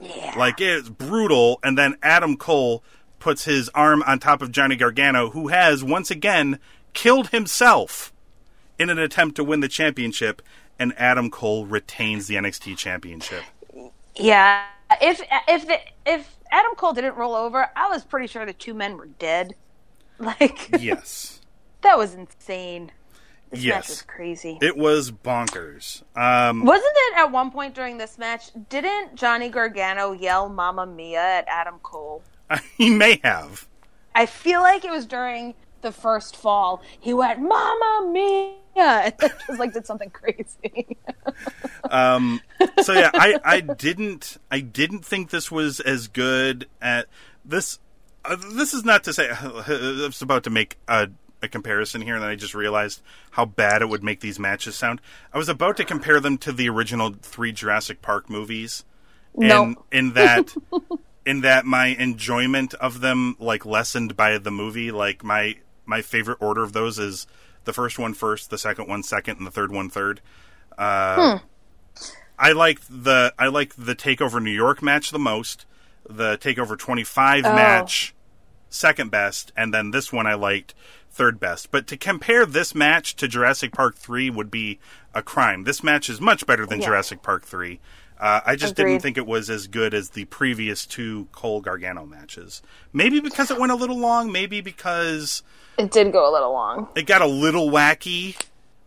Yeah. 0.00 0.34
Like 0.36 0.60
it's 0.60 0.88
brutal, 0.88 1.58
and 1.62 1.76
then 1.76 1.96
Adam 2.02 2.36
Cole 2.36 2.82
puts 3.18 3.44
his 3.44 3.68
arm 3.70 4.02
on 4.02 4.18
top 4.18 4.42
of 4.42 4.52
Johnny 4.52 4.76
Gargano, 4.76 5.30
who 5.30 5.48
has 5.48 5.82
once 5.82 6.10
again 6.10 6.58
killed 6.92 7.28
himself 7.28 8.12
in 8.78 8.90
an 8.90 8.98
attempt 8.98 9.36
to 9.36 9.44
win 9.44 9.60
the 9.60 9.68
championship, 9.68 10.42
and 10.78 10.92
Adam 10.98 11.30
Cole 11.30 11.66
retains 11.66 12.26
the 12.26 12.34
NXT 12.34 12.76
championship. 12.76 13.42
Yeah. 14.14 14.64
If 15.00 15.20
if 15.48 15.66
the, 15.66 15.78
if 16.04 16.36
Adam 16.50 16.72
Cole 16.76 16.92
didn't 16.92 17.16
roll 17.16 17.34
over, 17.34 17.68
I 17.74 17.88
was 17.88 18.04
pretty 18.04 18.26
sure 18.26 18.46
the 18.46 18.52
two 18.52 18.74
men 18.74 18.96
were 18.96 19.06
dead. 19.06 19.54
Like 20.18 20.70
Yes. 20.80 21.42
that 21.82 21.98
was 21.98 22.14
insane. 22.14 22.90
This 23.50 23.60
match 23.60 23.64
Yes. 23.64 23.88
was 23.88 24.02
crazy. 24.02 24.58
It 24.60 24.76
was 24.76 25.10
bonkers. 25.12 26.02
Um, 26.16 26.64
Wasn't 26.64 26.92
it 26.94 27.18
at 27.18 27.30
one 27.30 27.50
point 27.50 27.74
during 27.74 27.98
this 27.98 28.18
match? 28.18 28.50
Didn't 28.68 29.14
Johnny 29.14 29.48
Gargano 29.48 30.12
yell 30.12 30.48
"Mamma 30.48 30.86
Mia" 30.86 31.20
at 31.20 31.44
Adam 31.48 31.78
Cole? 31.82 32.22
he 32.76 32.90
may 32.90 33.20
have. 33.22 33.68
I 34.14 34.26
feel 34.26 34.60
like 34.62 34.84
it 34.84 34.90
was 34.90 35.06
during 35.06 35.54
the 35.82 35.92
first 35.92 36.36
fall. 36.36 36.82
He 36.98 37.14
went 37.14 37.40
"Mamma 37.40 38.08
Mia" 38.12 38.52
and 38.76 39.14
then 39.18 39.30
just 39.46 39.58
like 39.58 39.72
did 39.72 39.86
something 39.86 40.10
crazy. 40.10 40.96
Um, 41.90 42.40
so 42.82 42.92
yeah, 42.94 43.10
I, 43.14 43.38
I 43.44 43.60
didn't 43.60 44.38
I 44.50 44.58
didn't 44.60 45.04
think 45.04 45.30
this 45.30 45.50
was 45.52 45.78
as 45.78 46.08
good 46.08 46.66
at 46.82 47.06
this. 47.44 47.78
Uh, 48.24 48.36
this 48.54 48.74
is 48.74 48.84
not 48.84 49.04
to 49.04 49.12
say 49.12 49.30
I 49.30 49.58
was 50.06 50.20
about 50.20 50.42
to 50.44 50.50
make 50.50 50.78
a, 50.88 51.08
a 51.42 51.48
comparison 51.48 52.00
here, 52.02 52.14
and 52.14 52.22
then 52.22 52.30
I 52.30 52.34
just 52.36 52.54
realized 52.54 53.02
how 53.32 53.44
bad 53.44 53.82
it 53.82 53.88
would 53.88 54.02
make 54.02 54.20
these 54.20 54.38
matches 54.38 54.74
sound. 54.76 55.00
I 55.32 55.38
was 55.38 55.48
about 55.48 55.76
to 55.78 55.84
compare 55.84 56.18
them 56.20 56.38
to 56.38 56.52
the 56.52 56.68
original 56.68 57.14
three 57.20 57.52
Jurassic 57.52 58.00
Park 58.02 58.30
movies, 58.30 58.84
and 59.34 59.48
Nope. 59.48 59.86
in 59.92 60.12
that 60.14 60.54
in 61.26 61.42
that 61.42 61.66
my 61.66 61.88
enjoyment 61.88 62.72
of 62.74 63.00
them 63.00 63.36
like 63.38 63.66
lessened 63.66 64.16
by 64.16 64.38
the 64.38 64.50
movie. 64.50 64.90
Like 64.90 65.22
my 65.22 65.56
my 65.84 66.02
favorite 66.02 66.38
order 66.40 66.62
of 66.62 66.72
those 66.72 66.98
is 66.98 67.26
the 67.64 67.72
first 67.72 67.98
one 67.98 68.14
first, 68.14 68.48
the 68.50 68.58
second 68.58 68.88
one 68.88 69.02
second, 69.02 69.38
and 69.38 69.46
the 69.46 69.50
third 69.50 69.70
one 69.72 69.90
third. 69.90 70.20
Uh, 70.78 71.40
I 72.38 72.52
like 72.52 72.80
the 72.88 73.34
I 73.38 73.48
liked 73.48 73.84
the 73.84 73.94
Takeover 73.94 74.42
New 74.42 74.50
York 74.50 74.82
match 74.82 75.10
the 75.10 75.18
most. 75.18 75.66
The 76.08 76.38
Takeover 76.38 76.78
25 76.78 77.42
match 77.42 78.14
second 78.68 79.10
best, 79.10 79.52
and 79.56 79.72
then 79.74 79.90
this 79.90 80.12
one 80.12 80.26
I 80.26 80.34
liked 80.34 80.74
third 81.16 81.40
best. 81.40 81.70
But 81.70 81.86
to 81.88 81.96
compare 81.96 82.44
this 82.46 82.74
match 82.74 83.16
to 83.16 83.26
Jurassic 83.26 83.72
Park 83.72 83.96
3 83.96 84.30
would 84.30 84.50
be 84.50 84.78
a 85.14 85.22
crime. 85.22 85.64
This 85.64 85.82
match 85.82 86.08
is 86.10 86.20
much 86.20 86.46
better 86.46 86.66
than 86.66 86.80
Yeah. 86.80 86.86
Jurassic 86.88 87.22
Park 87.22 87.44
3. 87.44 87.80
Uh, 88.18 88.40
I 88.46 88.56
just 88.56 88.74
didn't 88.76 89.00
think 89.00 89.18
it 89.18 89.26
was 89.26 89.50
as 89.50 89.66
good 89.66 89.92
as 89.92 90.10
the 90.10 90.24
previous 90.26 90.86
two 90.86 91.28
Cole 91.32 91.60
Gargano 91.60 92.06
matches. 92.06 92.62
Maybe 92.92 93.20
because 93.20 93.50
it 93.50 93.58
went 93.58 93.72
a 93.72 93.74
little 93.74 93.98
long, 93.98 94.32
maybe 94.32 94.60
because 94.62 95.42
it 95.76 95.90
did 95.90 96.12
go 96.12 96.30
a 96.30 96.32
little 96.32 96.52
long. 96.52 96.88
it 96.94 97.06
got 97.06 97.20
a 97.20 97.26
little 97.26 97.68
wacky 97.70 98.36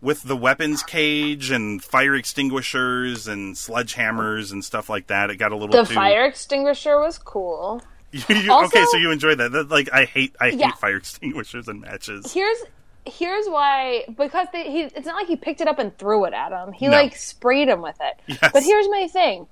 with 0.00 0.22
the 0.24 0.36
weapons 0.36 0.82
cage 0.82 1.50
and 1.52 1.80
fire 1.82 2.16
extinguishers 2.16 3.28
and 3.28 3.54
sledgehammers 3.54 4.50
and 4.50 4.64
stuff 4.64 4.88
like 4.88 5.06
that. 5.08 5.30
It 5.30 5.36
got 5.36 5.52
a 5.52 5.56
little 5.56 5.76
The 5.76 5.84
too 5.88 5.94
fire 5.94 6.24
extinguisher 6.24 6.98
was 6.98 7.16
cool. 7.18 7.82
You- 8.28 8.36
you- 8.36 8.52
Also- 8.52 8.66
okay, 8.76 8.84
so 8.90 8.96
you 8.96 9.10
enjoy 9.10 9.34
that. 9.36 9.52
That- 9.52 9.68
Like 9.68 9.88
I 9.92 10.04
hate 10.04 10.34
I 10.40 10.48
Yeah. 10.48 10.66
hate 10.66 10.78
fire 10.78 10.96
extinguishers 11.04 11.68
and 11.68 11.80
matches. 11.80 12.32
Here's 12.32 12.58
here's 13.06 13.46
why 13.46 14.04
because 14.18 14.46
they, 14.52 14.70
he 14.70 14.80
it's 14.82 15.06
not 15.06 15.14
like 15.16 15.26
he 15.26 15.36
picked 15.36 15.60
it 15.60 15.68
up 15.68 15.78
and 15.78 15.96
threw 15.96 16.24
it 16.26 16.34
at 16.34 16.52
him. 16.52 16.72
He 16.72 16.86
No. 16.86 16.92
like 16.92 17.16
sprayed 17.16 17.68
him 17.68 17.80
with 17.82 17.96
it. 18.00 18.20
Yes. 18.26 18.50
But 18.52 18.62
here's 18.62 18.88
my 18.88 19.08
thing. 19.08 19.46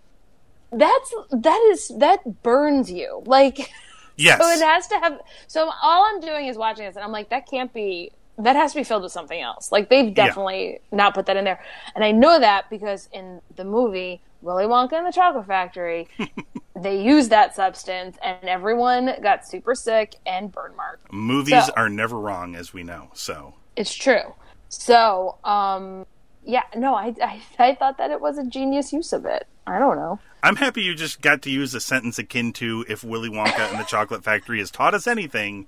That's 0.72 1.14
that 1.30 1.68
is 1.72 1.88
that 1.98 2.42
burns 2.42 2.90
you. 2.90 3.22
Like 3.26 3.70
Yes. 4.16 4.40
so 4.40 4.48
it 4.50 4.61
has 4.61 4.86
to 4.88 4.96
have 4.98 5.20
so 5.46 5.70
all 5.82 6.04
I'm 6.04 6.20
doing 6.20 6.46
is 6.48 6.56
watching 6.56 6.84
this 6.84 6.96
and 6.96 7.04
I'm 7.04 7.12
like 7.12 7.30
that 7.30 7.46
can't 7.48 7.72
be 7.72 8.11
that 8.36 8.54
has 8.54 8.72
to 8.72 8.78
be 8.80 8.84
filled 8.84 9.02
with 9.02 9.12
something 9.12 9.40
else. 9.40 9.72
Like 9.72 9.88
they've 9.88 10.12
definitely 10.14 10.80
not 10.92 11.14
put 11.14 11.26
that 11.26 11.36
in 11.36 11.44
there. 11.44 11.61
And 11.94 12.04
I 12.04 12.11
know 12.12 12.38
that 12.38 12.68
because 12.70 13.09
in 13.12 13.40
the 13.56 13.64
movie 13.64 14.20
Willy 14.43 14.64
Wonka 14.64 14.93
and 14.93 15.07
the 15.07 15.12
Chocolate 15.12 15.47
Factory, 15.47 16.09
they 16.76 17.03
used 17.03 17.30
that 17.30 17.55
substance 17.57 18.16
and 18.22 18.45
everyone 18.49 19.12
got 19.22 19.47
super 19.47 19.74
sick 19.74 20.16
and 20.26 20.53
burn 20.53 20.76
marked. 20.76 21.12
Movies 21.12 21.66
So- 21.66 21.72
are 21.76 21.89
never 21.89 22.18
wrong, 22.18 22.55
as 22.55 22.72
we 22.72 22.82
know. 22.82 23.11
So 23.14 23.55
It's 23.76 23.95
true. 23.95 24.34
So, 24.68 25.36
um, 25.45 26.07
yeah, 26.45 26.62
no, 26.76 26.95
I, 26.95 27.14
I, 27.22 27.41
I 27.59 27.74
thought 27.74 27.99
that 27.99 28.11
it 28.11 28.20
was 28.20 28.39
a 28.39 28.45
genius 28.45 28.93
use 28.93 29.12
of 29.12 29.24
it. 29.26 29.47
I 29.66 29.78
don't 29.78 29.97
know. 29.97 30.18
I'm 30.43 30.57
happy 30.57 30.82
you 30.82 30.95
just 30.95 31.20
got 31.20 31.43
to 31.43 31.51
use 31.51 31.74
a 31.74 31.80
sentence 31.80 32.18
akin 32.18 32.53
to 32.55 32.84
"If 32.89 33.03
Willy 33.03 33.28
Wonka 33.28 33.70
and 33.70 33.78
the 33.80 33.84
Chocolate 33.84 34.22
Factory 34.22 34.61
has 34.61 34.70
taught 34.70 34.95
us 34.95 35.07
anything, 35.07 35.66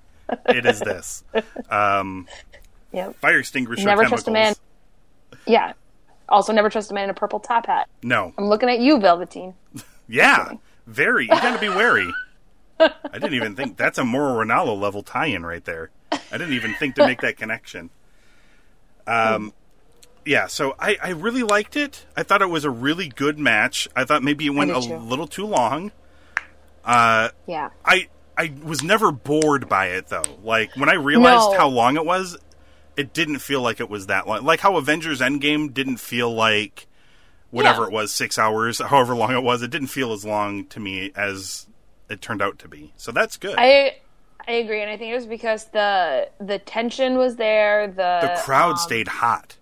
it 0.49 0.64
is 0.64 0.79
this." 0.81 1.25
Um, 1.71 2.27
Yep. 2.93 3.16
fire 3.16 3.39
extinguisher 3.41 3.85
Never 3.85 4.03
chemicals. 4.03 4.25
trust 4.25 4.29
a 4.29 4.31
man. 4.31 4.55
Yeah. 5.47 5.73
Also, 6.31 6.53
never 6.53 6.70
trust 6.70 6.91
a 6.91 6.95
man 6.95 7.05
in 7.05 7.11
a 7.11 7.14
purple 7.14 7.41
top 7.41 7.66
hat. 7.66 7.89
No. 8.03 8.33
I'm 8.39 8.47
looking 8.47 8.68
at 8.68 8.78
you, 8.81 8.99
Velveteen. 9.01 9.55
Yeah. 10.09 10.55
Very. 10.89 11.24
You 11.24 11.28
got 11.31 11.55
to 11.55 11.61
be 11.61 11.68
wary. 11.68 12.12
I 12.81 12.91
didn't 13.12 13.35
even 13.35 13.55
think 13.55 13.76
that's 13.76 13.97
a 13.97 14.05
Mauro 14.05 14.45
Ranallo 14.45 14.76
level 14.81 15.05
tie-in 15.05 15.47
right 15.47 15.64
there. 15.64 15.91
I 16.11 16.18
didn't 16.33 16.55
even 16.55 16.74
think 16.74 16.97
to 16.97 17.07
make 17.07 17.20
that 17.20 17.37
connection. 17.37 17.91
Um, 19.07 19.53
yeah. 20.24 20.49
So 20.49 20.74
I, 20.81 20.97
I 21.01 21.11
really 21.11 21.45
liked 21.45 21.76
it. 21.76 22.07
I 22.16 22.24
thought 22.24 22.43
it 22.43 22.51
was 22.51 22.64
a 22.64 22.70
really 22.70 23.09
good 23.09 23.39
match. 23.39 23.87
I 23.95 24.05
thought 24.05 24.24
maybe 24.24 24.47
it 24.47 24.51
went 24.51 24.70
a 24.72 24.81
too. 24.81 24.97
little 24.97 25.26
too 25.28 25.47
long. 25.47 25.93
Uh, 26.85 27.28
Yeah. 27.47 27.70
I 27.85 28.09
I 28.37 28.53
was 28.64 28.83
never 28.83 29.12
bored 29.12 29.68
by 29.68 29.89
it 29.89 30.09
though. 30.09 30.24
Like 30.43 30.74
when 30.76 30.89
I 30.89 30.95
realized 30.95 31.53
No. 31.53 31.59
how 31.59 31.68
long 31.68 31.97
it 31.97 32.05
was, 32.05 32.37
it 33.01 33.13
didn't 33.13 33.39
feel 33.39 33.63
like 33.63 33.81
it 33.81 33.89
was 33.91 34.07
that 34.07 34.27
long. 34.29 34.45
Like 34.45 34.61
how 34.61 34.77
Avengers 34.77 35.21
Endgame 35.21 35.73
didn't 35.73 35.97
feel 35.99 36.33
like 36.33 36.87
whatever 37.51 37.83
Yeah. 37.83 37.87
it 37.89 37.93
was, 37.93 38.13
six 38.13 38.39
hours, 38.39 38.79
however 38.93 39.15
long 39.17 39.33
it 39.33 39.43
was. 39.43 39.63
It 39.63 39.71
didn't 39.71 39.89
feel 39.89 40.13
as 40.13 40.25
long 40.25 40.67
to 40.67 40.81
me 40.81 41.11
as 41.17 41.67
it 42.09 42.21
turned 42.21 42.43
out 42.43 42.59
to 42.61 42.69
be. 42.69 42.93
So 42.97 43.11
that's 43.13 43.37
good. 43.37 43.55
I 43.59 43.97
I 44.49 44.53
agree, 44.53 44.81
and 44.83 44.91
I 44.91 44.97
think 44.97 45.13
it 45.13 45.15
was 45.17 45.27
because 45.27 45.67
the 45.67 46.29
the 46.41 46.59
tension 46.59 47.19
was 47.19 47.37
there. 47.37 47.87
The 47.89 48.19
the 48.23 48.41
crowd 48.45 48.73
um, 48.73 48.77
stayed 48.79 49.09
hot. 49.09 49.57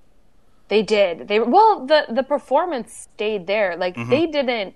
They 0.68 0.82
did. 0.82 1.28
They 1.28 1.40
well, 1.40 1.86
the 1.86 2.06
the 2.10 2.22
performance 2.22 2.92
stayed 3.14 3.46
there. 3.46 3.76
Like 3.76 3.96
Mm-hmm. 3.96 4.10
they 4.10 4.26
didn't. 4.26 4.74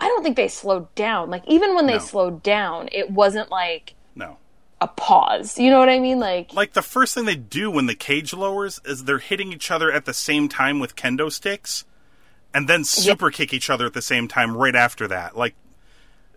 I 0.00 0.08
don't 0.08 0.22
think 0.22 0.36
they 0.36 0.48
slowed 0.48 0.94
down. 0.94 1.30
Like 1.30 1.42
even 1.48 1.74
when 1.74 1.86
they 1.86 1.94
No. 1.94 1.98
slowed 1.98 2.42
down, 2.42 2.88
it 2.92 3.10
wasn't 3.10 3.50
like. 3.50 3.94
A 4.80 4.86
pause. 4.88 5.58
You 5.58 5.70
know 5.70 5.78
what 5.78 5.88
I 5.88 5.98
mean? 5.98 6.18
Like 6.18 6.52
Like 6.52 6.72
the 6.74 6.82
first 6.82 7.14
thing 7.14 7.24
they 7.24 7.34
do 7.36 7.70
when 7.70 7.86
the 7.86 7.94
cage 7.94 8.32
lowers 8.34 8.80
is 8.84 9.04
they're 9.04 9.18
hitting 9.18 9.52
each 9.52 9.70
other 9.70 9.90
at 9.90 10.04
the 10.04 10.12
same 10.14 10.48
time 10.48 10.78
with 10.80 10.96
kendo 10.96 11.30
sticks, 11.32 11.84
and 12.52 12.68
then 12.68 12.84
super 12.84 13.30
kick 13.30 13.52
each 13.54 13.70
other 13.70 13.86
at 13.86 13.94
the 13.94 14.02
same 14.02 14.28
time 14.28 14.56
right 14.56 14.76
after 14.76 15.08
that. 15.08 15.36
Like, 15.36 15.54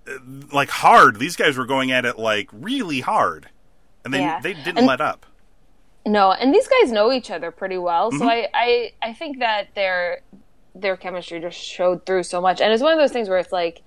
uh, 0.08 0.14
like 0.54 0.70
hard. 0.70 1.20
These 1.20 1.36
guys 1.36 1.58
were 1.58 1.66
going 1.66 1.92
at 1.92 2.06
it 2.06 2.18
like 2.18 2.50
really 2.54 3.02
hard, 3.02 3.50
and 4.06 4.14
they 4.14 4.20
Yeah. 4.20 4.40
they 4.42 4.54
didn't 4.54 4.80
And- 4.80 4.88
let 4.88 5.02
up. 5.02 5.26
No, 6.06 6.32
and 6.32 6.54
these 6.56 6.68
guys 6.68 6.94
know 6.94 7.12
each 7.12 7.30
other 7.30 7.52
pretty 7.52 7.78
well, 7.78 8.10
Mm-hmm. 8.10 8.20
so 8.20 8.30
I, 8.30 8.48
I 8.54 8.92
I 9.02 9.14
think 9.14 9.40
that 9.40 9.76
their 9.76 10.22
their 10.74 10.96
chemistry 10.96 11.42
just 11.42 11.60
showed 11.60 12.06
through 12.06 12.24
so 12.24 12.40
much, 12.40 12.62
and 12.62 12.72
it's 12.72 12.82
one 12.82 12.94
of 12.94 13.00
those 13.00 13.12
things 13.12 13.28
where 13.28 13.38
it's 13.38 13.52
like, 13.52 13.82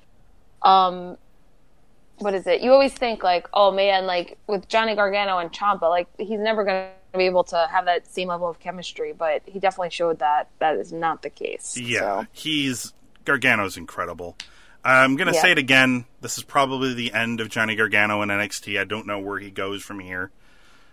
um, 0.62 1.16
what 2.18 2.34
is 2.34 2.46
it? 2.46 2.60
You 2.62 2.72
always 2.72 2.92
think 2.92 3.22
like, 3.22 3.48
oh 3.52 3.70
man, 3.72 4.06
like 4.06 4.38
with 4.46 4.68
Johnny 4.68 4.94
Gargano 4.94 5.38
and 5.38 5.52
Ciampa, 5.52 5.82
like 5.88 6.08
he's 6.18 6.38
never 6.40 6.64
gonna 6.64 6.90
be 7.16 7.24
able 7.24 7.44
to 7.44 7.68
have 7.70 7.84
that 7.86 8.06
same 8.06 8.28
level 8.28 8.48
of 8.48 8.58
chemistry, 8.60 9.12
but 9.12 9.42
he 9.44 9.58
definitely 9.58 9.90
showed 9.90 10.18
that 10.20 10.48
that 10.60 10.76
is 10.76 10.92
not 10.92 11.22
the 11.22 11.30
case. 11.30 11.76
Yeah, 11.76 11.98
So, 12.22 12.26
he's 12.32 12.92
Gargano's 13.24 13.76
incredible. 13.76 14.36
I'm 14.84 15.16
gonna 15.16 15.32
Yeah. 15.32 15.42
say 15.42 15.52
it 15.52 15.58
again. 15.58 16.06
This 16.20 16.38
is 16.38 16.44
probably 16.44 16.92
the 16.94 17.12
end 17.12 17.40
of 17.40 17.48
Johnny 17.48 17.76
Gargano 17.76 18.22
in 18.22 18.30
NXT. 18.30 18.78
I 18.80 18.84
don't 18.84 19.06
know 19.06 19.18
where 19.20 19.38
he 19.38 19.50
goes 19.50 19.82
from 19.82 20.00
here, 20.00 20.30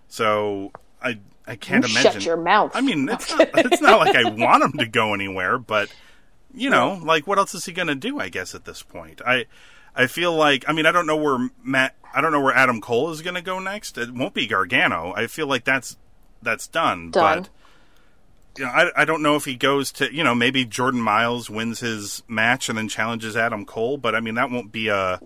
so 0.07 0.71
I 1.01 1.19
I 1.47 1.55
can't 1.55 1.83
you 1.87 1.91
imagine. 1.91 2.11
shut 2.21 2.25
your 2.25 2.37
mouth. 2.37 2.71
I 2.75 2.81
mean, 2.81 3.09
it's 3.09 3.35
not, 3.35 3.49
it's 3.55 3.81
not 3.81 3.99
like 3.99 4.15
I 4.15 4.29
want 4.29 4.63
him 4.63 4.73
to 4.79 4.85
go 4.85 5.13
anywhere, 5.15 5.57
but 5.57 5.89
you 6.53 6.69
know, 6.69 6.99
like 7.03 7.25
what 7.27 7.37
else 7.37 7.53
is 7.55 7.65
he 7.65 7.71
gonna 7.71 7.95
do? 7.95 8.19
I 8.19 8.29
guess 8.29 8.53
at 8.53 8.65
this 8.65 8.83
point, 8.83 9.21
I 9.25 9.45
I 9.99 10.07
feel 10.07 10.33
like 10.33 10.63
I 10.65 10.71
mean 10.71 10.85
I 10.85 10.93
don't 10.93 11.05
know 11.05 11.17
where 11.17 11.49
Matt 11.61 11.93
I 12.13 12.21
don't 12.21 12.31
know 12.31 12.41
where 12.41 12.55
Adam 12.55 12.79
Cole 12.79 13.11
is 13.11 13.21
gonna 13.21 13.41
go 13.41 13.59
next. 13.59 13.97
It 13.97 14.13
won't 14.13 14.33
be 14.33 14.47
Gargano. 14.47 15.13
I 15.13 15.27
feel 15.27 15.45
like 15.45 15.65
that's 15.65 15.97
that's 16.41 16.67
done. 16.67 17.11
Done. 17.11 17.41
But 17.41 17.49
you 18.57 18.65
know, 18.65 18.71
I 18.71 19.01
I 19.01 19.05
don't 19.05 19.21
know 19.21 19.35
if 19.35 19.43
he 19.43 19.55
goes 19.55 19.91
to 19.93 20.13
you 20.13 20.23
know 20.23 20.33
maybe 20.33 20.63
Jordan 20.63 21.01
Myles 21.01 21.49
wins 21.49 21.81
his 21.81 22.23
match 22.29 22.69
and 22.69 22.77
then 22.77 22.87
challenges 22.87 23.35
Adam 23.35 23.65
Cole, 23.65 23.97
but 23.97 24.15
I 24.15 24.21
mean 24.21 24.35
that 24.35 24.49
won't 24.49 24.71
be 24.71 24.87
a 24.87 25.19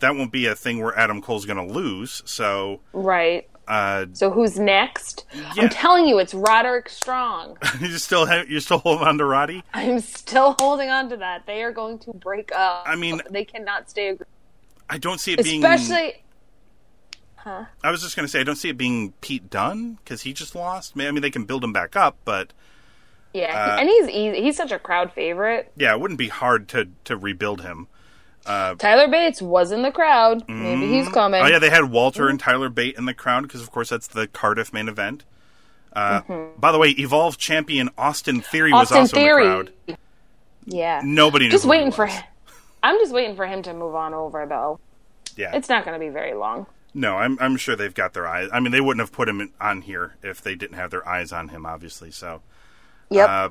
that 0.00 0.14
won't 0.14 0.30
be 0.30 0.46
a 0.46 0.54
thing 0.54 0.80
where 0.80 0.96
Adam 0.96 1.20
Cole's 1.20 1.44
gonna 1.44 1.66
lose. 1.66 2.22
So. 2.24 2.80
right. 2.92 3.48
Uh, 3.68 4.06
So 4.14 4.30
who's 4.30 4.58
next? 4.58 5.26
Yeah. 5.34 5.52
I'm 5.58 5.68
telling 5.68 6.06
you, 6.08 6.18
it's 6.18 6.32
Roderick 6.34 6.88
Strong. 6.88 7.58
you 7.80 7.98
still 7.98 8.24
have, 8.26 8.48
you 8.50 8.60
still 8.60 8.78
hold 8.78 9.02
on 9.02 9.18
to 9.18 9.24
Roddy? 9.24 9.62
I'm 9.74 10.00
still 10.00 10.56
holding 10.58 10.88
on 10.88 11.10
to 11.10 11.16
that. 11.18 11.44
They 11.46 11.62
are 11.62 11.70
going 11.72 11.98
to 12.00 12.12
break 12.14 12.50
up. 12.52 12.84
I 12.86 12.96
mean- 12.96 13.20
they 13.30 13.44
cannot 13.44 13.90
stay. 13.90 14.08
ag- 14.10 14.22
I 14.90 14.96
don't 14.98 15.20
see 15.20 15.34
it 15.34 15.44
being. 15.44 15.62
Especially, 15.64 16.22
Huh? 17.36 17.66
I 17.84 17.90
was 17.90 18.02
just 18.02 18.16
going 18.16 18.24
to 18.24 18.30
say 18.30 18.40
I 18.40 18.42
don't 18.42 18.56
see 18.56 18.68
it 18.70 18.76
being 18.76 19.12
Pete 19.20 19.48
Dunne 19.48 19.98
because 20.02 20.22
he 20.22 20.32
just 20.32 20.54
lost. 20.54 20.94
I 20.96 21.10
mean, 21.10 21.20
they 21.22 21.30
can 21.30 21.44
build 21.44 21.62
him 21.62 21.72
back 21.72 21.94
up, 21.94 22.16
but 22.24 22.52
yeah, 23.32 23.74
Uh, 23.74 23.80
and 23.80 23.88
he's 23.88 24.08
easy. 24.08 24.42
He's 24.42 24.56
such 24.56 24.72
a 24.72 24.78
crowd 24.78 25.12
favorite. 25.12 25.70
yeah, 25.76 25.92
it 25.92 26.00
wouldn't 26.00 26.18
be 26.18 26.28
hard 26.28 26.68
to 26.70 26.88
to 27.04 27.16
rebuild 27.16 27.60
him. 27.62 27.86
Tyler 28.76 29.08
Bates 29.08 29.40
was 29.42 29.70
in 29.72 29.82
the 29.82 29.90
crowd. 29.92 30.48
Maybe 30.48 30.88
he's 30.88 31.08
coming. 31.08 31.42
Oh 31.42 31.46
yeah, 31.46 31.58
they 31.58 31.70
had 31.70 31.90
Walter 31.90 32.28
and 32.28 32.40
Tyler 32.40 32.68
Bate 32.68 32.96
in 32.96 33.04
the 33.04 33.14
crowd 33.14 33.42
because 33.42 33.60
of 33.62 33.70
course 33.70 33.90
that's 33.90 34.06
the 34.08 34.26
Cardiff 34.26 34.72
main 34.72 34.88
event. 34.88 35.24
Uh, 35.92 36.20
By 36.58 36.70
the 36.72 36.78
way, 36.78 36.90
Evolve 36.90 37.38
champion 37.38 37.90
Austin 37.98 38.40
Theory 38.40 38.72
was 38.72 38.88
Mm-hmm. 38.90 38.98
Also 38.98 39.16
Theory. 39.16 39.44
in 39.46 39.50
the 39.50 39.64
crowd. 39.92 39.98
Yeah, 40.66 41.00
Nobody 41.04 41.46
knew 41.46 41.50
just 41.50 41.64
waiting 41.64 41.92
for 41.92 42.06
him. 42.06 42.22
I'm 42.82 42.96
just 42.98 43.12
waiting 43.12 43.36
for 43.36 43.46
him 43.46 43.62
to 43.62 43.72
move 43.74 43.94
on 43.94 44.14
over 44.14 44.46
though. 44.46 44.80
Yeah, 45.36 45.54
It's 45.56 45.68
not 45.68 45.84
going 45.84 45.98
to 45.98 46.04
be 46.04 46.10
very 46.10 46.34
long. 46.34 46.66
no, 46.94 47.16
I'm 47.16 47.38
I'm 47.40 47.56
sure 47.56 47.74
they've 47.76 47.94
got 47.94 48.12
their 48.14 48.26
eyes. 48.26 48.48
I 48.52 48.60
mean, 48.60 48.72
they 48.72 48.80
wouldn't 48.80 49.00
have 49.00 49.12
put 49.12 49.28
him 49.28 49.40
in, 49.40 49.50
on 49.60 49.82
here 49.82 50.14
if 50.22 50.40
they 50.42 50.54
didn't 50.54 50.76
have 50.76 50.90
their 50.90 51.06
eyes 51.08 51.32
on 51.32 51.48
him, 51.48 51.66
obviously. 51.66 52.10
So. 52.10 52.42
Yep. 53.10 53.28
Uh, 53.28 53.48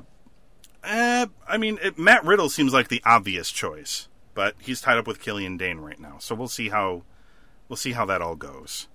Uh, 0.84 1.26
I 1.48 1.56
mean, 1.58 1.78
it, 1.82 1.98
Matt 1.98 2.24
Riddle 2.24 2.48
seems 2.48 2.72
like 2.72 2.88
the 2.88 3.02
obvious 3.04 3.50
choice, 3.50 4.07
but 4.38 4.54
he's 4.60 4.80
tied 4.80 4.96
up 4.96 5.08
with 5.08 5.20
Killian 5.20 5.56
Dain 5.56 5.78
right 5.78 5.98
now, 5.98 6.14
so 6.20 6.32
we'll 6.32 6.46
see 6.46 6.68
how 6.68 7.02
we'll 7.68 7.76
see 7.76 7.90
how 7.90 8.04
that 8.04 8.22
all 8.22 8.36
goes. 8.36 8.86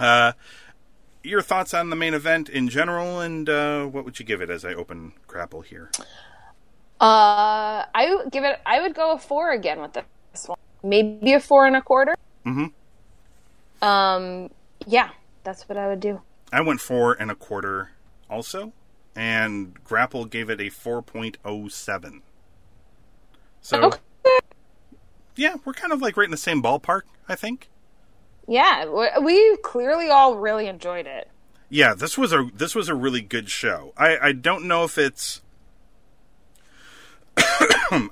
Uh, 0.00 0.32
your 1.22 1.42
thoughts 1.42 1.72
on 1.72 1.90
the 1.90 1.96
main 1.96 2.12
event 2.12 2.48
in 2.48 2.68
general, 2.68 3.20
and 3.20 3.48
uh, 3.48 3.84
what 3.84 4.04
would 4.04 4.18
you 4.18 4.24
give 4.24 4.40
it 4.40 4.50
as 4.50 4.64
I 4.64 4.74
open 4.74 5.12
Grapple 5.28 5.60
here? 5.60 5.92
Uh, 7.00 7.86
I 7.94 8.12
would 8.16 8.32
give 8.32 8.42
it. 8.42 8.58
I 8.66 8.80
would 8.80 8.96
go 8.96 9.12
a 9.12 9.18
four 9.18 9.52
again 9.52 9.80
with 9.80 9.92
this 9.92 10.48
one. 10.48 10.58
Maybe 10.82 11.34
a 11.34 11.38
four 11.38 11.66
and 11.66 11.76
a 11.76 11.80
quarter. 11.80 12.16
Mm-hmm. 12.44 13.84
Um. 13.84 14.50
Yeah, 14.88 15.10
that's 15.44 15.68
what 15.68 15.78
I 15.78 15.86
would 15.86 16.00
do. 16.00 16.20
I 16.52 16.62
went 16.62 16.80
four 16.80 17.12
and 17.12 17.30
a 17.30 17.36
quarter, 17.36 17.90
also, 18.28 18.72
and 19.14 19.72
Grapple 19.84 20.24
gave 20.24 20.50
it 20.50 20.60
a 20.60 20.68
four 20.68 21.00
point 21.00 21.38
oh 21.44 21.68
seven. 21.68 22.22
So 23.60 23.82
Okay. 23.84 23.98
yeah, 25.36 25.56
we're 25.64 25.72
kind 25.74 25.92
of 25.92 26.00
like 26.00 26.16
right 26.16 26.24
in 26.24 26.30
the 26.30 26.36
same 26.36 26.62
ballpark, 26.62 27.02
I 27.28 27.34
think. 27.34 27.68
Yeah, 28.48 28.86
we- 28.86 29.22
we 29.24 29.56
clearly 29.58 30.08
all 30.10 30.36
really 30.36 30.66
enjoyed 30.66 31.06
it. 31.06 31.28
Yeah, 31.68 31.94
this 31.94 32.18
was 32.18 32.32
a 32.32 32.50
this 32.54 32.74
was 32.74 32.88
a 32.88 32.94
really 32.94 33.20
good 33.22 33.48
show. 33.48 33.92
I 33.96 34.18
I 34.18 34.32
don't 34.32 34.64
know 34.64 34.82
if 34.84 34.98
it's 34.98 35.40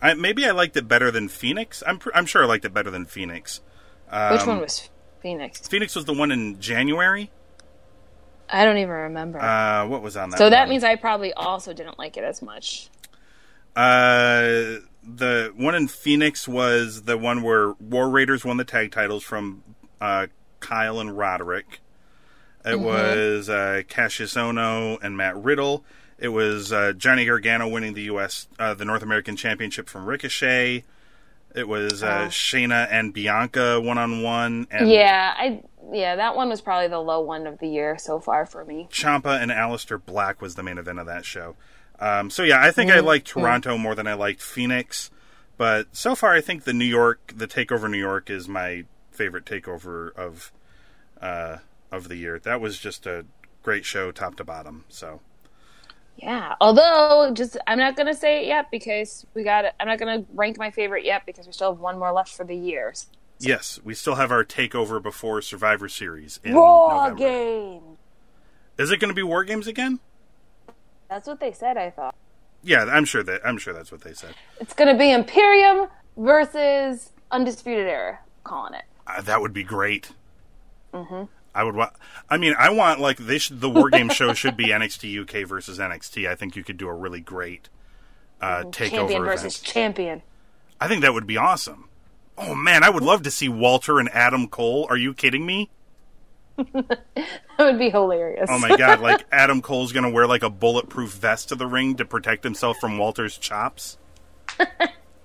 I, 0.00 0.14
maybe 0.16 0.44
I 0.46 0.52
liked 0.52 0.76
it 0.76 0.86
better 0.88 1.10
than 1.10 1.28
Phoenix. 1.28 1.82
I'm 1.86 1.98
pr- 1.98 2.10
I'm 2.14 2.26
sure 2.26 2.42
I 2.44 2.46
liked 2.46 2.64
it 2.64 2.72
better 2.74 2.90
than 2.90 3.04
Phoenix. 3.04 3.60
Which 4.30 4.46
one 4.46 4.60
was 4.60 4.88
Phoenix? 5.20 5.66
Phoenix 5.66 5.94
was 5.96 6.04
the 6.04 6.14
one 6.14 6.30
in 6.30 6.60
January. 6.60 7.30
I 8.48 8.64
don't 8.64 8.78
even 8.78 8.90
remember. 8.94 9.40
Uh, 9.40 9.86
what 9.86 10.00
was 10.02 10.16
on 10.16 10.30
that? 10.30 10.38
so 10.38 10.48
that 10.48 10.68
means 10.68 10.82
I 10.84 10.94
probably 10.96 11.32
also 11.34 11.72
didn't 11.74 11.98
like 11.98 12.16
it 12.16 12.24
as 12.24 12.40
much. 12.40 12.88
uh, 13.76 14.76
the 15.02 15.52
one 15.56 15.74
in 15.74 15.88
Phoenix 15.88 16.46
was 16.48 17.02
the 17.04 17.16
one 17.18 17.42
where 17.42 17.72
War 17.74 18.08
Raiders 18.10 18.44
won 18.44 18.56
the 18.56 18.64
tag 18.64 18.92
titles 18.92 19.22
from 19.22 19.62
uh, 20.00 20.26
Kyle 20.60 21.00
and 21.00 21.16
Roderick. 21.16 21.80
It 22.64 22.70
Mm-hmm. 22.70 22.84
was 22.84 23.48
uh, 23.48 23.82
Kassius 23.88 24.36
Ohno 24.36 24.98
and 25.02 25.16
Matt 25.16 25.36
Riddle. 25.42 25.84
It 26.18 26.28
was 26.28 26.72
uh, 26.72 26.92
Johnny 26.94 27.24
Gargano 27.24 27.68
winning 27.68 27.94
the 27.94 28.02
U.S. 28.02 28.48
Uh, 28.58 28.74
the 28.74 28.84
North 28.84 29.02
American 29.02 29.36
Championship 29.36 29.88
from 29.88 30.04
Ricochet. 30.06 30.84
It 31.54 31.68
was 31.68 32.02
uh, 32.02 32.24
Oh. 32.24 32.28
Shayna 32.28 32.88
and 32.90 33.14
Bianca 33.14 33.80
one 33.80 33.96
on 33.98 34.22
one, 34.22 34.66
Yeah, 34.70 35.32
I 35.36 35.62
yeah 35.90 36.16
that 36.16 36.36
one 36.36 36.50
was 36.50 36.60
probably 36.60 36.88
the 36.88 36.98
low 36.98 37.20
one 37.20 37.46
of 37.46 37.58
the 37.60 37.68
year 37.68 37.96
so 37.96 38.20
far 38.20 38.44
for 38.44 38.64
me. 38.64 38.88
Ciampa 38.90 39.40
and 39.40 39.50
Aleister 39.50 39.98
Black 40.04 40.42
was 40.42 40.56
the 40.56 40.62
main 40.62 40.76
event 40.76 40.98
of 40.98 41.06
that 41.06 41.24
show. 41.24 41.54
Um, 42.00 42.30
so 42.30 42.42
yeah, 42.44 42.60
I 42.62 42.70
think 42.70 42.90
Mm-hmm. 42.90 42.98
I 42.98 43.00
liked 43.00 43.26
Toronto 43.26 43.76
more 43.78 43.94
than 43.94 44.06
I 44.06 44.14
liked 44.14 44.40
Phoenix, 44.42 45.10
but 45.56 45.88
so 45.96 46.14
far 46.14 46.32
I 46.32 46.40
think 46.40 46.64
the 46.64 46.72
New 46.72 46.84
York, 46.84 47.32
the 47.36 47.48
Takeover 47.48 47.90
New 47.90 47.98
York, 47.98 48.30
is 48.30 48.48
my 48.48 48.84
favorite 49.10 49.44
takeover 49.44 50.14
of 50.14 50.52
uh, 51.20 51.58
of 51.90 52.08
the 52.08 52.16
year. 52.16 52.38
That 52.38 52.60
was 52.60 52.78
just 52.78 53.06
a 53.06 53.26
great 53.62 53.84
show, 53.84 54.12
top 54.12 54.36
to 54.36 54.44
bottom. 54.44 54.84
So 54.88 55.20
Yeah, 56.16 56.54
although 56.60 57.32
just 57.34 57.56
I'm 57.66 57.78
not 57.78 57.96
gonna 57.96 58.14
say 58.14 58.42
it 58.44 58.46
yet 58.46 58.70
because 58.70 59.26
we 59.34 59.42
got. 59.44 59.64
I'm 59.80 59.88
not 59.88 59.98
gonna 59.98 60.24
rank 60.34 60.56
my 60.58 60.70
favorite 60.70 61.04
yet 61.04 61.26
because 61.26 61.46
we 61.46 61.52
still 61.52 61.72
have 61.72 61.80
one 61.80 61.98
more 61.98 62.12
left 62.12 62.30
for 62.32 62.44
the 62.44 62.56
year. 62.56 62.94
yes, 63.40 63.80
we 63.84 63.94
still 63.94 64.14
have 64.16 64.30
our 64.30 64.44
takeover 64.44 65.02
before 65.02 65.42
Survivor 65.42 65.88
Series 65.88 66.38
in 66.44 66.54
Raw 66.54 67.08
November. 67.08 67.14
game. 67.16 67.82
Is 68.78 68.90
it 68.92 69.00
going 69.00 69.10
to 69.10 69.14
be 69.14 69.22
War 69.24 69.42
Games 69.44 69.66
again? 69.66 69.98
That's 71.08 71.26
what 71.26 71.40
they 71.40 71.52
said. 71.52 71.76
I 71.76 71.90
thought 71.90 72.14
Yeah, 72.62 72.84
I'm 72.84 73.04
sure 73.04 73.22
that 73.22 73.40
I'm 73.44 73.58
sure 73.58 73.72
that's 73.74 73.90
what 73.92 74.02
they 74.02 74.12
said. 74.12 74.34
it's 74.60 74.74
gonna 74.74 74.96
be 74.96 75.10
Imperium 75.12 75.88
versus 76.16 77.10
Undisputed 77.30 77.86
Era. 77.86 78.18
Calling 78.44 78.74
it. 78.74 78.84
Uh, 79.06 79.20
that 79.22 79.40
would 79.40 79.52
be 79.52 79.62
great. 79.64 80.12
Mm-hmm. 80.92 81.24
I 81.54 81.64
would. 81.64 81.74
Wa- 81.74 81.90
I 82.30 82.36
mean, 82.36 82.54
I 82.58 82.70
want 82.70 83.00
like 83.00 83.16
they 83.18 83.38
should. 83.38 83.60
The 83.60 83.68
War 83.70 83.90
Game 83.90 84.08
show 84.08 84.32
should 84.34 84.56
be 84.56 84.66
NXT 84.68 85.22
UK 85.22 85.46
versus 85.48 85.78
NXT. 85.78 86.28
I 86.28 86.34
think 86.34 86.56
you 86.56 86.64
could 86.64 86.76
do 86.76 86.88
a 86.88 86.94
really 86.94 87.20
great 87.20 87.68
uh, 88.40 88.64
takeover 88.64 88.72
Champion 88.72 89.10
event. 89.10 89.24
versus 89.24 89.60
champion. 89.60 90.22
I 90.80 90.86
think 90.88 91.02
that 91.02 91.12
would 91.14 91.26
be 91.26 91.36
awesome. 91.36 91.88
Oh 92.36 92.54
man, 92.54 92.84
I 92.84 92.90
would 92.90 93.02
love 93.02 93.22
to 93.24 93.30
see 93.30 93.48
Walter 93.48 93.98
and 93.98 94.08
Adam 94.10 94.46
Cole. 94.46 94.86
Are 94.88 94.96
you 94.96 95.12
kidding 95.12 95.44
me? 95.44 95.70
That 96.74 96.98
would 97.58 97.78
be 97.78 97.90
hilarious. 97.90 98.48
Oh 98.50 98.58
my 98.58 98.76
god! 98.76 99.00
Like 99.00 99.24
Adam 99.32 99.62
Cole's 99.62 99.92
gonna 99.92 100.10
wear 100.10 100.26
like 100.26 100.42
a 100.42 100.50
bulletproof 100.50 101.12
vest 101.12 101.48
to 101.50 101.54
the 101.56 101.66
ring 101.66 101.96
to 101.96 102.04
protect 102.04 102.44
himself 102.44 102.78
from 102.78 102.98
Walter's 102.98 103.36
chops. 103.38 103.98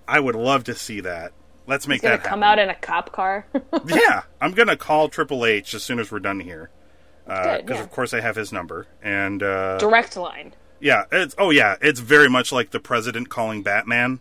I 0.07 0.19
would 0.19 0.35
love 0.35 0.63
to 0.65 0.75
see 0.75 0.99
that. 1.01 1.31
Let's 1.65 1.87
make 1.87 2.01
He's 2.01 2.09
that 2.09 2.23
come 2.23 2.43
out 2.43 2.59
in 2.59 2.69
a 2.69 2.75
cop 2.75 3.11
car. 3.11 3.45
yeah, 3.85 4.23
I'm 4.41 4.51
gonna 4.51 4.75
call 4.77 5.09
Triple 5.09 5.45
H 5.45 5.73
as 5.73 5.83
soon 5.83 5.99
as 5.99 6.11
we're 6.11 6.19
done 6.19 6.39
here, 6.39 6.69
because 7.25 7.61
Good, 7.65 7.75
yeah. 7.75 7.81
of 7.83 7.91
course 7.91 8.13
I 8.13 8.19
have 8.19 8.35
his 8.35 8.51
number. 8.51 8.87
And 9.01 9.41
uh, 9.41 9.77
Direct 9.77 10.17
line. 10.17 10.53
yeah, 10.79 11.05
it's 11.11 11.35
oh 11.37 11.51
yeah, 11.51 11.77
it's 11.81 11.99
very 11.99 12.29
much 12.29 12.51
like 12.51 12.71
the 12.71 12.79
president 12.79 13.29
calling 13.29 13.63
Batman. 13.63 14.19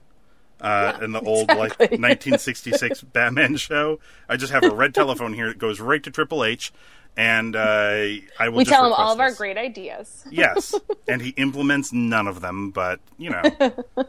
Uh, 0.60 0.96
in 1.02 1.10
the 1.10 1.20
old 1.22 1.48
like 1.48 1.76
1966 1.80 3.00
Batman 3.12 3.56
show, 3.56 3.98
I 4.28 4.36
just 4.36 4.52
have 4.52 4.62
a 4.62 4.70
red 4.72 4.94
telephone 4.94 5.32
here 5.32 5.48
that 5.48 5.58
goes 5.58 5.80
right 5.80 6.00
to 6.04 6.10
Triple 6.12 6.44
H, 6.44 6.72
and 7.16 7.54
uh, 7.56 7.60
I 8.38 8.48
will. 8.48 8.58
We 8.58 8.64
tell 8.64 8.86
him 8.86 8.92
all 8.92 9.12
of 9.12 9.20
our 9.20 9.32
great 9.32 9.58
ideas. 9.58 10.24
Yes, 10.30 10.74
and 11.08 11.20
he 11.22 11.30
implements 11.30 11.92
none 11.92 12.26
of 12.26 12.40
them, 12.40 12.70
but 12.70 13.00
you 13.18 13.30
know, 13.30 13.42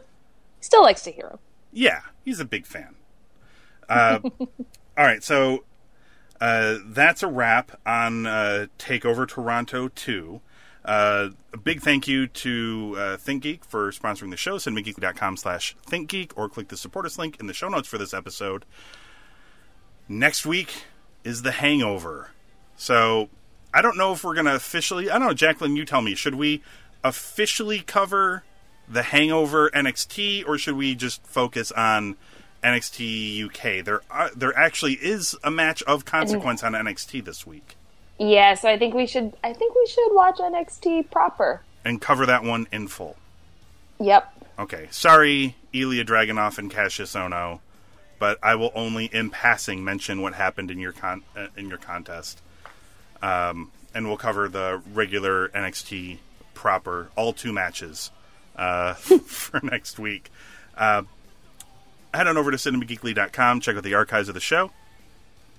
Still 0.60 0.82
likes 0.82 1.02
to 1.02 1.10
hear 1.12 1.28
him. 1.28 1.38
yeah, 1.72 2.00
he's 2.24 2.40
a 2.40 2.44
big 2.44 2.64
fan. 2.66 2.96
Uh, 3.88 4.20
all 4.40 4.48
right, 4.96 5.22
so 5.22 5.64
uh, 6.40 6.78
that's 6.86 7.22
a 7.22 7.26
wrap 7.26 7.78
on 7.84 8.26
uh, 8.26 8.66
Takeover 8.78 9.28
Toronto 9.28 9.88
2. 9.88 10.40
Uh, 10.84 11.28
a 11.52 11.56
big 11.58 11.80
thank 11.82 12.08
you 12.08 12.26
to 12.26 12.94
uh, 12.96 13.00
ThinkGeek 13.16 13.64
for 13.64 13.90
sponsoring 13.90 14.30
the 14.30 14.36
show. 14.36 14.56
CinemaGeek.com 14.56 15.36
slash 15.36 15.76
ThinkGeek 15.86 16.32
or 16.36 16.48
click 16.48 16.68
the 16.68 16.76
support 16.76 17.04
us 17.06 17.18
link 17.18 17.38
in 17.40 17.46
the 17.46 17.54
show 17.54 17.68
notes 17.68 17.88
for 17.88 17.98
this 17.98 18.12
episode. 18.14 18.64
Next 20.08 20.44
week 20.44 20.84
is 21.24 21.42
The 21.42 21.52
Hangover. 21.52 22.30
So 22.76 23.28
I 23.72 23.82
don't 23.82 23.96
know 23.96 24.12
if 24.12 24.24
we're 24.24 24.34
going 24.34 24.46
to 24.46 24.54
officially. 24.54 25.10
I 25.10 25.18
don't 25.18 25.28
know, 25.28 25.34
Jacqueline. 25.34 25.76
You 25.76 25.84
tell 25.84 26.02
me. 26.02 26.14
Should 26.14 26.34
we 26.34 26.62
officially 27.02 27.80
cover 27.80 28.44
the 28.88 29.02
Hangover 29.02 29.70
NXT, 29.70 30.46
or 30.46 30.58
should 30.58 30.76
we 30.76 30.94
just 30.94 31.24
focus 31.26 31.72
on 31.72 32.16
NXT 32.62 33.44
UK? 33.46 33.84
There, 33.84 34.02
are, 34.10 34.30
there 34.34 34.56
actually 34.56 34.94
is 34.94 35.36
a 35.44 35.50
match 35.50 35.82
of 35.84 36.04
consequence 36.04 36.62
on 36.62 36.72
NXT 36.72 37.24
this 37.24 37.46
week, 37.46 37.76
Yeah, 38.18 38.54
so 38.54 38.68
I 38.68 38.78
think 38.78 38.94
we 38.94 39.06
should. 39.06 39.34
I 39.42 39.52
think 39.52 39.74
we 39.74 39.86
should 39.86 40.10
watch 40.12 40.36
NXT 40.38 41.10
proper. 41.10 41.62
and 41.84 42.00
cover 42.00 42.26
that 42.26 42.42
one 42.42 42.66
in 42.72 42.88
full. 42.88 43.16
Yep. 44.00 44.30
Okay, 44.58 44.88
sorry, 44.90 45.56
Ilja 45.72 46.04
Dragunov 46.06 46.58
and 46.58 46.70
Kassius 46.70 47.14
Ohno, 47.18 47.60
but 48.18 48.38
I 48.42 48.54
will 48.54 48.70
only 48.74 49.06
in 49.06 49.30
passing 49.30 49.82
mention 49.84 50.20
what 50.22 50.34
happened 50.34 50.70
in 50.70 50.78
your 50.78 50.92
con- 50.92 51.22
uh, 51.36 51.46
in 51.56 51.68
your 51.68 51.78
contest, 51.78 52.40
um, 53.24 53.70
and 53.94 54.06
we'll 54.06 54.18
cover 54.18 54.48
the 54.48 54.82
regular 54.92 55.48
NXT 55.48 56.18
proper 56.52 57.08
all 57.16 57.32
two 57.32 57.52
matches 57.52 58.10
uh, 58.56 58.94
for 58.94 59.60
next 59.62 59.98
week. 59.98 60.30
Uh, 60.76 61.04
head 62.12 62.26
on 62.26 62.36
over 62.36 62.50
to 62.50 62.56
cinemageekly.com, 62.58 63.60
check 63.60 63.76
out 63.76 63.82
the 63.82 63.94
archives 63.94 64.28
of 64.28 64.34
the 64.34 64.40
show, 64.40 64.70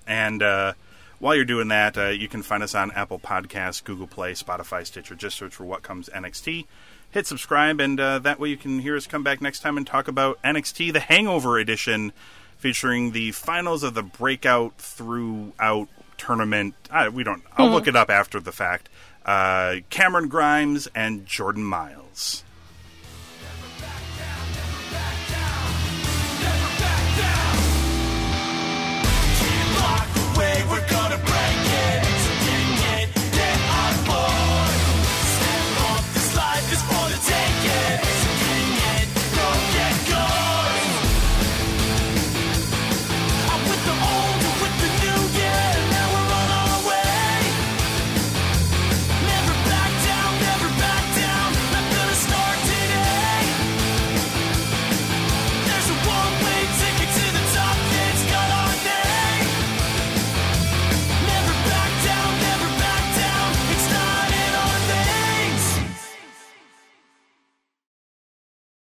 and 0.06 0.42
uh, 0.42 0.74
while 1.18 1.34
you're 1.34 1.44
doing 1.44 1.68
that, 1.68 1.98
uh, 1.98 2.08
you 2.08 2.28
can 2.28 2.42
find 2.42 2.62
us 2.62 2.74
on 2.74 2.92
Apple 2.92 3.18
Podcasts, 3.18 3.82
Google 3.82 4.06
Play, 4.06 4.32
Spotify, 4.32 4.86
Stitcher. 4.86 5.14
Just 5.14 5.36
search 5.36 5.54
for 5.54 5.64
What 5.64 5.82
Comes 5.82 6.08
NXT. 6.10 6.66
Hit 7.10 7.26
subscribe, 7.26 7.80
and 7.80 7.98
uh, 7.98 8.18
that 8.20 8.38
way 8.38 8.50
you 8.50 8.56
can 8.56 8.80
hear 8.80 8.96
us 8.96 9.06
come 9.06 9.22
back 9.22 9.40
next 9.40 9.60
time 9.60 9.76
and 9.76 9.86
talk 9.86 10.06
about 10.08 10.40
NXT, 10.42 10.92
the 10.92 11.00
Hangover 11.00 11.58
Edition, 11.58 12.12
featuring 12.58 13.12
the 13.12 13.32
finals 13.32 13.82
of 13.82 13.94
the 13.94 14.02
Breakout 14.02 14.76
Throughout 14.76 15.88
tournament. 16.18 16.74
We 17.12 17.24
don't. 17.24 17.42
I'll 17.56 17.70
look 17.70 17.86
it 17.86 17.96
up 17.96 18.10
after 18.10 18.40
the 18.40 18.52
fact. 18.52 18.88
Uh, 19.24 19.76
Cameron 19.90 20.28
Grimes 20.28 20.86
and 20.94 21.26
Jordan 21.26 21.64
Myles. 21.64 22.44